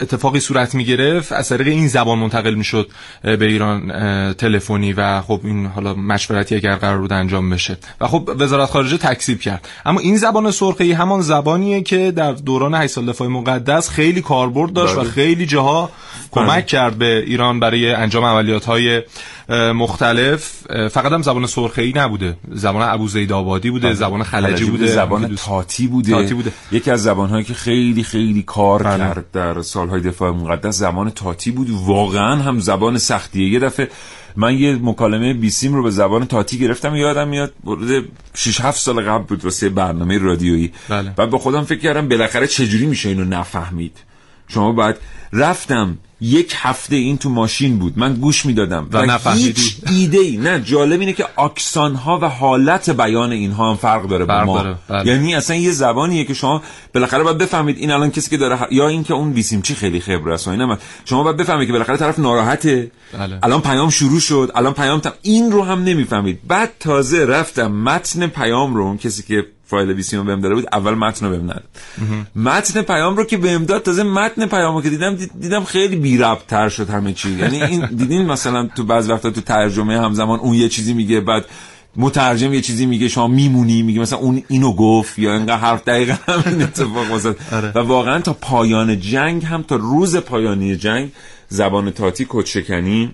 اتفاقی 0.00 0.40
صورت 0.40 0.74
می 0.74 0.84
گرفت 0.84 1.32
از 1.32 1.48
طریق 1.48 1.66
این 1.66 1.88
زبان 1.88 2.18
منتقل 2.18 2.54
می‌شد 2.54 2.90
به 3.22 3.44
ایران 3.46 3.92
تلفنی 4.32 4.92
و 4.92 5.20
خب 5.20 5.40
این 5.44 5.66
حالا 5.66 5.94
مشورتی 5.94 6.54
اگر 6.54 6.76
قرار 6.76 6.98
بود 6.98 7.12
انجام 7.12 7.50
بشه 7.50 7.76
و 8.00 8.06
خب 8.06 8.30
وزارت 8.38 8.68
خارجه 8.68 8.96
تکذیب 8.96 9.40
کرد 9.40 9.68
اما 9.86 10.00
این 10.00 10.16
زبان 10.16 10.50
سرخی 10.50 10.92
همان 10.92 11.20
زبانیه 11.20 11.82
که 11.82 12.10
در 12.10 12.32
دوران 12.32 12.74
8 12.74 12.86
سال 12.86 13.06
دفاع 13.06 13.28
مقدس 13.28 13.90
خیلی 13.90 14.22
کاربرد 14.22 14.72
داشت 14.72 14.96
و 14.96 15.00
بله. 15.00 15.10
خیلی 15.10 15.46
جاها 15.46 15.90
کمک 16.30 16.66
کرد 16.66 16.98
به 16.98 17.18
ایران 17.26 17.60
برای 17.60 17.92
انجام 17.92 18.24
عملیات 18.24 18.64
های 18.64 19.02
مختلف 19.48 20.62
فقط 20.90 21.12
هم 21.12 21.22
زبان 21.22 21.46
سرخی 21.46 21.92
نبوده 21.96 22.36
زبان 22.52 22.88
ابو 22.88 23.08
زید 23.08 23.32
آبادی 23.32 23.70
بوده 23.70 23.86
بله. 23.86 23.94
زبان 23.94 24.22
خلجی 24.22 24.64
بوده 24.64 24.86
زبان 24.86 25.36
تاتی 25.36 25.86
بوده. 25.86 26.10
تاتی 26.10 26.34
بوده 26.34 26.52
یکی 26.72 26.90
از 26.90 27.02
زبانهایی 27.02 27.44
که 27.44 27.54
خیلی 27.54 28.02
خیلی 28.02 28.42
کار 28.42 28.82
بله. 28.82 28.98
کرد 28.98 29.30
در 29.30 29.62
سالهای 29.62 30.00
دفاع 30.00 30.30
مقدس 30.30 30.78
زبان 30.78 31.10
تاتی 31.10 31.50
بود 31.50 31.70
واقعا 31.70 32.36
هم 32.36 32.58
زبان 32.58 32.98
سختیه 32.98 33.48
یه 33.48 33.58
دفعه 33.58 33.88
من 34.36 34.58
یه 34.58 34.78
مکالمه 34.82 35.34
بیسیم 35.34 35.74
رو 35.74 35.82
به 35.82 35.90
زبان 35.90 36.26
تاتی 36.26 36.58
گرفتم 36.58 36.96
یادم 36.96 37.28
میاد 37.28 37.52
برده 37.64 38.04
6 38.34 38.60
7 38.60 38.78
سال 38.78 39.00
قبل 39.00 39.24
بود 39.24 39.44
واسه 39.44 39.68
برنامه 39.68 40.18
رادیویی 40.18 40.72
بله. 40.88 41.10
بعد 41.16 41.30
با 41.30 41.38
خودم 41.38 41.64
فکر 41.64 41.78
کردم 41.78 42.08
بالاخره 42.08 42.46
چجوری 42.46 42.86
میشه 42.86 43.08
اینو 43.08 43.24
نفهمید 43.24 43.98
شما 44.48 44.72
باید 44.72 44.96
رفتم 45.32 45.98
یک 46.20 46.52
هفته 46.56 46.96
این 46.96 47.18
تو 47.18 47.30
ماشین 47.30 47.78
بود 47.78 47.92
من 47.96 48.14
گوش 48.14 48.46
می‌دادم 48.46 48.88
و 48.92 49.06
نفهمیدی. 49.06 49.46
هیچ 49.46 49.76
ایده 49.86 50.18
ای 50.18 50.36
نه 50.36 50.60
جالب 50.60 51.00
اینه 51.00 51.12
که 51.12 51.40
اکسان 51.40 51.94
ها 51.94 52.18
و 52.22 52.28
حالت 52.28 52.90
بیان 52.90 53.32
اینها 53.32 53.70
هم 53.70 53.76
فرق 53.76 54.08
داره 54.08 54.24
با 54.24 54.44
ما 54.44 54.62
داره، 54.62 54.76
بله. 54.88 55.06
یعنی 55.06 55.34
اصلا 55.34 55.56
یه 55.56 55.70
زبانیه 55.70 56.24
که 56.24 56.34
شما 56.34 56.62
بالاخره 56.94 57.22
باید 57.22 57.38
بفهمید 57.38 57.78
این 57.78 57.90
الان 57.90 58.10
کسی 58.10 58.30
که 58.30 58.36
داره 58.36 58.56
ح- 58.56 58.72
یا 58.72 58.88
اینکه 58.88 59.14
اون 59.14 59.42
چی 59.62 59.74
خیلی 59.74 60.00
خبره 60.00 60.34
است 60.34 60.48
و 60.48 60.50
اینا 60.50 60.78
شما 61.04 61.22
باید 61.22 61.36
بفهمید 61.36 61.66
که 61.66 61.72
بالاخره 61.72 61.96
طرف 61.96 62.18
ناراحته 62.18 62.90
بله. 63.18 63.38
الان 63.42 63.60
پیام 63.60 63.90
شروع 63.90 64.20
شد 64.20 64.52
الان 64.54 64.72
پیام 64.72 65.00
تم... 65.00 65.12
این 65.22 65.52
رو 65.52 65.62
هم 65.62 65.84
نمی‌فهمید 65.84 66.40
بعد 66.48 66.72
تازه 66.80 67.24
رفتم 67.24 67.72
متن 67.72 68.26
پیام 68.26 68.74
رو 68.74 68.82
اون 68.84 68.98
کسی 68.98 69.22
که 69.22 69.46
فایل 69.66 69.92
بیسیمو 69.92 70.24
بهم 70.24 70.40
داده 70.40 70.54
بود 70.54 70.64
اول 70.72 70.94
متن 70.94 71.26
رو 71.26 71.32
بهم 71.32 71.44
نداد. 71.44 71.64
متن 72.36 72.82
پیام 72.82 73.16
رو 73.16 73.24
که 73.24 73.36
بهم 73.36 73.64
داد 73.64 73.82
تازه 73.82 74.02
متن 74.02 74.46
پیامو 74.46 74.82
که 74.82 74.90
دیدم 74.90 75.14
دید- 75.14 75.30
دیدم 75.40 75.64
خیلی 75.64 75.96
بی 75.96 76.24
تر 76.48 76.68
شد 76.68 76.90
همه 76.90 77.12
چی. 77.12 77.30
یعنی 77.30 77.62
این 77.62 77.86
دیدین 77.98 78.26
مثلا 78.26 78.68
تو 78.76 78.84
بعض 78.84 79.10
وقتا 79.10 79.30
تو 79.30 79.40
ترجمه 79.40 80.00
همزمان 80.00 80.38
اون 80.40 80.54
یه 80.54 80.68
چیزی 80.68 80.94
میگه 80.94 81.20
بعد 81.20 81.44
مترجم 81.96 82.52
یه 82.54 82.60
چیزی 82.60 82.86
میگه 82.86 83.08
شما 83.08 83.26
میمونی 83.28 83.82
میگه 83.82 84.00
مثلا 84.00 84.18
اون 84.18 84.42
اینو 84.48 84.72
گفت 84.72 85.18
یا 85.18 85.32
اینقدر 85.32 85.56
حرف 85.56 85.84
دقیقا 85.84 86.14
همین 86.28 86.62
اتفاق 86.62 87.10
واسه. 87.10 87.34
و 87.74 87.78
واقعا 87.78 88.20
تا 88.20 88.32
پایان 88.32 89.00
جنگ 89.00 89.44
هم 89.44 89.62
تا 89.62 89.76
روز 89.76 90.16
پایانی 90.16 90.76
جنگ 90.76 91.10
زبان 91.48 91.90
تاتی 91.90 92.26
کدشکنی 92.28 93.10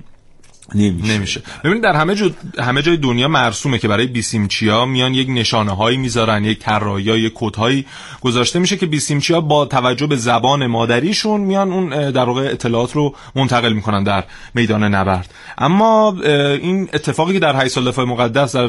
نمیشه. 0.74 1.12
نمیشه. 1.12 1.42
ببینید 1.64 1.82
در 1.82 1.96
همه, 1.96 2.14
جو... 2.14 2.30
همه 2.58 2.82
جای 2.82 2.96
دنیا 2.96 3.28
مرسومه 3.28 3.78
که 3.78 3.88
برای 3.88 4.06
بیسیمچیا 4.06 4.86
میان 4.86 5.14
یک 5.14 5.28
نشانه 5.30 5.76
هایی 5.76 5.96
می‌ذارن 5.96 6.44
یک 6.44 6.58
طراحی 6.58 7.04
یک 7.04 7.32
کد 7.34 7.56
هایی 7.56 7.84
گذاشته 8.20 8.58
میشه 8.58 8.76
که 8.76 8.86
بیسیمچیا 8.86 9.40
با 9.40 9.64
توجه 9.64 10.06
به 10.06 10.16
زبان 10.16 10.66
مادریشون 10.66 11.40
میان 11.40 11.72
اون 11.72 12.10
در 12.10 12.24
واقع 12.24 12.48
اطلاعات 12.52 12.92
رو 12.92 13.14
منتقل 13.34 13.72
می‌کنن 13.72 14.04
در 14.04 14.24
میدان 14.54 14.84
نبرد. 14.84 15.34
اما 15.58 16.16
این 16.22 16.88
اتفاقی 16.92 17.32
که 17.32 17.38
در 17.38 17.64
8 17.64 17.68
سال 17.68 17.88
دفاع 17.88 18.04
مقدس 18.04 18.56
در 18.56 18.68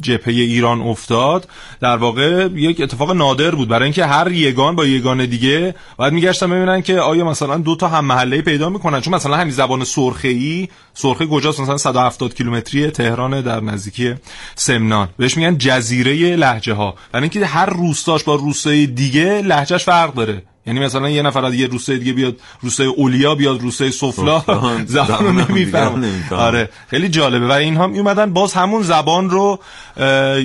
جبهه 0.00 0.34
ایران 0.34 0.80
افتاد 0.80 1.48
در 1.80 1.96
واقع 1.96 2.48
یک 2.54 2.80
اتفاق 2.80 3.12
نادر 3.12 3.50
بود. 3.50 3.68
برای 3.68 3.84
اینکه 3.84 4.06
هر 4.06 4.32
یگان 4.32 4.76
با 4.76 4.86
یگان 4.86 5.26
دیگه 5.26 5.74
باید 5.96 6.12
میگشتن 6.12 6.50
ببینن 6.50 6.82
که 6.82 6.98
آیا 7.00 7.24
مثلا 7.24 7.56
دو 7.56 7.76
تا 7.76 7.88
هم 7.88 8.04
محله 8.04 8.42
پیدا 8.42 8.68
می‌کنن. 8.70 9.00
چون 9.00 9.14
مثلا 9.14 9.36
همین 9.36 9.52
زبان 9.52 9.84
سرخه 9.84 10.28
ای 10.28 10.68
سرخه 10.94 11.26
کجاست 11.26 11.60
مثلا 11.60 11.76
170 11.76 12.34
کیلومتری 12.34 12.90
تهران 12.90 13.40
در 13.40 13.60
نزدیکی 13.60 14.14
سمنان 14.54 15.08
بهش 15.16 15.36
میگن 15.36 15.58
جزیره 15.58 16.36
لهجه 16.36 16.72
ها 16.72 16.94
برای 17.12 17.22
اینکه 17.22 17.46
هر 17.46 17.66
روستاش 17.66 18.24
با 18.24 18.34
روستای 18.34 18.86
دیگه 18.86 19.42
لهجهش 19.42 19.84
فرق 19.84 20.14
داره 20.14 20.42
یعنی 20.66 20.80
مثلا 20.80 21.10
یه 21.10 21.22
نفر 21.22 21.44
از 21.44 21.54
یه 21.54 21.66
روستای 21.66 21.98
دیگه 21.98 22.12
بیاد 22.12 22.36
روستای 22.60 22.86
اولیا 22.86 23.34
بیاد 23.34 23.60
روستای 23.60 23.90
سفلا. 23.90 24.42
زبان 24.86 25.24
رو 25.24 25.32
نمیفهم. 25.32 26.04
آره 26.30 26.68
خیلی 26.88 27.08
جالبه 27.08 27.46
و 27.46 27.52
اینها 27.52 27.86
میومدن 27.86 28.32
باز 28.32 28.52
همون 28.52 28.82
زبان 28.82 29.30
رو 29.30 29.58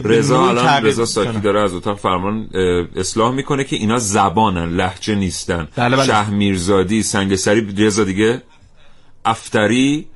رضا 0.04 0.50
الان 0.50 0.86
رضا 0.86 1.06
ساکی. 1.06 1.40
داره 1.40 1.62
از 1.62 1.74
اتاق 1.74 1.98
فرمان 1.98 2.50
اصلاح 2.96 3.32
می‌کنه 3.32 3.64
که 3.64 3.76
اینا 3.76 4.00
زبانن 4.00 4.76
لهجه 4.76 5.16
نیستن 5.16 5.68
بله، 5.76 5.96
بله. 5.96 6.06
شه 6.06 6.30
میرزادی 6.30 7.04
سنگسری 7.04 7.86
رضا 7.86 8.04
دیگه 8.04 8.42
افتری 9.26 10.08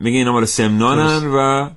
میگه 0.00 0.18
اینا 0.18 0.32
مال 0.32 0.44
سمنانن 0.44 1.26
و 1.26 1.68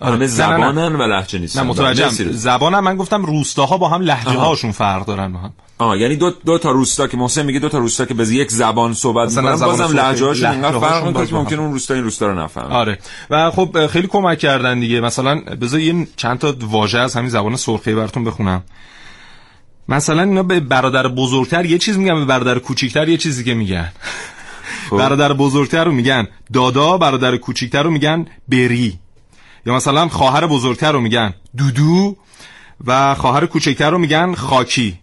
همه 0.00 0.10
نه، 0.10 0.16
نه، 0.16 0.26
زبانن 0.26 0.96
و 0.96 1.02
لهجه 1.02 1.38
نیستن. 1.38 1.60
نه 1.60 1.66
متوجهم. 1.66 2.32
زبانم 2.32 2.84
من 2.84 2.96
گفتم 2.96 3.24
روستاها 3.24 3.78
با 3.78 3.88
هم 3.88 4.00
لهجه 4.00 4.30
آها. 4.30 4.48
هاشون 4.48 4.72
فرق 4.72 5.06
دارن 5.06 5.32
با 5.32 5.38
هم. 5.38 5.52
آه 5.78 5.98
یعنی 5.98 6.16
دو, 6.16 6.30
دو 6.30 6.58
تا 6.58 6.70
روستا 6.70 7.06
که 7.06 7.16
محسن 7.16 7.42
میگه 7.42 7.58
دو 7.58 7.68
تا 7.68 7.78
روستا 7.78 8.04
که 8.04 8.14
به 8.14 8.28
یک 8.28 8.50
زبان 8.50 8.94
صحبت 8.94 9.28
می‌کنن 9.28 9.56
بازم 9.56 9.96
لهجه 9.96 10.24
هاشون 10.24 10.50
اینقدر 10.50 10.78
فرق 10.78 11.06
می‌کنه 11.06 11.26
که 11.26 11.32
با 11.32 11.38
هم. 11.38 11.44
ممکن 11.44 11.58
اون 11.58 11.72
روستا 11.72 11.94
این 11.94 12.02
روستا 12.04 12.26
رو 12.26 12.38
نفهمه 12.38 12.74
آره. 12.74 12.98
و 13.30 13.50
خب 13.50 13.86
خیلی 13.86 14.06
کمک 14.06 14.38
کردن 14.38 14.80
دیگه. 14.80 15.00
مثلا 15.00 15.40
بذار 15.60 15.80
یه 15.80 16.06
چند 16.16 16.38
تا 16.38 16.54
واژه 16.60 16.98
از 16.98 17.16
همین 17.16 17.30
زبان 17.30 17.56
سرخی 17.56 17.94
براتون 17.94 18.24
بخونم. 18.24 18.62
مثلا 19.88 20.22
اینا 20.22 20.42
به 20.42 20.60
برادر 20.60 21.08
بزرگتر 21.08 21.64
یه 21.64 21.78
چیز 21.78 21.98
میگن 21.98 22.14
به 22.14 22.24
برادر 22.24 22.58
کوچیکتر 22.58 23.08
یه 23.08 23.16
چیزی 23.16 23.44
که 23.44 23.54
میگن. 23.54 23.92
برادر 24.90 25.32
بزرگتر 25.32 25.84
رو 25.84 25.92
میگن 25.92 26.28
دادا 26.52 26.98
برادر 26.98 27.36
کوچیکتر 27.36 27.82
رو 27.82 27.90
میگن 27.90 28.26
بری. 28.48 28.98
یا 29.66 29.74
مثلا 29.74 30.08
خواهر 30.08 30.46
بزرگتر 30.46 30.92
رو 30.92 31.00
میگن 31.00 31.34
دودو 31.56 32.16
و 32.86 33.14
خواهر 33.14 33.46
کوچکتر 33.46 33.90
رو 33.90 33.98
میگن 33.98 34.34
خاکی. 34.34 34.98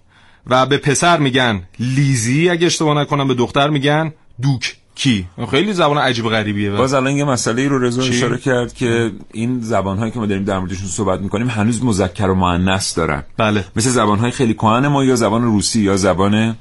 و 0.48 0.66
به 0.66 0.78
پسر 0.78 1.20
میگن 1.20 1.64
لیزی 1.80 2.50
اگه 2.50 2.66
اشتباه 2.66 2.98
نکنم 2.98 3.28
به 3.28 3.34
دختر 3.34 3.70
میگن 3.70 4.14
دوک 4.42 4.76
کی 4.96 5.26
خیلی 5.52 5.74
زبان 5.74 5.98
عجیب 5.98 6.30
غریبیه. 6.30 6.72
باز 6.72 6.94
الان 6.94 7.16
یه 7.16 7.24
مسئله 7.26 7.62
ای 7.62 7.68
رو 7.68 7.80
رضا؟ 7.80 8.02
اشاره 8.02 8.38
کرد 8.38 8.74
که 8.74 9.12
این 9.34 9.62
زبان 9.62 9.98
هایی 9.98 10.12
که 10.12 10.20
ما 10.20 10.26
داریم 10.26 10.44
در 10.44 10.60
موردشون 10.60 10.88
صحبت 10.88 11.20
می‌کنیم 11.20 11.48
هنوز 11.50 11.84
مذکر 11.84 12.28
و 12.28 12.36
مؤنث 12.36 12.98
دارن. 12.98 13.24
بله. 13.38 13.66
مثل 13.76 13.90
زبان 13.90 14.20
های 14.20 14.32
خیلی 14.32 14.54
کهن 14.54 14.88
ما 14.88 15.04
یا 15.04 15.16
زبان 15.16 15.44
روسی 15.44 15.82
یا 15.82 15.98
زبان 15.98 16.56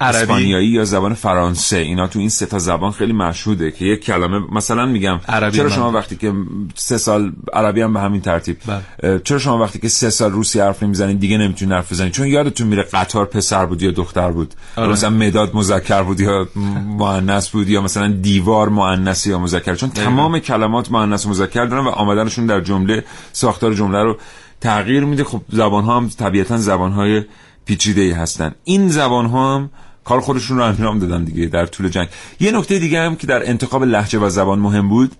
عربی. 0.00 0.18
اسپانیایی 0.18 0.68
یا 0.68 0.84
زبان 0.84 1.14
فرانسه 1.14 1.76
اینا 1.76 2.06
تو 2.06 2.18
این 2.18 2.28
سه 2.28 2.46
تا 2.46 2.58
زبان 2.58 2.90
خیلی 2.90 3.12
مشهوده 3.12 3.70
که 3.70 3.84
یک 3.84 4.04
کلمه 4.04 4.40
مثلا 4.52 4.86
میگم 4.86 5.20
عربی 5.28 5.56
چرا. 5.56 5.68
شما 5.68 5.90
وقتی 5.90 6.16
که 6.16 6.32
سه 6.74 6.98
سال 6.98 7.32
عربی 7.52 7.80
هم 7.80 7.92
به 7.92 8.00
همین 8.00 8.20
ترتیب 8.20 8.56
بله. 8.66 9.20
چرا 9.24 9.38
شما 9.38 9.58
وقتی 9.58 9.78
که 9.78 9.88
سه 9.88 10.10
سال 10.10 10.32
روسی 10.32 10.60
حرف 10.60 10.82
نمی‌زنید 10.82 11.20
دیگه 11.20 11.38
نمی‌تونید 11.38 11.74
حرف 11.74 11.92
بزنید 11.92 12.12
چون 12.12 12.26
یادتون 12.26 12.66
میره 12.66 12.82
قطار 12.82 13.26
پسر 13.26 13.66
بود 13.66 13.82
یا 13.82 13.90
دختر 13.90 14.30
بود 14.30 14.54
آره. 14.76 14.88
مثلا 14.88 15.10
مداد 15.10 15.56
مذکر 15.56 16.02
بود 16.02 16.20
یا 16.20 16.48
مؤنث 16.86 17.50
بود 17.50 17.68
یا 17.68 17.80
مثلا 17.80 18.08
دیوار 18.08 18.68
مؤنث 18.68 19.26
یا 19.26 19.38
مذکر 19.38 19.74
چون 19.74 19.90
تمام 19.90 20.38
کلمات 20.38 20.92
مؤنث 20.92 21.26
و 21.26 21.28
مذکر 21.28 21.64
دارن 21.64 21.84
و 21.84 21.88
آمدنشون 21.88 22.46
در 22.46 22.60
جمله 22.60 23.04
ساختار 23.32 23.74
جمله 23.74 24.02
رو 24.02 24.16
تغییر 24.60 25.04
میده 25.04 25.24
خب 25.24 25.42
زبان 25.48 25.84
ها 25.84 25.96
هم 25.96 26.08
طبیعتا 26.08 26.56
زبان 26.56 26.92
های 26.92 27.22
پیچیده 27.64 28.00
ای 28.00 28.10
هستن 28.10 28.54
این 28.64 28.88
زبان 28.88 29.26
ها 29.26 29.54
هم 29.54 29.70
کار 30.10 30.20
خودشون 30.20 30.56
رو 30.56 30.64
انجام 30.64 30.98
دادن 30.98 31.24
دیگه 31.24 31.46
در 31.46 31.66
طول 31.66 31.88
جنگ. 31.88 32.08
یه 32.40 32.52
نکته 32.52 32.78
دیگه 32.78 33.00
هم 33.00 33.16
که 33.16 33.26
در 33.26 33.48
انتخاب 33.48 33.84
لهجه 33.84 34.18
و 34.18 34.28
زبان 34.28 34.58
مهم 34.58 34.88
بود 34.88 35.12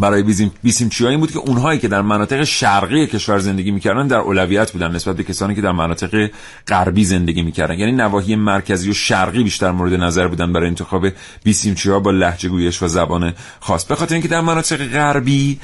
برای 0.00 0.22
بیسیم 0.22 0.52
بیسیمچی 0.62 1.06
این 1.06 1.20
بود 1.20 1.32
که 1.32 1.38
اونهایی 1.38 1.78
که 1.78 1.88
در 1.88 2.02
مناطق 2.02 2.44
شرقی 2.44 3.06
کشور 3.06 3.38
زندگی 3.38 3.70
می‌کردن 3.70 4.06
در 4.06 4.16
اولویت 4.16 4.72
بودن 4.72 4.90
نسبت 4.90 5.16
به 5.16 5.22
کسانی 5.22 5.54
که 5.54 5.60
در 5.60 5.72
مناطق 5.72 6.30
غربی 6.68 7.04
زندگی 7.04 7.42
می‌کردن. 7.42 7.78
یعنی 7.78 7.92
نواحی 7.92 8.36
مرکزی 8.36 8.90
و 8.90 8.92
شرقی 8.92 9.42
بیشتر 9.42 9.70
مورد 9.70 9.94
نظر 9.94 10.28
بودن 10.28 10.52
برای 10.52 10.68
انتخاب 10.68 11.06
بیسیمچی 11.44 11.90
ها 11.90 12.00
با 12.00 12.10
لهجه 12.10 12.48
گویش 12.48 12.82
و 12.82 12.88
زبان 12.88 13.34
خاص. 13.60 13.84
به 13.84 13.94
خاطر 13.94 14.14
اینکه 14.14 14.28
در 14.28 14.40
مناطق 14.40 14.86
غربی 14.86 15.60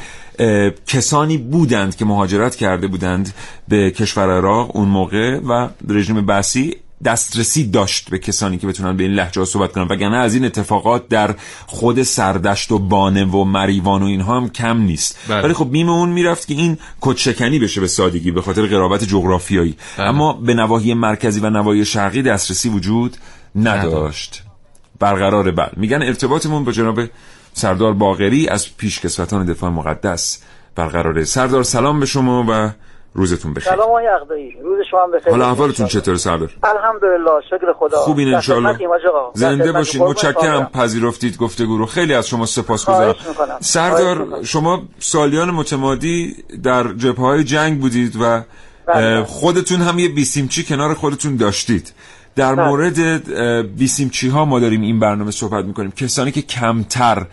کسانی 0.86 1.38
بودند 1.38 1.96
که 1.96 2.04
مهاجرت 2.04 2.56
کرده 2.56 2.86
بودند 2.86 3.34
به 3.68 3.90
کشور 3.90 4.38
عراق 4.38 4.76
اون 4.76 4.88
موقع 4.88 5.38
و 5.38 5.68
رژیم 5.88 6.26
بسی 6.26 6.76
دسترسی 7.04 7.64
داشت 7.64 8.10
به 8.10 8.18
کسانی 8.18 8.58
که 8.58 8.66
بتونن 8.66 8.96
به 8.96 9.04
این 9.04 9.12
لهجه 9.12 9.40
ها 9.40 9.44
صحبت 9.44 9.72
کنن. 9.72 9.86
وگرنه 9.90 10.16
از 10.16 10.34
این 10.34 10.44
اتفاقات 10.44 11.08
در 11.08 11.34
خود 11.66 12.02
سردشت 12.02 12.72
و 12.72 12.78
بانه 12.78 13.24
و 13.24 13.44
مریوان 13.44 14.02
و 14.02 14.06
اینها 14.06 14.36
هم 14.36 14.48
کم 14.48 14.78
نیست. 14.78 15.18
بله. 15.28 15.42
ولی 15.42 15.54
خب 15.54 15.70
بیم 15.70 15.88
اون 15.88 16.08
می‌رفت 16.08 16.48
که 16.48 16.54
این 16.54 16.78
کدشکنی 17.00 17.58
بشه 17.58 17.80
به 17.80 17.88
سادگی 17.88 18.30
به 18.30 18.42
خاطر 18.42 18.66
قرابت 18.66 19.04
جغرافیایی. 19.04 19.76
بله. 19.98 20.08
اما 20.08 20.32
به 20.32 20.54
نواحی 20.54 20.94
مرکزی 20.94 21.40
و 21.40 21.50
نواحی 21.50 21.84
شرقی 21.84 22.22
دسترسی 22.22 22.68
وجود 22.68 23.16
نداشت. 23.56 24.42
برقرار 24.98 25.50
بل 25.50 25.68
میگن 25.76 26.02
ارتباطمون 26.02 26.64
با 26.64 26.72
جناب 26.72 27.00
سردار 27.52 27.92
باقری 27.92 28.48
از 28.48 28.76
پیشکسوتان 28.76 29.46
دفاع 29.46 29.70
مقدس 29.70 30.42
برقراره. 30.74 31.24
سردار 31.24 31.62
سلام 31.62 32.00
به 32.00 32.06
شما 32.06 32.44
و 32.48 32.70
روزتون 33.14 33.54
بخیر. 33.54 33.72
سلام 33.72 33.88
آقای 33.88 34.06
اقدایی. 34.06 34.52
روز 34.62 34.78
شما 34.90 35.02
هم 35.02 35.10
بخیر. 35.10 35.30
حالا 35.30 35.50
احوالتون 35.50 35.86
چطور 35.86 36.16
سردار 36.16 36.50
الحمدلله. 36.62 37.30
شکر 37.50 37.72
خدا. 37.72 37.98
خوبین 37.98 38.28
در 38.28 38.34
انشالله 38.34 38.78
زنده 39.34 39.72
باشین. 39.72 40.02
متشکرم. 40.02 40.66
پذیرفتید 40.66 41.36
گفتگو 41.36 41.78
رو. 41.78 41.86
خیلی 41.86 42.14
از 42.14 42.28
شما 42.28 42.46
سپاسگزارم. 42.46 43.14
سردار. 43.60 44.42
شما 44.44 44.82
سالیان 44.98 45.50
متمادی 45.50 46.36
در 46.62 46.92
جبهه 46.92 47.26
های 47.26 47.44
جنگ 47.44 47.80
بودید 47.80 48.16
و 48.20 48.40
بله. 48.86 49.24
خودتون 49.24 49.80
هم 49.80 49.98
یه 49.98 50.08
بیسیمچی 50.08 50.64
کنار 50.64 50.94
خودتون 50.94 51.36
داشتید. 51.36 51.92
در 52.36 52.54
بله. 52.54 52.68
مورد 52.68 52.98
بیسیمچی 53.76 54.28
ها 54.28 54.44
ما 54.44 54.60
داریم 54.60 54.80
این 54.80 55.00
برنامه 55.00 55.30
صحبت 55.30 55.64
می‌کنیم. 55.64 55.90
کسانی 55.90 56.32
که 56.32 56.42
کمتر 56.42 57.26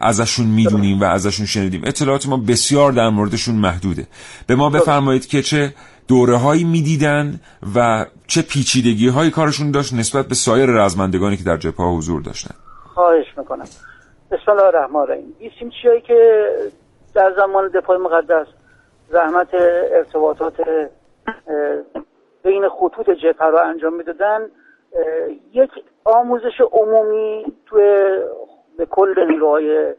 ازشون 0.00 0.46
می‌دونیم 0.46 1.00
و 1.00 1.04
ازشون 1.04 1.46
شنیدیم. 1.46 1.82
اطلاعات 1.84 2.28
ما 2.28 2.36
بسیار 2.36 2.92
در 2.92 3.08
موردشون 3.08 3.54
محدوده. 3.54 4.06
به 4.46 4.54
ما 4.54 4.70
بفرمایید 4.70 5.26
که 5.26 5.42
چه 5.42 5.74
دوره 6.08 6.36
هایی 6.36 6.64
می‌دیدن 6.64 7.40
و 7.76 8.06
چه 8.26 8.42
پیچیدگی 8.42 9.08
های 9.08 9.30
کارشون 9.30 9.70
داشت 9.70 9.94
نسبت 9.94 10.26
به 10.28 10.34
سایر 10.34 10.66
رزمندگانی 10.66 11.36
که 11.36 11.44
در 11.44 11.56
جبهه 11.56 11.86
ها 11.86 11.96
حضور 11.96 12.22
داشتن. 12.22 12.54
خواهش 12.94 13.26
می‌کنم. 13.36 13.64
بسم 14.30 14.50
الله 14.50 14.64
الرحمن 14.64 15.00
الرحیم. 15.00 15.34
بیسیم 15.38 15.70
چیایی 15.82 16.00
که 16.00 16.46
در 17.14 17.32
زمان 17.36 17.70
دفاع 17.74 17.96
مقدس 17.96 18.46
زحمت 19.12 19.48
ارتباطات 19.94 20.54
بین 22.44 22.68
خطوط 22.68 23.10
جبهه 23.10 23.48
رو 23.50 23.58
انجام 23.58 23.96
می‌دادن 23.96 24.38
یک 25.52 25.70
آموزش 26.04 26.60
عمومی 26.72 27.44
توی 27.66 27.82
به 28.78 28.86
کل 28.86 29.26
نیروهای 29.30 29.94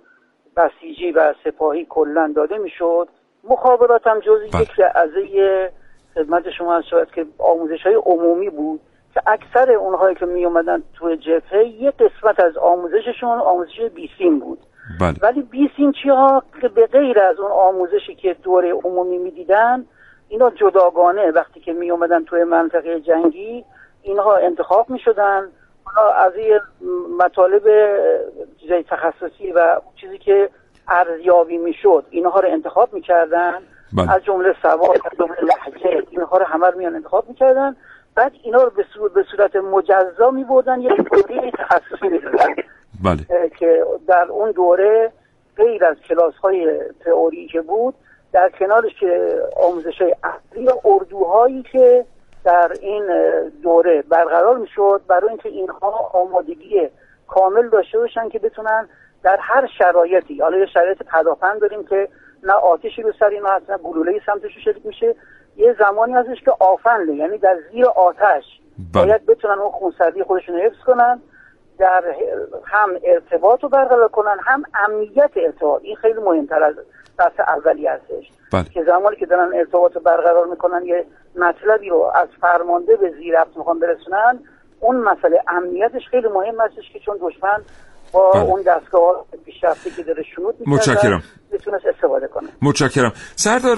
بسیجی 0.58 1.12
و 1.12 1.34
سپاهی 1.44 1.86
کلا 1.90 2.34
داده 2.36 2.58
می‌شد. 2.58 3.08
مخابرات 3.44 4.08
هم 4.08 4.20
جز 4.20 4.40
بله. 4.54 4.62
یک 4.62 4.80
لحظه 4.80 5.72
خدمت 6.16 6.50
شما 6.58 6.82
شاید 6.82 7.12
که 7.12 7.26
آموزش 7.40 7.82
های 7.86 7.96
عمومی 7.96 8.50
بود 8.50 8.80
که 9.14 9.22
اکثر 9.28 9.72
اونهایی 9.72 10.16
که 10.16 10.26
می 10.26 10.46
اومدن 10.46 10.84
توی 10.94 11.18
جبهه 11.18 11.66
یک 11.66 11.96
قسمت 11.96 12.40
از 12.40 12.58
آموزششون 12.58 13.40
آموزش 13.40 13.82
بیسیم 13.96 14.40
بود. 14.40 14.60
بله. 15.02 15.16
ولی 15.22 15.42
بیسیمچی 15.42 16.10
ها؟ 16.10 16.44
که 16.62 16.68
به 16.68 16.86
غیر 16.86 17.20
از 17.20 17.40
اون 17.40 17.52
آموزشی 17.52 18.16
که 18.16 18.36
دوره 18.44 18.74
عمومی 18.74 19.18
می‌دیدن 19.18 19.86
اینا 20.30 20.50
جداگانه 20.50 21.32
وقتی 21.32 21.60
که 21.60 21.74
می 21.74 21.92
اومدن 21.92 22.24
توی 22.24 22.44
منطقه 22.44 23.00
جنگی 23.00 23.66
اینها 24.02 24.36
انتخاب 24.36 24.90
می 24.90 25.00
شدن 25.00 25.52
از 26.16 26.36
این 26.36 26.60
مطالب 27.20 27.64
چیزای 28.62 28.84
تخصصی 28.84 29.52
و 29.52 29.60
اون 29.60 29.94
چیزی 30.02 30.18
که 30.18 30.50
ارزیابی 30.88 31.58
می 31.58 31.74
شد 31.74 32.06
اینها 32.10 32.40
رو 32.40 32.50
انتخاب 32.50 32.94
می 32.94 33.02
کردن 33.02 33.54
بله. 33.98 34.12
از 34.12 34.24
جمله 34.24 34.56
سواد 34.62 35.02
از 35.06 35.18
جمله 35.20 35.38
لحجه 35.42 36.04
اینها 36.10 36.38
رو 36.38 36.46
همه 36.46 36.68
رو 36.68 36.78
میان 36.78 36.96
انتخاب 36.96 37.30
می 37.30 37.36
کردن 37.36 37.76
بعد 38.16 38.32
اینا 38.44 38.64
رو 38.64 38.70
به 38.70 38.86
صورت, 38.94 39.14
به 39.14 39.26
صورت 39.32 39.56
مجزا 39.56 40.32
می 40.32 40.44
بردن 40.44 40.82
یک 40.82 40.92
دوره 40.92 41.52
تخصصی 41.52 42.10
می 42.10 42.20
بله. 43.04 43.50
که 43.60 43.86
در 44.08 44.26
اون 44.30 44.52
دوره 44.52 45.12
غیر 45.58 45.86
از 45.86 45.98
کلاس 46.10 46.34
های 46.36 46.80
تئوری 47.06 47.48
که 47.48 47.62
بود 47.62 47.96
در 48.32 48.50
کنارش 48.60 48.92
که 49.00 49.42
آموزش 49.64 50.02
های 50.02 50.16
اصلی 50.24 50.66
و 50.66 50.72
اردوهایی 50.86 51.64
که 51.64 52.06
در 52.44 52.72
این 52.82 53.04
دوره 53.64 54.02
برقرار 54.02 54.58
می 54.58 54.68
شد 54.76 55.02
برای 55.08 55.30
اینکه 55.30 55.50
اینها 55.50 56.12
آمادگی 56.14 56.90
کامل 57.28 57.70
داشته 57.70 58.00
باشن 58.00 58.30
که 58.30 58.40
بتونن 58.40 58.90
در 59.24 59.38
هر 59.42 59.68
شرایطی 59.78 60.40
حالا 60.42 60.58
یه 60.58 60.66
شرایط 60.66 61.04
پداپند 61.04 61.62
داریم 61.62 61.84
که 61.84 62.08
نه 62.44 62.54
آتشی 62.54 63.02
رو 63.02 63.12
سر 63.20 63.26
اینا 63.30 63.50
هست 63.50 63.70
نه 63.70 63.78
گلوله 63.78 64.22
سمتش 64.26 64.56
رو 64.56 64.62
شلیک 64.62 64.86
میشه 64.86 65.16
یه 65.58 65.76
زمانی 65.80 66.14
هستش 66.14 66.42
که 66.42 66.52
آفنده 66.60 67.14
یعنی 67.14 67.38
در 67.38 67.58
زیر 67.72 67.86
آتش 67.86 68.44
بله. 68.94 69.06
باید 69.06 69.26
بتونن 69.26 69.60
اون 69.60 69.72
خونسردی 69.72 70.24
خودشون 70.24 70.56
رو 70.56 70.62
حفظ 70.62 70.80
کنن 70.86 71.22
در 71.78 72.04
هم 72.66 72.90
ارتباط 73.04 73.64
رو 73.64 73.70
برقرار 73.70 74.08
کنن 74.08 74.38
هم 74.46 74.64
امنیت 74.88 75.32
ارتباط 75.36 75.82
این 75.84 75.96
خیلی 75.96 76.20
مهمتر 76.20 76.64
از 76.64 76.76
بحث 77.20 77.40
اولی 77.40 77.88
هستش 77.88 78.32
بله. 78.54 78.64
که 78.64 78.84
زمانی 78.84 79.16
که 79.16 79.26
دارن 79.26 79.50
ارتباط 79.56 79.94
برقرار 79.98 80.48
می‌کنن 80.48 80.86
یه 80.86 81.06
مطلبی 81.36 81.90
رو 81.90 82.12
از 82.16 82.28
فرمانده 82.42 82.96
به 82.96 83.14
زیر 83.20 83.36
می‌خوان 83.58 83.80
برسونن 83.80 84.40
اون 84.80 84.96
مسئله 84.96 85.42
امنیتش 85.48 86.08
خیلی 86.12 86.28
مهم 86.28 86.62
هستش 86.62 86.94
که 86.94 87.00
چون 87.00 87.18
دشمن 87.22 87.62
با 88.12 88.32
بله. 88.32 88.44
اون 88.44 88.62
دستگاه 88.62 89.26
پیشرفته 89.46 89.90
که 89.90 90.04
داره 90.04 90.24
می‌کرد 90.38 90.68
متشکرم. 90.68 91.24
استفاده 91.96 92.28
کنه 92.28 92.48
متشکرم 92.62 93.14
سردار 93.36 93.78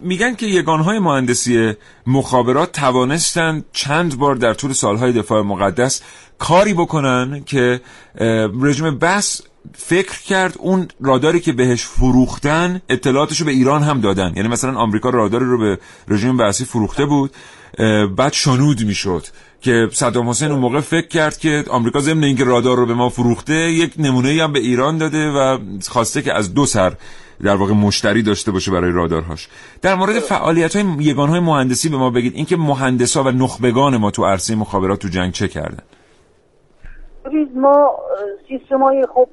میگن 0.00 0.34
که 0.34 0.46
یگانهای 0.46 0.98
مهندسی 0.98 1.74
مخابرات 2.06 2.72
توانستند 2.72 3.64
چند 3.72 4.18
بار 4.18 4.34
در 4.34 4.54
طول 4.54 4.72
سالهای 4.72 5.12
دفاع 5.12 5.42
مقدس 5.42 6.02
کاری 6.38 6.74
بکنن 6.74 7.42
که 7.46 7.80
رژیم 8.62 8.98
بس 8.98 9.42
فکر 9.74 10.22
کرد 10.22 10.54
اون 10.58 10.88
راداری 11.00 11.40
که 11.40 11.52
بهش 11.52 11.84
فروختن 11.84 12.80
اطلاعاتشو 12.88 13.44
به 13.44 13.50
ایران 13.50 13.82
هم 13.82 14.00
دادن. 14.00 14.32
یعنی 14.36 14.48
مثلا 14.48 14.78
آمریکا 14.78 15.10
راداری 15.10 15.44
رو 15.44 15.58
به 15.58 15.78
رژیم 16.08 16.36
بعثی 16.36 16.64
فروخته 16.64 17.06
بود 17.06 17.30
بعد 18.16 18.32
شنود 18.32 18.84
می‌شد 18.84 19.26
که 19.60 19.88
صدام 19.92 20.28
حسین 20.28 20.50
اون 20.50 20.60
موقع 20.60 20.80
فکر 20.80 21.08
کرد 21.08 21.38
که 21.38 21.64
آمریکا 21.70 22.00
ضمن 22.00 22.24
اینکه 22.24 22.44
رادار 22.44 22.76
رو 22.76 22.86
به 22.86 22.94
ما 22.94 23.08
فروخته 23.08 23.54
یک 23.54 23.94
نمونه 23.98 24.42
هم 24.42 24.52
به 24.52 24.58
ایران 24.58 24.98
داده 24.98 25.30
و 25.30 25.58
خواسته 25.88 26.22
که 26.22 26.34
از 26.34 26.54
دو 26.54 26.66
سر 26.66 26.92
در 27.42 27.56
واقع 27.56 27.72
مشتری 27.72 28.22
داشته 28.22 28.50
باشه 28.50 28.70
برای 28.70 28.92
رادارهاش. 28.92 29.48
در 29.82 29.94
مورد 29.94 30.18
فعالیت 30.18 30.76
های 30.76 30.84
یگان 30.98 31.28
های 31.28 31.40
مهندسی 31.40 31.88
به 31.88 31.96
ما 31.96 32.10
بگید. 32.10 32.34
اینکه 32.34 32.56
مهندسا 32.56 33.22
و 33.22 33.28
نخبگان 33.28 33.96
ما 33.96 34.10
تو 34.10 34.24
عرصه 34.24 34.54
مخابرات 34.54 34.98
تو 34.98 35.08
جنگ 35.08 35.32
چه 35.32 35.48
کردن؟ 35.48 35.82
ما 37.54 37.90
سیستم 38.48 38.82
های 38.82 39.06
خب 39.14 39.28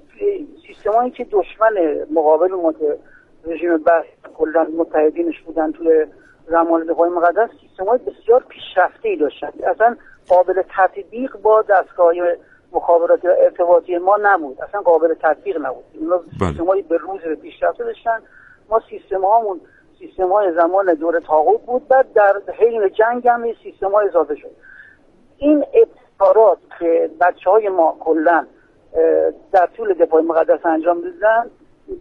سیستم 0.68 0.92
هایی 0.92 1.12
که 1.12 1.24
دشمن 1.32 1.98
مقابل 2.14 2.52
ما 2.52 2.74
که 2.74 2.98
رژیم 3.46 3.78
بس 3.78 4.06
کلا 4.38 4.68
متحدینش 4.78 5.42
بودن 5.42 5.72
توی 5.72 6.06
زمان 6.48 6.86
دفاع 6.86 7.10
مقدس 7.10 7.50
سیستم 7.62 7.86
های 7.86 8.00
بسیار 8.00 8.44
پیشرفته 8.50 9.10
ای 9.10 9.16
داشتن. 9.16 9.52
اصلا 9.64 9.96
قابل 10.30 10.62
تطبیق 10.78 11.38
با 11.38 11.62
دستگاه 11.62 12.14
و 12.74 13.30
ارتباطی 13.40 13.98
ما 13.98 14.18
نبود. 14.22 14.62
اصلا 14.62 14.82
قابل 14.82 15.14
تطبیق 15.14 15.58
نبود. 15.58 15.84
اینا 15.94 16.18
بله. 16.18 16.50
سیستم 16.50 16.66
های 16.66 16.82
به 16.82 16.98
روز 16.98 17.22
پیشرفته 17.22 17.84
داشتن. 17.84 18.20
ما 18.70 18.82
سیستم 18.90 19.26
هامون 19.26 19.62
سیستم 20.00 20.32
های 20.32 20.54
زمان 20.54 20.94
دور 20.94 21.20
تاغوت 21.20 21.62
بود. 21.62 21.88
بعد 21.88 22.14
در 22.14 22.42
حین 22.54 22.90
جنگ 22.90 23.28
هم 23.28 23.44
سیستم 23.64 23.92
های 23.92 24.08
اضافه 24.08 24.36
شد. 24.36 24.52
این 25.38 25.66
ابتکارات 25.74 26.58
که 26.80 27.10
بچه 27.22 27.50
های 27.50 27.70
ما 27.70 27.98
کلا 28.00 28.46
در 29.52 29.70
طول 29.78 29.94
دفاع 29.94 30.22
مقدس 30.22 30.66
انجام 30.66 31.02
دادن 31.02 31.50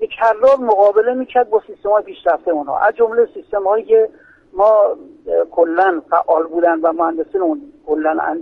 یک 0.00 0.10
کرار 0.10 0.56
مقابله 0.60 1.14
می‌کرد 1.14 1.50
با 1.50 1.62
سیستم 1.66 1.90
های 1.90 2.02
پیشرفته 2.02 2.50
اونها. 2.50 2.78
از 2.78 2.94
جمله 2.94 3.28
سیستم 3.34 3.62
هایی 3.62 3.84
که 3.84 4.08
ما 4.52 4.96
کلا 5.50 6.02
فعال 6.10 6.46
بودن 6.46 6.80
و 6.80 6.92
مهندسین 6.92 7.72
کلا 7.86 8.38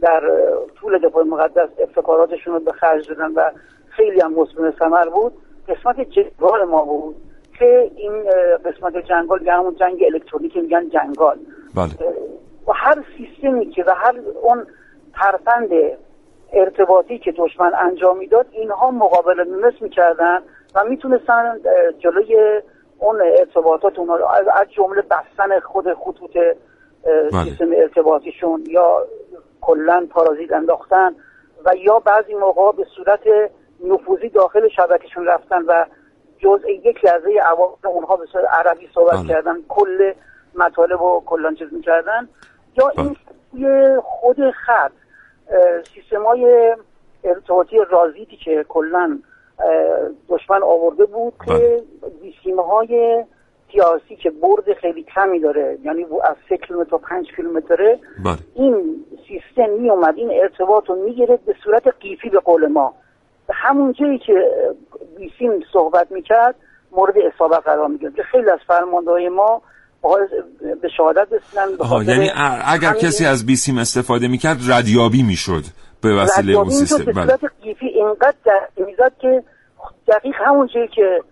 در 0.00 0.32
طول 0.80 0.98
دفاع 0.98 1.24
مقدس 1.24 1.68
ابتکاراتشون 1.78 2.54
رو 2.54 2.60
به 2.60 2.72
خرج 2.72 3.08
دادن 3.08 3.32
و 3.34 3.50
خیلی 3.88 4.20
هم 4.20 4.32
مثمر 4.32 4.72
ثمر 4.78 5.08
بود. 5.08 5.32
قسمت 5.68 6.00
جنگال 6.00 6.64
ما 6.64 6.84
بود 6.84 7.16
که 7.58 7.90
این 7.96 8.24
قسمت 8.64 8.96
جنگال 8.96 9.42
یعنی 9.42 9.58
همون 9.58 9.74
جنگ 9.74 10.04
الکترونیکی 10.12 10.60
میگن 10.60 10.88
جنگال. 10.88 11.38
بله. 11.74 12.14
و 12.66 12.72
هر 12.74 13.04
سیستمی 13.16 13.70
که 13.70 13.84
و 13.84 13.90
هر 13.90 14.14
اون 14.42 14.66
ترفند 15.14 15.68
ارتباطی 16.52 17.18
که 17.18 17.32
دشمن 17.32 17.72
انجام 17.74 18.18
می‌داد 18.18 18.46
اینها 18.50 18.90
مقابله 18.90 19.44
مثل 19.44 19.76
می‌کردن 19.80 20.38
و 20.74 20.84
می‌تونستن 20.84 21.60
جلوی 21.98 22.62
اون 22.98 23.20
ارتباطات 23.38 23.98
اونها 23.98 24.16
رو 24.16 24.26
از 24.26 24.68
جمله 24.76 25.02
بستن 25.02 25.60
خود 25.60 25.94
خطوط 25.94 26.30
بله. 27.32 27.44
سیستم 27.44 27.68
ارتباطیشون 27.72 28.64
یا 28.68 29.06
کلا 29.60 30.06
پارازیت 30.10 30.52
انداختن 30.52 31.14
و 31.64 31.74
یا 31.76 31.98
بعضی 31.98 32.34
موقع 32.34 32.72
به 32.76 32.86
صورت 32.96 33.20
نفوذی 33.84 34.28
داخل 34.28 34.68
شبکهشون 34.68 35.26
رفتن 35.26 35.62
و 35.62 35.84
جزء 36.38 36.68
یک 36.68 37.04
لحظه 37.04 37.30
اواخر 37.52 37.88
اونها 37.88 38.16
به 38.16 38.26
صورت 38.26 38.44
عربی 38.44 38.88
صحبت 38.94 39.18
بله. 39.18 39.28
کردن 39.28 39.56
کل 39.68 40.12
مطالب 40.54 41.02
رو 41.02 41.22
کلا 41.26 41.54
چیز 41.54 41.72
می‌کردن 41.72 42.28
یا 42.78 42.88
بله. 42.88 43.04
این 43.04 43.16
توی 43.50 43.96
خود 44.02 44.50
خط 44.50 44.92
سیستم 45.94 46.22
های 46.22 46.76
ارتباطی 47.24 47.76
رازیتی 47.90 48.36
که 48.36 48.64
کلا 48.68 49.18
دشمن 50.28 50.62
آورده 50.62 51.04
بود 51.04 51.32
که 51.46 51.52
بله. 51.52 51.82
بیسیمه 52.22 52.62
های 52.62 53.24
سیاسی 53.72 54.16
که 54.16 54.30
برد 54.30 54.74
خیلی 54.74 55.02
کمی 55.02 55.40
داره 55.40 55.78
یعنی 55.82 56.06
از 56.24 56.36
سه 56.48 56.56
کیلومتر 56.56 56.90
تا 56.90 56.98
پنج 56.98 57.26
کیلومتره 57.36 57.98
بله. 58.24 58.36
این 58.54 59.04
سیستم 59.28 59.70
می 59.70 59.90
اومد 59.90 60.14
این 60.16 60.30
ارتباط 60.42 60.88
رو 60.88 60.96
می‌گرفت 60.96 61.44
به 61.44 61.54
صورت 61.64 61.82
قیفی 62.00 62.28
به 62.28 62.40
قول 62.40 62.66
ما. 62.66 62.94
به 63.46 63.54
همون 63.54 63.92
جایی 63.92 64.18
که 64.18 64.50
بیسیم 65.16 65.64
صحبت 65.72 66.12
می‌کرد 66.12 66.54
مورد 66.92 67.14
اصابت 67.18 67.62
قرار 67.64 67.88
می‌گرفت. 67.88 68.16
که 68.16 68.22
خیلی 68.22 68.50
از 68.50 68.58
فرمانده 68.66 69.10
های 69.10 69.28
ما 69.28 69.62
به 70.82 70.88
شهادت 70.96 71.28
رسیدن 71.32 72.14
یعنی 72.14 72.30
اگر 72.64 72.88
همین 72.88 73.02
کسی 73.02 73.26
از 73.26 73.46
بیسیم 73.46 73.78
استفاده 73.78 74.28
می‌کرد 74.28 74.56
ردیابی 74.68 75.22
می‌شد 75.22 75.62
به 76.02 76.14
وسیله 76.14 76.58
اون 76.58 76.70
سیستم 76.70 77.04
به 77.04 77.12
بله 77.12 77.26
صورت 77.26 77.52
قیفی 77.62 77.86
اینقدر 77.86 78.34
در 78.44 78.60
می‌زد 78.76 79.12
که 79.18 79.42
دقیق 80.08 80.34
همون 80.38 80.66
جایی 80.74 80.88
که 80.88 81.22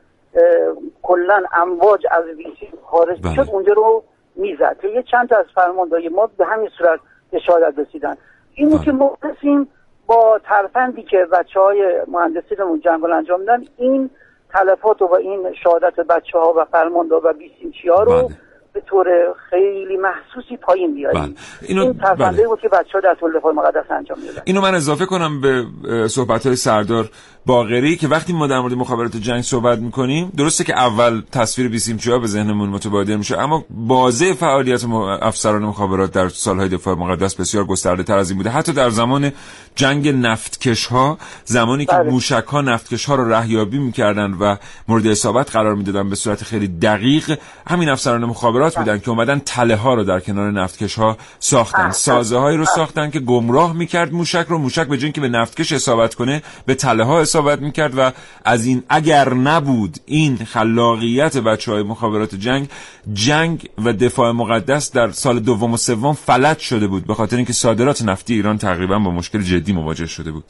کلا 1.03 1.43
امواج 1.53 2.07
از 2.11 2.25
ویسی 2.25 2.73
خارج 2.85 3.21
بله. 3.21 3.31
می‌شد 3.31 3.51
اونجا 3.53 3.73
رو 3.73 4.05
می‌زد 4.37 4.77
که 4.83 4.89
یه 4.89 5.05
چند 5.11 5.29
تا 5.29 5.37
از 5.37 5.47
فرماندهای 5.55 6.09
ما 6.09 6.31
به 6.39 6.47
همین 6.47 6.71
صورت 6.79 7.01
به 7.31 7.39
شهادت 7.39 7.79
رسیدن 7.79 8.17
اینو 8.55 8.77
بله. 8.77 8.85
که 8.85 8.93
ما 8.93 9.19
رسیم 9.23 9.69
با 10.07 10.41
ترفندی 10.45 11.03
که 11.03 11.27
بچه 11.33 11.61
های 11.61 12.03
مهندسینمون 12.09 12.81
جنگل 12.81 13.13
انجام 13.13 13.41
میدن 13.41 13.65
این 13.77 14.11
تلفات 14.53 15.03
و 15.03 15.15
این 15.15 15.55
شهادت 15.63 15.97
بچه 15.97 16.39
ها 16.39 16.55
و 16.57 16.65
فرمانده 16.65 17.15
و 17.15 17.33
بیسیمچی 17.33 17.89
ها 17.89 18.03
رو 18.03 18.13
بله. 18.13 18.37
به 18.77 18.83
طور 18.91 19.07
خیلی 19.51 19.97
محسوسی 19.97 20.57
پایین 20.57 20.95
بیاریم 20.95 21.23
بله. 21.23 21.35
اینو- 21.63 21.83
این 21.83 21.93
بله. 22.19 22.47
بود 22.47 22.61
که 22.61 22.69
بچه 22.69 22.93
ها 22.95 23.01
در 23.01 23.15
طول 23.21 23.39
دفاع 23.39 23.53
مقدس 23.53 23.91
انجام 23.91 24.19
می‌دادن 24.19 24.43
اینو 24.45 24.61
من 24.61 24.75
اضافه 24.75 25.07
کنم 25.07 25.41
به 25.41 25.67
صحبت 26.09 26.47
های 26.47 26.57
سردار 26.57 27.09
باقری 27.47 27.97
که 27.97 28.09
وقتی 28.09 28.33
ما 28.33 28.47
در 28.47 28.61
مورد 28.61 28.75
مخابرات 28.75 29.17
جنگ 29.17 29.43
صحبت 29.43 29.79
می‌کنیم 29.79 30.33
درسته 30.37 30.65
که 30.65 30.79
اول 30.79 31.23
تصویر 31.33 31.69
بیسیمچی 31.69 32.11
ها 32.11 32.19
به 32.19 32.27
ذهنمون 32.27 32.69
متبادر 32.69 33.17
میشه 33.17 33.39
اما 33.39 33.65
بازه 33.71 34.33
فعالیت 34.33 34.85
افسران 35.23 35.63
مخابرات 35.63 36.13
در 36.13 36.29
سالهای 36.29 36.69
دفاع 36.69 36.95
مقدس 36.95 37.35
بسیار 37.35 37.65
گسترده 37.65 38.03
تر 38.03 38.19
از 38.19 38.31
این 38.31 38.39
بوده 38.39 38.51
حتی 38.51 38.73
در 38.73 38.91
زمان 38.91 39.33
جنگ 39.75 40.09
نفتکش 40.09 40.87
ها 40.87 41.19
زمانی 41.45 41.87
که 41.87 41.93
بله. 41.93 42.11
موشک 42.11 42.45
ها 42.49 42.61
نفتکش 42.61 43.05
ها 43.05 43.15
رو 43.15 43.33
رهیابی 43.33 43.79
می‌کردن 43.79 44.33
و 44.33 44.57
مورد 44.89 45.07
اصابت 45.07 45.51
قرار 45.51 45.75
می‌دادن 45.75 46.09
به 46.11 46.17
صورت 46.17 46.45
خیلی 46.45 46.69
دقیق 46.69 47.39
همین 47.69 47.89
افسران 47.89 48.25
مخابرات 48.25 48.66
بودن 48.75 48.99
که 48.99 49.11
اومدن 49.11 49.39
تله 49.39 49.77
ها 49.77 49.95
رو 49.95 50.05
در 50.05 50.21
کنار 50.21 50.51
نفتکش 50.51 50.95
ها 50.95 51.17
ساختن. 51.39 51.91
سازه 51.91 52.37
هایی 52.39 52.57
رو 52.57 52.65
ساختن 52.65 53.11
که 53.11 53.21
گمراه 53.21 53.73
می‌کرد 53.73 54.13
موشک 54.13 54.47
رو. 54.49 54.59
موشک 54.59 54.87
به 54.89 54.99
اینکه 55.03 55.21
به 55.21 55.29
نفتکش 55.29 55.73
اصابت 55.73 56.15
کنه 56.15 56.43
به 56.67 56.75
تله 56.75 57.05
ها 57.05 57.21
اصابت 57.21 57.61
می‌کرد 57.61 57.99
و 57.99 58.13
از 58.45 58.67
این 58.67 58.83
اگر 58.89 59.35
نبود 59.35 59.97
این 60.07 60.37
خلاقیت 60.37 61.37
بچه 61.37 61.73
های 61.73 61.83
مخابرات 61.83 62.35
جنگ 62.35 62.69
جنگ 63.13 63.69
و 63.85 63.93
دفاع 63.93 64.33
مقدس 64.33 64.93
در 64.93 65.11
سال 65.11 65.41
دوم 65.41 65.73
و 65.73 65.77
سوم 65.77 66.13
فلج 66.13 66.59
شده 66.59 66.87
بود. 66.87 67.07
به 67.07 67.15
خاطر 67.15 67.37
اینکه 67.37 67.53
صادرات 67.53 68.03
نفتی 68.03 68.35
ایران 68.35 68.59
تقریبا 68.59 68.99
با 68.99 69.11
مشکل 69.11 69.43
جدی 69.43 69.73
مواجه 69.73 70.07
شده 70.07 70.33
بود. 70.33 70.45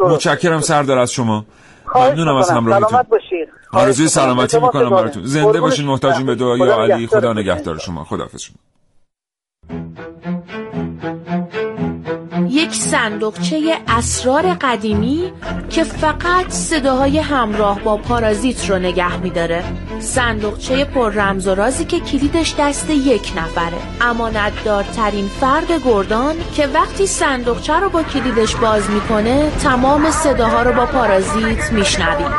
متشکرم 0.00 0.60
سردار 0.60 0.98
از 0.98 1.12
شما. 1.12 1.44
ممنونم 1.94 2.36
از. 2.36 2.50
همراهیتون. 2.50 3.00
آرزوی. 3.72 4.08
سلامتی 4.08 4.60
می‌کنم. 4.60 4.90
براتون 4.90 5.26
زنده 5.26 5.60
باشین 5.60 5.86
محتاجین 5.86 6.26
به. 6.26 6.34
دعای 6.34 6.70
علی. 6.70 7.06
خدا 7.06 7.32
نگهدار 7.32 7.78
شما 7.78 8.04
خداحافظ 8.04 8.42
شما 8.42 8.56
یک 12.50 12.74
صندوقچه 12.74 13.76
اسرار 13.88 14.54
قدیمی 14.60 15.32
که 15.70 15.84
فقط 15.84 16.48
صداهای 16.48 17.18
همراه 17.18 17.80
با 17.80 17.96
پارازیت 17.96 18.70
رو 18.70 18.78
نگه 18.78 19.16
میداره. 19.16 19.64
صندوقچه 20.00 20.84
پر 20.84 21.12
رمز 21.12 21.46
و 21.46 21.54
رازی 21.54 21.84
که 21.84 22.00
کلیدش 22.00 22.54
دست 22.58 22.90
یک 22.90 23.32
نفره. 23.36 23.78
امانتدارترین 24.00 25.28
فرد 25.40 25.72
گردان 25.84 26.34
که 26.54 26.66
وقتی 26.66 27.06
صندوقچه 27.06 27.74
رو 27.74 27.88
با 27.88 28.02
کلیدش 28.02 28.56
باز 28.56 28.90
می‌کنه 28.90 29.50
تمام 29.62 30.10
صداها 30.10 30.62
رو 30.62 30.72
با 30.72 30.86
پارازیت 30.86 31.72
میشنویم 31.72 32.30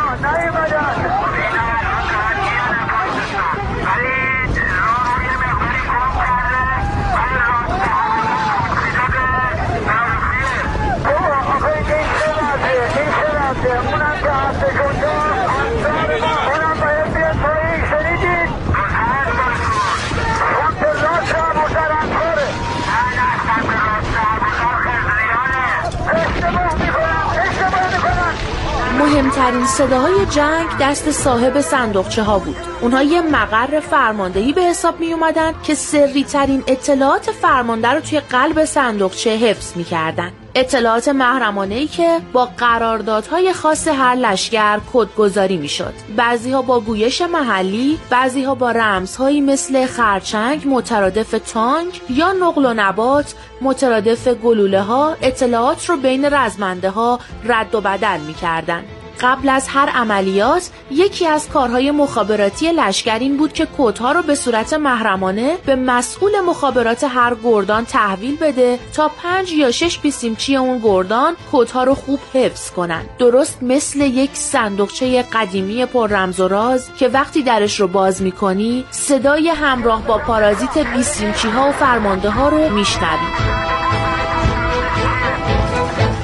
مهمترین 29.17 29.65
صداهای 29.65 30.25
جنگ 30.25 30.67
دست 30.81 31.11
صاحب 31.11 31.61
صندوقچه 31.61 32.23
ها 32.23 32.39
بود 32.39 32.55
اونها 32.81 33.03
یه 33.03 33.21
مقر 33.21 33.79
فرماندهی 33.79 34.53
به 34.53 34.61
حساب 34.61 34.99
می 34.99 35.13
اومدن 35.13 35.53
که 35.63 35.75
سری 35.75 36.23
ترین 36.23 36.63
اطلاعات 36.67 37.31
فرمانده 37.31 37.87
رو 37.87 37.99
توی 37.99 38.19
قلب 38.19 38.65
صندوقچه 38.65 39.29
حفظ 39.29 39.77
می 39.77 39.83
کردن. 39.83 40.31
اطلاعات 40.55 41.07
محرمانه 41.07 41.75
ای 41.75 41.87
که 41.87 42.19
با 42.33 42.45
قراردادهای 42.45 43.53
خاص 43.53 43.87
هر 43.87 44.15
لشکر 44.15 44.79
کدگذاری 44.93 45.57
می 45.57 45.67
شد. 45.67 45.93
بعضی 46.15 46.51
ها 46.51 46.61
با 46.61 46.79
گویش 46.79 47.21
محلی، 47.21 47.99
بعضی 48.09 48.43
ها 48.43 48.55
با 48.55 48.71
رمزهایی 48.71 49.41
مثل 49.41 49.85
خرچنگ 49.85 50.63
مترادف 50.65 51.35
تانک 51.53 52.01
یا 52.09 52.33
نقل 52.33 52.65
و 52.65 52.73
نبات 52.73 53.35
مترادف 53.61 54.27
گلوله 54.27 54.81
ها 54.81 55.15
اطلاعات 55.21 55.89
رو 55.89 55.97
بین 55.97 56.25
رزمنده 56.25 56.89
ها 56.89 57.19
رد 57.43 57.75
و 57.75 57.81
بدل 57.81 58.19
می 58.19 58.33
کردن. 58.33 58.83
قبل 59.21 59.49
از 59.49 59.67
هر 59.67 59.89
عملیات 59.89 60.69
یکی 60.91 61.27
از 61.27 61.49
کارهای 61.49 61.91
مخابراتی 61.91 62.71
لشکر 62.71 63.19
این 63.19 63.37
بود 63.37 63.53
که 63.53 63.67
کدها 63.77 64.11
رو 64.11 64.21
به 64.21 64.35
صورت 64.35 64.73
محرمانه 64.73 65.57
به 65.65 65.75
مسئول 65.75 66.39
مخابرات 66.39 67.03
هر 67.03 67.35
گردان 67.43 67.85
تحویل 67.85 68.35
بده 68.35 68.79
تا 68.93 69.11
پنج 69.23 69.51
یا 69.51 69.71
شش 69.71 69.99
بیسیمچی 69.99 70.55
اون 70.55 70.79
گردان 70.83 71.35
کدها 71.51 71.83
رو 71.83 71.95
خوب 71.95 72.19
حفظ 72.33 72.71
کنن. 72.71 73.03
درست 73.19 73.63
مثل 73.63 74.01
یک 74.01 74.31
صندوقچه 74.33 75.21
قدیمی 75.21 75.85
پر 75.85 76.07
رمز 76.07 76.39
و 76.39 76.47
راز 76.47 76.89
که 76.99 77.07
وقتی 77.07 77.43
درش 77.43 77.79
رو 77.79 77.87
باز 77.87 78.21
می‌کنی 78.21 78.85
صدای 78.91 79.49
همراه 79.49 80.05
با 80.05 80.17
پارازیت 80.17 80.77
بیسیمچی 80.77 81.49
ها 81.49 81.69
و 81.69 81.71
فرمانده 81.71 82.29
ها 82.29 82.49
رو 82.49 82.69
میشنوی. 82.69 83.27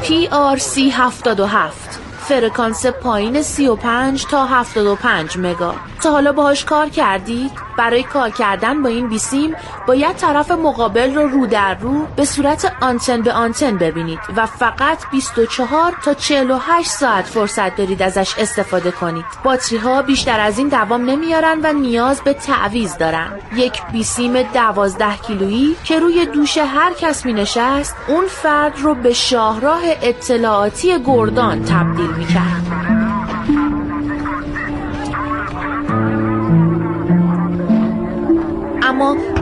PRC 0.04 0.78
77 0.78 1.83
فرکانس 2.24 2.86
پایین 2.86 3.42
35 3.42 4.26
تا 4.26 4.46
75 4.46 5.38
مگا 5.38 5.76
تا 6.04 6.12
حالا 6.12 6.32
باهاش 6.32 6.66
کار 6.66 6.90
کردید؟ 6.90 7.52
برای 7.78 8.04
کار 8.04 8.30
کردن 8.30 8.82
با 8.82 8.90
این 8.90 9.08
بیسیم 9.08 9.56
باید 9.88 10.16
طرف 10.16 10.52
مقابل 10.52 11.16
رو 11.16 11.28
رو 11.28 11.46
در 11.46 11.76
رو 11.76 12.08
به 12.16 12.26
صورت 12.26 12.74
آنتن 12.82 13.22
به 13.22 13.34
آنتن 13.34 13.78
ببینید 13.78 14.20
و 14.36 14.46
فقط 14.46 14.98
24 15.12 15.96
تا 16.04 16.14
48 16.14 16.90
ساعت 16.90 17.26
فرصت 17.26 17.76
دارید 17.76 18.02
ازش 18.02 18.36
استفاده 18.38 18.92
کنید. 18.92 19.26
باتری 19.44 19.78
ها 19.78 20.02
بیشتر 20.02 20.40
از 20.40 20.58
این 20.58 20.68
دوام 20.68 21.06
نمیارن 21.06 21.60
و 21.64 21.74
نیاز 21.74 22.22
به 22.22 22.34
تعویض 22.34 22.98
دارن. 22.98 23.40
یک 23.56 23.82
بیسیم 23.92 24.42
12 24.42 25.18
کیلویی 25.28 25.76
که 25.84 26.00
روی 26.00 26.26
دوش 26.26 26.58
هر 26.58 26.94
کس 26.94 27.26
می 27.26 27.34
نشست 27.34 27.96
اون 28.08 28.26
فرد 28.28 28.80
رو 28.80 28.96
به 28.96 29.14
شاهراه 29.14 29.82
اطلاعاتی 30.02 31.04
گردان 31.04 31.64
تبدیل 31.66 32.12
می 32.12 32.26
کرد 32.26 32.93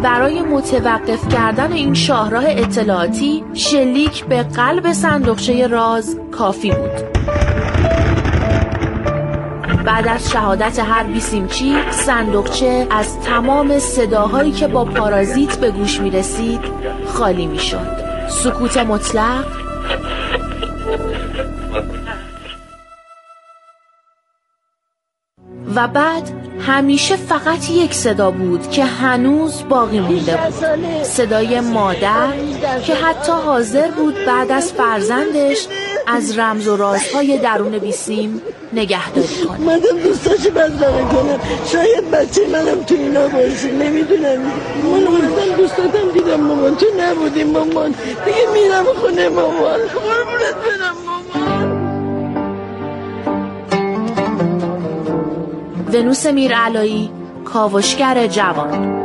برای 0.03 0.41
متوقف 0.41 1.27
کردن 1.27 1.71
این 1.71 1.93
شاهراه 1.93 2.43
اطلاعاتی 2.47 3.43
شلیک 3.53 4.25
به 4.25 4.43
قلب 4.43 4.93
صندوقچه 4.93 5.67
راز 5.67 6.19
کافی 6.31 6.71
بود. 6.71 7.21
بعد 9.85 10.07
از 10.07 10.31
شهادت 10.31 10.79
هر 10.79 11.03
بیسیمچی 11.03 11.75
صندوقچه 11.91 12.87
از 12.89 13.19
تمام 13.19 13.79
صداهایی 13.79 14.51
که 14.51 14.67
با 14.67 14.85
پارازیت 14.85 15.57
به 15.57 15.71
گوش 15.71 15.99
می 15.99 16.09
رسید 16.09 16.61
خالی 17.05 17.45
می 17.45 17.59
شد 17.59 17.87
سکوت 18.27 18.77
مطلق. 18.77 19.45
و 25.75 25.87
بعد 25.87 26.40
همیشه 26.68 27.16
فقط 27.16 27.70
یک 27.70 27.93
صدا 27.93 28.32
بود 28.32 28.70
که 28.70 28.86
هنوز 28.86 29.64
باقی 29.70 29.99
مونده 29.99 30.38
بود. 30.38 31.03
صدای 31.03 31.59
مادر 31.59 32.28
که 32.86 32.93
حتی 32.93 33.32
حاضر 33.32 33.88
بود 33.91 34.16
بعد 34.28 34.51
از 34.51 34.74
فرزندش 34.74 35.68
از 36.07 36.39
رمز 36.39 36.68
و 36.68 36.78
رازهای 36.78 37.38
درون 37.38 37.78
بیسیم 37.78 38.41
نگهداری 38.74 39.28
کنه. 39.47 39.57
مادم 39.57 39.99
دوستاشو 40.03 40.49
بدرقه 40.49 41.01
کنم. 41.01 41.39
شاید 41.72 42.12
بچه 42.12 42.47
منم 42.47 42.84
تو 42.84 42.95
اینا 42.95 43.28
باشه 43.28 43.72
نمی‌دونم. 43.72 44.41
من 44.84 45.07
اومدم 45.07 45.55
دوستاتم 45.57 46.12
دیدم 46.14 46.41
مامان. 46.41 46.76
تو 46.76 46.86
نبودیم 46.99 47.47
مامان. 47.47 47.95
دیگه 48.26 48.47
میرم 48.53 48.86
خونه 49.01 49.30
مامان. 49.30 49.80
قربونت 49.80 50.55
برم 50.66 50.95
ونوس 55.93 56.25
میرعلایی 56.25 57.11
کاوشگر 57.45 58.27
جوان. 58.27 59.01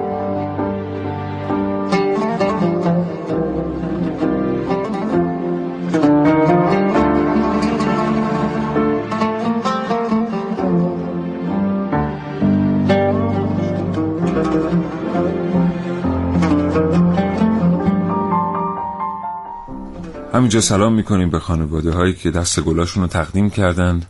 همینجا 20.34 20.60
سلام 20.60 20.94
می‌کنیم 20.94 21.30
به 21.30 21.38
خانواده 21.38 21.90
هایی 21.90 22.14
که 22.14 22.30
دست 22.30 22.60
گلاشون 22.60 23.02
رو 23.02 23.08
تقدیم 23.08 23.50
کردن 23.50 24.02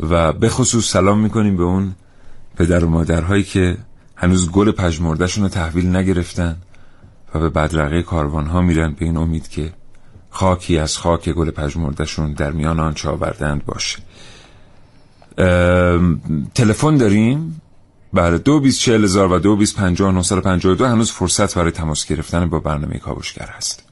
و 0.00 0.32
به 0.32 0.48
خصوص 0.48 0.90
سلام 0.90 1.20
می‌کنیم 1.20 1.56
به 1.56 1.62
اون 1.62 1.94
پدر 2.56 2.84
و 2.84 2.88
مادرهایی 2.88 3.42
که 3.42 3.76
هنوز 4.16 4.50
گل 4.50 4.70
پژمردهشون 4.70 5.44
رو 5.44 5.48
تحویل 5.48 5.96
نگرفتن 5.96 6.56
و 7.34 7.38
به 7.38 7.48
بدرقه 7.48 8.02
کاروان 8.02 8.46
ها 8.46 8.60
میرن 8.60 8.92
به 8.92 9.04
این 9.04 9.16
امید 9.16 9.48
که 9.48 9.72
خاکی 10.30 10.78
از 10.78 10.98
خاک 10.98 11.30
گل 11.30 11.50
پژمردهشون 11.50 12.32
در 12.32 12.50
میان 12.50 12.80
آنچه 12.80 13.08
آوردند 13.08 13.64
باشه. 13.64 13.98
تلفن 16.54 16.96
داریم؟ 16.96 17.60
بله 18.12 18.38
دو 18.38 18.60
بیس 18.60 18.88
و 18.88 19.38
دو 19.38 19.56
بیس 19.56 19.74
پنجاه 19.74 20.12
هنوز 20.88 21.10
فرصت 21.10 21.58
برای 21.58 21.70
تماس 21.70 22.06
گرفتن 22.06 22.46
با 22.46 22.58
برنامه 22.58 22.98
کابوشگر 22.98 23.48
هست. 23.56 23.87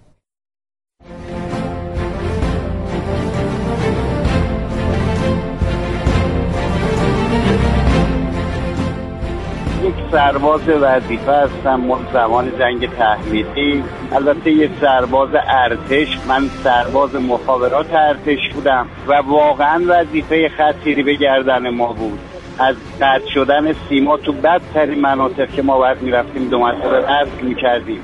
سرباز 10.16 10.68
وظیفه 10.68 11.32
هستم 11.32 11.80
زمان 12.12 12.52
جنگ 12.58 12.90
تحمیلی. 12.90 13.84
البته 14.12 14.50
یک 14.50 14.70
سرباز 14.80 15.28
ارتش 15.48 16.18
من 16.28 16.48
سرباز 16.64 17.14
مخابرات 17.14 17.94
ارتش 17.94 18.50
بودم 18.54 18.86
و 19.08 19.12
واقعا 19.12 19.82
وظیفه 19.86 20.48
خطیری 20.48 21.02
به 21.02 21.14
گردن 21.14 21.70
ما 21.70 21.92
بود. 21.92 22.18
از 22.58 22.76
قطع 23.00 23.28
شدن 23.34 23.72
سیما 23.72 24.16
تو 24.16 24.32
بدترین 24.32 25.00
مناطق 25.00 25.50
که 25.50 25.62
ما 25.62 25.78
باید 25.78 26.02
می‌رفتیم 26.02 26.48
دو 26.48 26.58
مرتبه 26.58 27.12
اصل 27.12 27.42
می‌کردیم. 27.42 28.00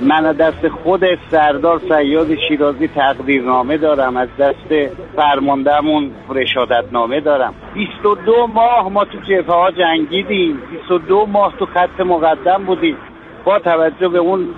من 0.00 0.32
دست 0.32 0.68
خود 0.68 1.04
سردار 1.30 1.80
سیاد 1.88 2.34
شیرازی 2.48 2.88
تقدیرنامه 2.88 3.76
دارم. 3.76 4.16
از 4.16 4.28
دست 4.38 4.94
فرماندهمون 5.16 6.10
رشادت 6.28 6.84
نامه 6.92 7.20
دارم 7.20 7.54
22 7.74 8.46
ماه 8.46 8.88
ما 8.88 9.04
تو 9.04 9.18
جبهه 9.18 9.54
ها 9.54 9.70
جنگیدیم. 9.70 10.62
22 10.70 11.26
ماه 11.26 11.54
تو 11.58 11.66
خط 11.66 12.00
مقدم 12.00 12.64
بودیم. 12.64 12.96
با 13.44 13.58
توجه 13.58 14.08
به 14.08 14.18
اون 14.18 14.48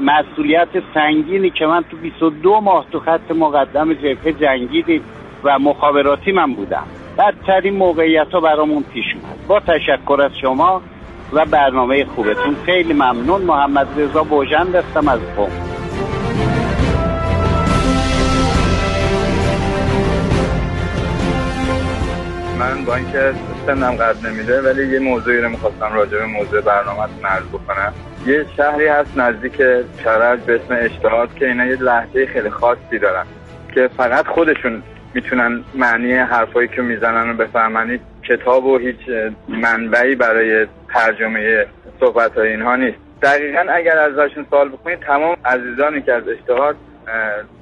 مسئولیت 0.00 0.68
سنگینی 0.94 1.50
که 1.50 1.66
من 1.66 1.84
تو 1.90 1.96
22 1.96 2.60
ماه 2.60 2.86
تو 2.92 3.00
خط 3.00 3.30
مقدم 3.30 3.94
جبهه 3.94 4.32
جنگیدیم 4.32 5.02
و 5.44 5.58
مخابراتی 5.58 6.32
من 6.32 6.54
بودم. 6.54 6.84
بدترین 7.18 7.76
موقعیت 7.76 8.30
ها 8.32 8.40
برامون 8.40 8.84
پیش 8.92 9.06
اومد. 9.14 9.46
با 9.48 9.60
تشکر 9.60 10.22
از 10.22 10.38
شما. 10.40 10.82
و 11.32 11.44
برنامه 11.44 12.04
خوبتون. 12.04 12.56
خیلی 12.66 12.92
ممنون. 12.92 13.42
محمد 13.42 13.88
رضا 13.96 14.22
بوجند 14.22 14.74
هستم 14.74 15.08
از 15.08 15.20
قوم. 15.36 15.52
من 22.58 22.84
با 22.84 22.96
اینکه 22.96 23.32
سنم 23.66 23.92
قد 23.92 24.26
نمیده 24.26 24.62
ولی 24.62 24.92
یه 24.92 24.98
موضوعی 24.98 25.38
رو 25.38 25.48
می‌خواستم 25.48 25.92
راجع 25.94 26.18
به 26.18 26.26
موضوع 26.26 26.60
برنامه 26.60 27.02
عرض 27.24 27.46
بکنم. 27.46 27.92
یه 28.26 28.46
شهری 28.56 28.86
هست 28.86 29.18
نزدیک 29.18 29.56
کرج 30.04 30.40
به 30.40 30.54
اسم 30.54 30.76
اشتهاد 30.80 31.34
که 31.34 31.46
اینا 31.46 31.66
یه 31.66 31.76
لحظه 31.82 32.26
خیلی 32.26 32.50
خاصی 32.50 32.98
دارن 32.98 33.24
که 33.74 33.90
فقط 33.96 34.26
خودشون 34.26 34.82
می‌تونن 35.14 35.64
معنی 35.74 36.12
حرفایی 36.12 36.68
که 36.68 36.82
می‌زنن 36.82 37.28
رو 37.28 37.36
بفهمن. 37.36 38.00
کتاب 38.28 38.64
و 38.64 38.78
هیچ 38.78 38.96
منبعی 39.48 40.14
برای 40.14 40.66
ترجمه 40.94 41.66
صحبت 42.00 42.32
های 42.32 42.48
اینها 42.48 42.76
نیست. 42.76 42.98
دقیقا 43.22 43.66
اگر 43.70 43.98
ازشون 43.98 44.46
سوال 44.50 44.68
بکنید 44.68 44.98
تمام 44.98 45.36
عزیزانی 45.44 46.02
که 46.02 46.12
از 46.12 46.28
اشتهاد 46.28 46.76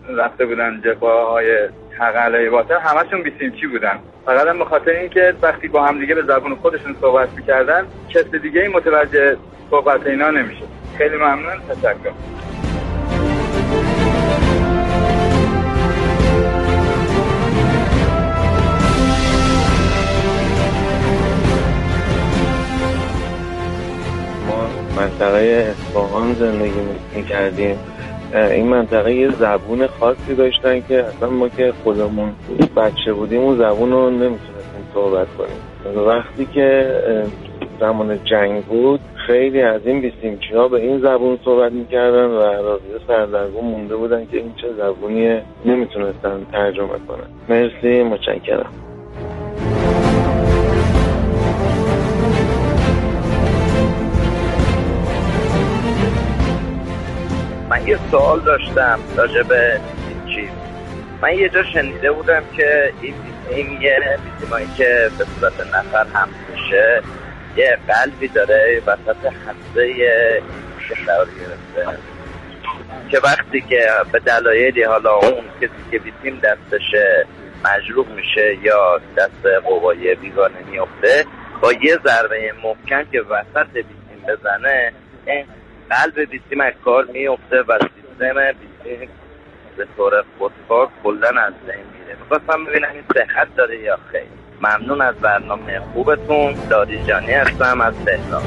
رفته 0.08 0.46
بودن 0.46 0.80
جفاه 0.84 1.30
های 1.30 1.68
تقلای 1.98 2.50
باطل 2.50 2.74
همشون 2.74 3.22
بیسیمچی 3.22 3.66
بودن. 3.66 3.98
فقط 4.26 4.48
هم 4.48 4.58
به 4.58 4.64
خاطر 4.64 4.90
اینکه 4.90 5.34
وقتی 5.42 5.68
با 5.68 5.84
هم 5.84 6.00
دیگه 6.00 6.14
به 6.14 6.22
زبون 6.22 6.54
خودشون 6.54 6.96
صحبت 7.00 7.28
می‌کردن 7.36 7.86
کس 8.08 8.24
دیگه 8.24 8.60
ای 8.60 8.68
متوجه 8.68 9.36
صحبت 9.70 10.06
اینا 10.06 10.30
نمیشه 10.30 10.62
خیلی 10.98 11.16
ممنون. 11.16 11.60
تشکر. 11.68 12.65
منطقه 25.26 25.74
اصفهان 25.78 26.34
زندگی 26.34 26.80
می‌کردیم. 27.16 27.78
این 28.34 28.66
منطقه 28.66 29.14
یه 29.14 29.28
زبون 29.30 29.86
خاصی 29.86 30.34
داشتن 30.34 30.80
که 30.80 31.04
اصلا 31.04 31.30
ما 31.30 31.48
که 31.48 31.72
خودمون 31.84 32.32
بچه 32.76 33.12
بودیم 33.12 33.40
اون 33.40 33.56
زبون 33.56 33.90
رو 33.92 34.10
نمی‌تونستیم 34.10 34.86
صحبت 34.94 35.26
کنیم. 35.38 36.06
وقتی 36.06 36.46
که 36.54 36.90
زمان 37.80 38.18
جنگ 38.24 38.64
بود 38.64 39.00
خیلی 39.26 39.62
از 39.62 39.80
این 39.84 40.00
بیسیمچی 40.00 40.54
ها 40.54 40.68
به 40.68 40.76
این 40.76 40.98
زبون 40.98 41.38
صحبت 41.44 41.72
می‌کردن 41.72 42.26
و 42.26 42.40
راضی 42.40 42.84
سردرگون 43.06 43.64
مونده 43.64 43.96
بودن 43.96 44.26
که 44.26 44.36
این 44.36 44.54
چه 44.62 44.68
زبونیه 44.78 45.42
نمی‌تونستن 45.64 46.46
ترجمه 46.52 46.88
کنن. 47.08 47.28
مرسی 47.48 48.02
متشکرم. 48.02 48.85
من 57.76 57.86
یه 57.86 57.98
سوال 58.10 58.40
داشتم 58.40 59.00
راجع 59.16 59.42
به 59.42 59.80
این 60.08 60.34
چیز. 60.34 60.50
من 61.22 61.38
یه 61.38 61.48
جا 61.48 61.62
شنیده 61.62 62.12
بودم 62.12 62.42
که 62.56 62.92
این 63.02 63.14
این 63.50 63.82
یه 63.82 64.18
بیسیمایی 64.24 64.66
که 64.76 65.10
به 65.18 65.24
صورت 65.24 65.60
نفر 65.60 66.06
هم 66.14 66.28
میشه 66.54 67.02
یه 67.56 67.78
قلبی 67.88 68.28
داره 68.28 68.82
وسط 68.86 69.26
حسه 69.26 69.94
قرار 71.06 71.26
گرفته. 71.26 71.98
که 73.10 73.18
وقتی 73.18 73.60
که 73.60 73.86
به 74.12 74.18
دلایلی 74.18 74.82
حالا 74.82 75.14
اون 75.14 75.44
کسی 75.60 75.90
که 75.90 75.98
بیسیم 75.98 76.40
دستش 76.40 76.94
مجروح 77.64 78.08
میشه 78.08 78.56
یا 78.62 79.00
دست 79.16 79.46
قوای 79.64 80.14
بیگانه 80.14 80.70
میفته 80.70 81.24
با 81.60 81.72
یه 81.72 81.98
ضربه 82.04 82.52
محکم 82.64 83.10
که 83.12 83.20
وسط 83.20 83.72
بیسیم 83.72 84.24
بزنه 84.28 84.92
قلب 85.90 86.20
بیسیم 86.30 86.60
از 86.60 86.72
کار 86.84 87.04
میفته 87.12 87.56
و 87.68 87.78
سیستم 87.78 88.34
بیسیم 88.60 89.08
به 89.76 89.86
طور 89.96 90.12
خودکار 90.38 90.88
کلا 91.02 91.28
از 91.28 91.52
بین 91.66 91.84
میره. 91.98 92.16
می‌خواستم 92.20 92.64
ببینم 92.64 92.88
این 92.92 93.02
صحت 93.14 93.56
داره 93.56 93.82
یا 93.82 93.98
خیر. 94.12 94.22
ممنون 94.60 95.00
از 95.00 95.14
برنامه 95.14 95.80
خوبتون. 95.94 96.54
دادی 96.70 97.04
جانی 97.04 97.32
هستم 97.32 97.80
از 97.80 97.94
تهران. 98.04 98.42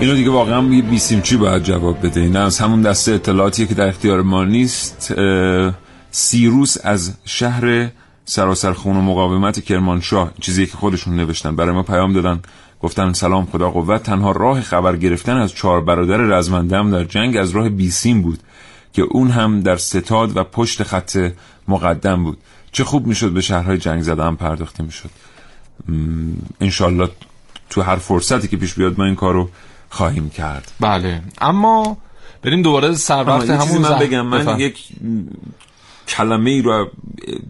اینو 0.00 0.14
دیگه 0.14 0.30
واقعا 0.30 0.62
یه 0.62 0.82
بیسیمچی 0.82 1.36
باید 1.36 1.62
جواب 1.62 2.06
بده؟ 2.06 2.20
این 2.20 2.36
از 2.36 2.58
همون 2.58 2.82
دسته 2.82 3.12
اطلاعاتی 3.12 3.66
که 3.66 3.74
در 3.74 3.88
اختیار 3.88 4.22
ما 4.22 4.44
نیست. 4.44 5.14
سیروس 6.10 6.76
از 6.84 7.18
شهر 7.24 7.88
سراسر 8.24 8.72
خون 8.72 8.96
و 8.96 9.00
مقاومت 9.00 9.64
کرمانشاه 9.64 10.32
چیزی 10.40 10.66
که 10.66 10.76
خودشون 10.76 11.16
نوشتن 11.16 11.56
برای 11.56 11.74
ما 11.74 11.82
پیام 11.82 12.12
دادن. 12.12 12.42
گفتن 12.80 13.12
سلام 13.12 13.46
خدا 13.46 13.70
قوت 13.70 14.02
تنها 14.02 14.32
راه 14.32 14.60
خبر 14.60 14.96
گرفتن 14.96 15.36
از 15.36 15.52
چهار 15.52 15.80
برادر 15.80 16.16
رزمندم 16.16 16.90
در 16.90 17.04
جنگ 17.04 17.36
از 17.36 17.50
راه 17.50 17.68
بیسیم 17.68 18.22
بود 18.22 18.38
که 18.92 19.02
اون 19.02 19.30
هم 19.30 19.60
در 19.60 19.76
ستاد 19.76 20.36
و 20.36 20.44
پشت 20.44 20.82
خط 20.82 21.32
مقدم 21.68 22.24
بود. 22.24 22.38
چه 22.72 22.84
خوب 22.84 23.06
می‌شد 23.06 23.30
به 23.32 23.40
شهرهای 23.40 23.78
جنگ 23.78 24.02
زده 24.02 24.22
هم 24.22 24.36
پرداخته 24.36 24.84
می‌شد. 24.84 25.10
انشالله 26.60 27.08
تو 27.70 27.82
هر 27.82 27.96
فرصتی 27.96 28.48
که 28.48 28.56
پیش 28.56 28.74
بیاد 28.74 28.98
ما 28.98 29.04
این 29.04 29.14
کارو 29.14 29.48
خواهیم 29.90 30.30
کرد. 30.30 30.72
بله 30.80 31.22
اما 31.40 31.96
بریم 32.42 32.62
دوباره 32.62 32.94
سر 32.94 33.24
وقت 33.26 33.50
همون 33.50 33.82
من 33.82 33.98
بگم. 33.98 34.26
من 34.26 34.60
یک 34.60 34.88
کلمه 36.08 36.50
ای 36.50 36.62
رو 36.62 36.88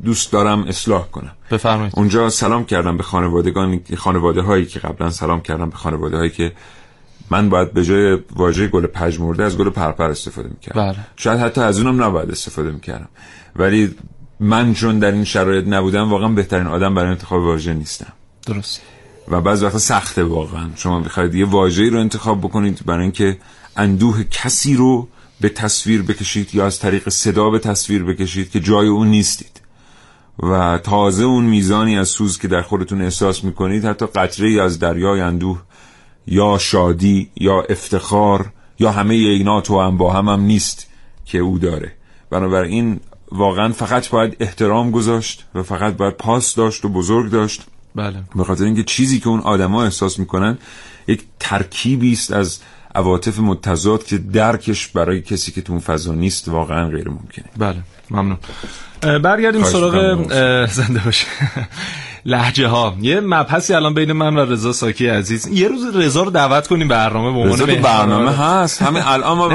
دوست 0.05 0.33
دارم 0.33 0.63
اصلاح 0.63 1.11
کنم. 1.11 1.33
بفرمایید. 1.51 1.93
اونجا 1.97 2.31
سلام 2.31 2.65
کردم 2.65 2.97
به 2.97 3.03
خانوادگان 3.03 3.81
خانواده 3.97 4.43
هایی 4.43 4.67
که 4.67 4.79
قبلا 4.79 5.11
سلام 5.11 5.41
کردم 5.41 5.71
به 5.71 5.77
خانواده 5.77 6.17
هایی 6.17 6.31
که 6.31 6.53
من 7.31 7.49
باید 7.49 7.73
به 7.73 7.85
جای 7.85 8.19
واژه 8.37 8.67
گل 8.67 8.87
پژمرده 8.87 9.45
از 9.45 9.59
گل 9.59 9.71
پرپر 9.71 10.11
استفاده 10.11 10.49
می‌کردم. 10.49 10.87
بله. 10.87 10.97
شاید 11.17 11.41
حتی 11.41 11.61
از 11.61 11.79
اونم 11.79 12.03
نباید 12.05 12.31
استفاده 12.31 12.71
می‌کردم. 12.71 13.09
ولی 13.57 13.95
من 14.41 14.75
چون 14.75 14.99
در 14.99 15.13
این 15.13 15.25
شرایط 15.25 15.65
نبودم 15.69 16.11
واقعا 16.11 16.29
بهترین 16.29 16.67
آدم 16.67 16.95
برای 16.95 17.11
انتخاب 17.11 17.43
واژه 17.43 17.75
نیستم. 17.75 18.13
درست 18.47 18.81
و 19.29 19.41
بعض 19.41 19.63
وقتا 19.63 19.79
سخته 19.79 20.25
واقعا. 20.25 20.69
شما 20.77 21.01
بخواید 21.01 21.35
یه 21.35 21.47
واژه‌ای 21.47 21.91
رو 21.91 22.01
انتخاب 22.01 22.41
بکنید 22.41 22.81
برای 22.87 23.03
اینکه 23.03 23.39
اندوه 23.77 24.25
کسی 24.25 24.75
رو 24.75 25.09
به 25.41 25.49
تصویر 25.49 26.03
بکشید 26.03 26.55
یا 26.55 26.67
از 26.67 26.79
طریق 26.79 27.09
صدا 27.09 27.51
به 27.51 27.59
تصویر 27.59 28.05
بکشید 28.05 28.51
که 28.51 28.61
جای 28.61 28.89
اون 28.89 29.09
نیستید. 29.09 29.61
و 30.43 30.79
تازه 30.79 31.25
اون 31.25 31.45
میزانی 31.45 31.99
از 31.99 32.09
سوز 32.09 32.39
که 32.39 32.49
در 32.49 32.63
خودتون 32.63 33.03
احساس 33.03 33.45
می‌کنید 33.45 33.85
حتی 33.85 34.07
قطره 34.07 34.63
از 34.63 34.79
دریای 34.79 35.21
اندوه 35.21 35.63
یا 36.27 36.59
شادی 36.59 37.31
یا 37.37 37.61
افتخار 37.61 38.53
یا 38.79 38.93
همه 38.93 39.15
اینا 39.15 39.61
تو 39.61 39.81
هم 39.81 39.97
با 39.97 40.13
هم 40.13 40.29
هم 40.29 40.41
نیست 40.41 40.87
که 41.25 41.39
او 41.39 41.59
داره. 41.59 41.93
بنابراین 42.31 43.01
واقعا 43.33 43.73
فقط 43.73 44.09
باید 44.09 44.37
احترام 44.41 44.91
گذاشت 44.91 45.45
و 45.55 45.63
فقط 45.63 45.97
باید 45.97 46.15
پاس 46.15 46.55
داشت 46.55 46.85
و 46.85 46.89
بزرگ 46.89 47.31
داشت. 47.31 47.63
بله. 47.95 48.23
به 48.37 48.45
خاطر 48.45 48.65
اینکه 48.65 48.83
چیزی 48.83 49.21
که 49.21 49.29
اون 49.29 49.41
آدما 49.41 49.85
احساس 49.85 50.19
می‌کنن 50.19 50.59
یک 51.09 51.23
ترکیبی 51.41 52.13
است 52.13 52.33
از 52.33 52.59
عواطف 52.95 53.39
متضاد 53.39 54.05
که 54.05 54.19
درکش 54.19 54.89
برای 54.89 55.21
کسی 55.21 55.53
که 55.53 55.63
تو 55.63 55.73
اون 55.73 55.81
فضا 55.81 56.15
نیست 56.15 56.49
واقعا 56.49 56.89
غیر 56.89 57.09
ممکنه. 57.09 57.45
بله 57.57 57.77
ممنون. 58.11 58.39
برگردیم 59.19 59.65
سراغ 59.65 60.27
زنده 60.67 61.01
باشه. 61.05 61.27
لحجه 62.27 62.69
ها 62.69 62.97
یه 63.01 63.21
مبحثی 63.21 63.75
الان 63.75 63.95
بین 63.95 64.13
من 64.13 64.37
و 64.37 64.53
رضا 64.53 64.73
ساکی 64.73 65.07
عزیز. 65.09 65.47
یه 65.47 65.69
روز 65.69 65.97
رضا 65.97 66.23
رو 66.23 66.31
دعوت 66.31 66.67
کنیم 66.67 66.89
برنامه 66.89 67.33
به 67.33 67.39
عنوان. 67.39 67.83
برنامه 67.83 68.37
هست. 68.37 68.83
همین 68.83 69.03
الان 69.03 69.39
ما 69.39 69.49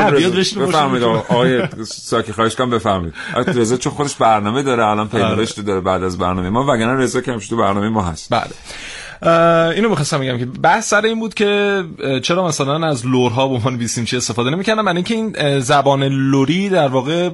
بفرمایید. 0.55 1.03
آقای 1.03 1.61
ساکی 1.85 2.33
خواهش 2.33 2.55
کنم 2.55 2.69
بفرمایید. 2.69 3.13
رضا 3.35 3.77
چون 3.77 3.93
خودش 3.93 4.15
برنامه 4.15 4.63
داره 4.63 4.85
الان 4.85 5.09
پیداش 5.09 5.57
رو 5.57 5.63
داره 5.63 5.81
بعد 5.81 6.03
از 6.03 6.17
برنامه 6.17 6.49
ما 6.49 6.63
وگرنه 6.63 6.93
رضا 6.93 7.21
که 7.21 7.37
تو 7.49 7.57
برنامه 7.57 7.89
ما 7.89 8.03
هست. 8.03 8.27
بله. 8.29 8.51
اینو 9.21 9.89
می‌خواستم 9.89 10.19
بگم 10.19 10.37
که 10.37 10.45
بحث 10.45 10.89
سر 10.89 11.05
این 11.05 11.19
بود 11.19 11.33
که 11.33 11.83
چرا 12.23 12.47
مثلا 12.47 12.87
از 12.87 13.07
لورها 13.07 13.47
به 13.47 13.53
عنوان 13.53 13.77
بیسیمچی 13.77 14.17
استفاده 14.17 14.49
نمی‌کردن؟ 14.49 14.81
من 14.81 14.95
اینکه 14.95 15.13
این 15.15 15.59
زبان 15.59 16.03
لوری 16.03 16.69
در 16.69 16.87
واقع 16.87 17.29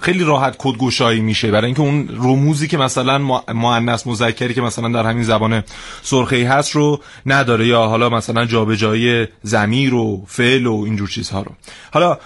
خیلی 0.00 0.24
راحت 0.24 0.54
کدگشایی 0.58 1.20
میشه. 1.20 1.50
برای 1.50 1.66
اینکه 1.66 1.80
اون 1.80 2.08
رموزی 2.12 2.68
که 2.68 2.78
مثلا 2.78 3.18
مؤ- 3.18 3.52
مؤنث 3.52 4.06
مذکری 4.06 4.54
که 4.54 4.60
مثلا 4.60 4.88
در 4.88 5.10
همین 5.10 5.22
زبان 5.22 5.62
سرخی 6.02 6.42
هست 6.44 6.70
رو 6.70 7.00
نداره 7.26 7.66
یا 7.66 7.86
حالا 7.86 8.08
مثلا 8.08 8.46
جابجایی 8.46 9.26
ضمیر 9.46 9.94
و 9.94 10.24
فعل 10.26 10.66
و 10.66 10.82
اینجور 10.86 11.08
چیزها 11.08 11.42
رو. 11.42 11.52
حالا 11.92 12.18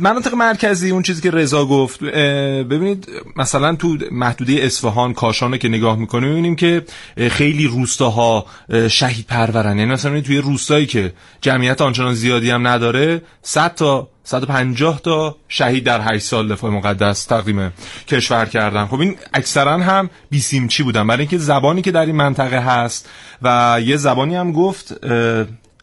مناطق 0.00 0.34
مرکزی 0.34 0.90
اون 0.90 1.02
چیزی 1.02 1.22
که 1.22 1.30
رضا 1.30 1.66
گفت 1.66 2.04
ببینید 2.04 3.08
مثلا 3.36 3.74
تو 3.74 3.96
محدوده 4.10 4.52
اصفهان 4.52 5.14
کاشانه 5.14 5.58
که 5.58 5.68
نگاه 5.68 5.96
می‌کنیم 5.96 6.28
می‌بینیم 6.28 6.56
که 6.56 6.82
خیلی 7.30 7.66
روستاها 7.66 8.46
اه، 8.70 8.88
شهید 8.88 9.26
پرورن. 9.26 9.78
یعنی 9.78 9.92
مثلا 9.92 10.20
توی 10.20 10.38
روستایی 10.38 10.86
که 10.86 11.12
جمعیت 11.40 11.80
آنچنان 11.80 12.14
زیادی 12.14 12.50
هم 12.50 12.66
نداره 12.66 13.22
100 13.42 13.74
تا 13.74 14.08
150 14.30 15.00
تا 15.00 15.36
شهید 15.48 15.84
در 15.84 16.00
8 16.14 16.24
سال 16.24 16.48
دفاع 16.48 16.70
مقدس 16.70 17.24
تقدیم 17.24 17.72
کشور 18.08 18.44
کردن. 18.46 18.86
خب 18.86 19.00
این 19.00 19.16
اکثرا 19.34 19.78
هم 19.78 20.10
بیسیمچی 20.30 20.82
بودن. 20.82 21.06
برای 21.06 21.20
اینکه 21.20 21.38
زبانی 21.38 21.82
که 21.82 21.90
در 21.90 22.06
این 22.06 22.16
منطقه 22.16 22.58
هست 22.58 23.08
و 23.42 23.78
یه 23.84 23.96
زبانی 23.96 24.36
هم 24.36 24.52
گفت 24.52 25.04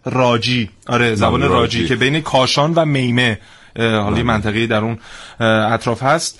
راجی. 0.05 0.69
آره 0.87 1.15
زبان 1.15 1.41
راجی. 1.41 1.53
راجی. 1.53 1.87
که 1.87 1.95
بین 1.95 2.21
کاشان 2.21 2.73
و 2.73 2.85
میمه 2.85 3.39
حالا 3.77 4.17
یه 4.17 4.23
منطقه 4.23 4.67
در 4.67 4.81
اون 4.81 4.99
اطراف 5.73 6.03
هست. 6.03 6.39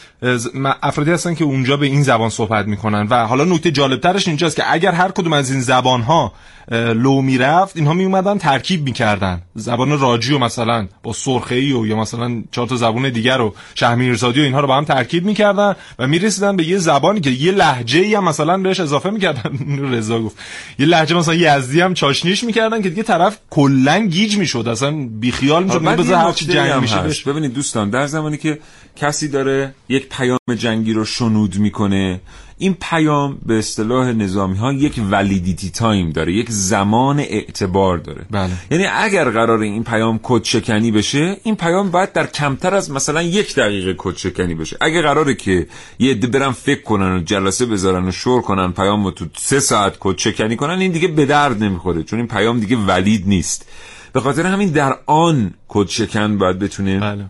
افرادی 0.83 1.11
هستن 1.11 1.35
که 1.35 1.43
اونجا 1.43 1.77
به 1.77 1.85
این 1.85 2.03
زبان 2.03 2.29
صحبت 2.29 2.67
می‌کنن 2.67 3.07
و 3.09 3.25
حالا 3.25 3.43
نکته 3.43 3.71
جالبترش 3.71 4.27
اینجاست 4.27 4.55
که 4.55 4.63
اگر 4.73 4.91
هر 4.91 5.11
کدوم 5.11 5.33
از 5.33 5.51
این 5.51 5.61
زبان 5.61 6.01
ها 6.01 6.33
لو 6.71 7.21
می‌رفت 7.21 7.77
اینها 7.77 7.93
می 7.93 8.03
اومدن 8.03 8.37
ترکیب 8.37 8.83
می‌کردن. 8.83 9.41
زبان 9.55 9.99
راجی 9.99 10.33
و 10.33 10.37
مثلا 10.37 10.87
با 11.03 11.13
سرخه 11.13 11.55
ای 11.55 11.71
و 11.71 11.85
یا 11.85 11.95
مثلا 11.95 12.43
چهار 12.51 12.67
تا 12.67 12.75
زبان 12.75 13.09
دیگر 13.09 13.37
رو 13.37 13.55
شهمیرزادی 13.75 14.39
و 14.39 14.43
اینها 14.43 14.59
رو 14.59 14.67
با 14.67 14.77
هم 14.77 14.85
ترکیب 14.85 15.25
می‌کردن 15.25 15.75
و 15.99 16.07
می‌رسیدن 16.07 16.55
به 16.55 16.63
یه 16.63 16.77
زبانی 16.77 17.19
که 17.19 17.29
یه 17.29 17.51
لهجه 17.51 17.99
ای 17.99 18.15
هم 18.15 18.23
مثلا 18.23 18.57
بهش 18.57 18.79
اضافه 18.79 19.09
می‌کردن. 19.09 19.51
رضا 19.93 20.19
گفت. 20.19 20.35
یه 20.79 20.85
لهجه 20.85 21.15
مثلا 21.15 21.33
یزدی 21.33 21.81
هم 21.81 21.93
چاشنیش 21.93 22.43
می‌کردن 22.43 22.81
که 22.81 22.89
دیگه 22.89 23.03
طرف 23.03 23.37
کلا 23.49 23.99
گیج 24.05 24.37
می‌شد 24.37 24.67
اصلا 24.67 24.91
بیخیال 25.19 25.63
می‌شد. 25.63 25.81
بعد 25.81 25.97
بذار 25.97 26.17
هر 26.17 26.31
چی 26.31 26.45
جنگ 26.45 26.81
میشه 26.81 27.31
ببینید 27.31 27.53
دوستان 27.53 27.89
در 27.89 28.07
زمانی 28.07 28.37
که 28.37 28.59
کسی 28.95 29.27
داره 29.27 29.73
یک 29.89 30.06
پیام 30.09 30.39
جنگی 30.57 30.93
رو 30.93 31.05
شنود 31.05 31.57
می‌کنه 31.57 32.21
این 32.57 32.77
پیام 32.81 33.37
به 33.45 33.57
اصطلاح 33.59 34.11
نظامی 34.11 34.57
ها 34.57 34.73
یک 34.73 35.01
validity 35.11 35.69
time 35.69 36.09
داره 36.09 36.33
یک 36.33 36.47
زمان 36.49 37.19
اعتبار 37.19 37.97
داره 37.97 38.25
بله. 38.31 38.51
یعنی 38.71 38.85
اگر 38.85 39.29
قرار 39.29 39.59
این 39.59 39.83
پیام 39.83 40.19
کد 40.23 40.43
شکنی 40.43 40.91
بشه 40.91 41.37
این 41.43 41.55
پیام 41.55 41.91
باید 41.91 42.13
در 42.13 42.27
کمتر 42.27 42.75
از 42.75 42.91
مثلا 42.91 43.21
یک 43.21 43.55
دقیقه 43.55 43.95
کد 43.97 44.15
شکنی 44.17 44.55
بشه 44.55 44.77
اگه 44.81 45.01
قراره 45.01 45.35
که 45.35 45.67
یه 45.99 46.11
عده 46.11 46.27
برن 46.27 46.51
فکر 46.51 46.81
کنن 46.81 47.15
و 47.15 47.19
جلسه 47.19 47.65
بذارن 47.65 48.07
و 48.07 48.11
شور 48.11 48.41
کنن 48.41 48.71
پیام 48.71 49.05
رو 49.05 49.11
تو 49.11 49.25
سه 49.37 49.59
ساعت 49.59 49.97
کد 49.99 50.17
شکنی 50.17 50.55
کنن 50.55 50.79
این 50.79 50.91
دیگه 50.91 51.07
به 51.07 51.25
درد 51.25 51.63
نمی‌خوره 51.63 52.03
چون 52.03 52.19
این 52.19 52.27
پیام 52.27 52.59
دیگه 52.59 52.77
valid 52.77 53.27
نیست 53.27 53.65
به 54.13 54.21
خاطر 54.21 54.45
همین 54.45 54.69
در 54.69 54.95
آن 55.05 55.53
کد 55.67 55.87
شکن 55.87 56.37
باید 56.37 56.59
بتونه 56.59 56.99
بله. 56.99 57.25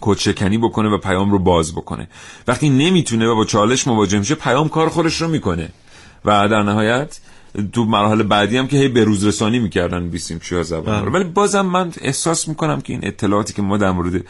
کدشکنی 0.00 0.58
بکنه 0.58 0.88
و 0.88 0.98
پیام 0.98 1.30
رو 1.30 1.38
باز 1.38 1.74
بکنه. 1.74 2.08
وقتی 2.48 2.70
نمی‌تونه 2.70 3.28
و 3.28 3.34
با 3.34 3.44
چالش 3.44 3.86
مواجه 3.86 4.18
میشه 4.18 4.34
پیام 4.34 4.68
کار 4.68 4.88
خودش 4.88 5.22
رو 5.22 5.28
می‌کنه. 5.28 5.68
و 6.24 6.48
در 6.48 6.62
نهایت 6.62 7.20
تو 7.72 7.84
مراحل 7.84 8.22
بعدی 8.22 8.56
هم 8.56 8.68
که 8.68 8.76
هی 8.76 8.88
به 8.88 9.04
روز 9.04 9.24
رسانی 9.24 9.58
می‌کردن 9.58 10.08
بیسیم 10.08 10.38
چیا 10.38 10.62
زبان 10.62 11.04
رو. 11.04 11.12
ولی 11.12 11.24
بازم 11.24 11.66
من 11.66 11.92
احساس 12.00 12.48
می‌کنم 12.48 12.80
که 12.80 12.92
این 12.92 13.00
اطلاعاتی 13.02 13.52
که 13.52 13.62
ما 13.62 13.76
در 13.76 13.90
مورد 13.90 14.24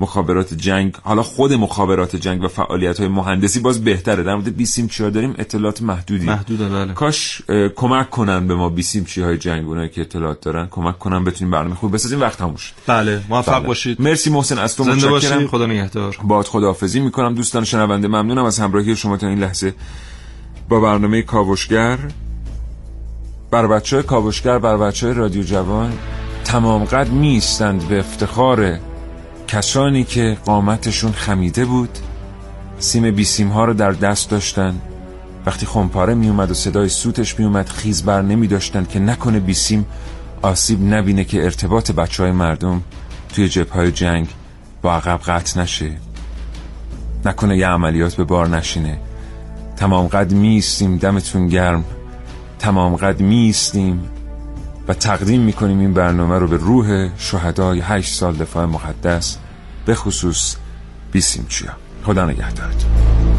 مخابرات 0.00 0.54
جنگ 0.54 0.94
حالا 1.02 1.22
خود 1.22 1.52
مخابرات 1.52 2.16
جنگ 2.16 2.42
و 2.42 2.48
فعالیت 2.48 2.98
های 2.98 3.08
مهندسی 3.08 3.60
باز 3.60 3.84
بهتره. 3.84 4.22
در 4.22 4.34
مورد 4.34 4.56
بیسیم 4.56 4.88
چیا 4.88 5.10
داریم؟ 5.10 5.34
اطلاعات 5.38 5.82
محدودی. 5.82 6.26
محدوده 6.26 6.68
بله. 6.68 6.92
کاش 6.92 7.42
کمک 7.76 8.10
کنن 8.10 8.46
به 8.46 8.54
ما 8.54 8.68
بیسیم 8.68 9.04
چی 9.04 9.22
های 9.22 9.38
جنگ 9.38 9.68
اونایی 9.68 9.88
که 9.88 10.00
اطلاعات 10.00 10.40
دارن. 10.40 10.68
کمک 10.70 10.98
کنن 10.98 11.24
بتونیم 11.24 11.50
برنامه 11.50 11.74
خوب 11.74 11.94
بسازیم. 11.94 12.20
وقت 12.20 12.38
تموم 12.38 12.56
شد. 12.56 12.72
بله 12.86 13.22
موفق 13.28 13.58
بله. 13.58 13.66
باشید. 13.66 14.00
مرسی 14.02 14.30
محسن 14.30 14.58
از 14.58 14.76
تو 14.76 14.84
زنده 14.84 15.10
متشکرم. 15.10 15.46
خدا 15.46 15.66
نگهدار. 15.66 16.18
باد 16.24 16.46
خداحافظی 16.46 17.00
می‌کنم. 17.00 17.34
دوستان 17.34 17.64
شنونده 17.64 18.08
ممنونم 18.08 18.44
از 18.44 18.58
همراهی 18.58 18.96
شما 18.96 19.16
تا 19.16 19.26
این 19.26 19.38
لحظه. 19.38 19.74
با 20.68 20.80
برنامه 20.80 21.22
کاوشگر 21.22 21.98
بر 23.50 23.66
بچه 23.66 23.96
های 23.96 24.02
کاوشگر 24.02 24.58
بر 24.58 24.76
بچه 24.76 25.06
های 25.06 25.16
رادیو 25.16 25.42
جوان 25.42 25.92
تمام 26.44 26.84
قد 26.84 27.08
میستند 27.08 27.88
به 27.88 27.98
افتخار 27.98 28.78
کسانی 29.50 30.04
که 30.04 30.36
قامتشون 30.44 31.12
خمیده 31.12 31.64
بود 31.64 31.98
سیم 32.78 33.10
بیسیم 33.10 33.48
ها 33.48 33.64
رو 33.64 33.74
در 33.74 33.92
دست 33.92 34.30
داشتن. 34.30 34.80
وقتی 35.46 35.66
خمپاره 35.66 36.14
می 36.14 36.28
اومد 36.28 36.50
و 36.50 36.54
صدای 36.54 36.88
سوتش 36.88 37.38
می 37.38 37.44
اومد 37.44 37.68
خیز 37.68 38.02
بر 38.02 38.22
نمی 38.22 38.46
داشتن 38.46 38.84
که 38.84 38.98
نکنه 38.98 39.40
بیسیم 39.40 39.86
آسیب 40.42 40.94
نبینه 40.94 41.24
که 41.24 41.44
ارتباط 41.44 41.90
بچه 41.90 42.22
های 42.22 42.32
مردم 42.32 42.82
توی 43.34 43.48
جبهه 43.48 43.90
جنگ 43.90 44.28
با 44.82 44.94
عقب 44.94 45.20
قطع 45.26 45.60
نشه. 45.60 45.96
نکنه 47.24 47.58
یه 47.58 47.66
عملیات 47.66 48.14
به 48.14 48.24
بار 48.24 48.48
نشینه. 48.48 48.98
تمام 49.76 50.06
قد 50.06 50.32
میستیم 50.32 50.96
دمتون 50.96 51.48
گرم. 51.48 51.84
تمام 52.58 52.96
قد 52.96 53.20
میستیم 53.20 54.10
و 54.90 54.94
تقدیم 54.94 55.40
می‌کنیم 55.40 55.78
این 55.78 55.94
برنامه 55.94 56.38
رو 56.38 56.46
به 56.48 56.56
روح 56.56 57.10
شهدای 57.18 57.80
هشت 57.80 58.14
سال 58.14 58.36
دفاع 58.36 58.64
مقدس 58.64 59.38
به 59.86 59.94
خصوص 59.94 60.56
بیسیم 61.12 61.46
چیا. 61.48 61.70
خدا 62.04 62.26
نگهدارتون. 62.26 63.29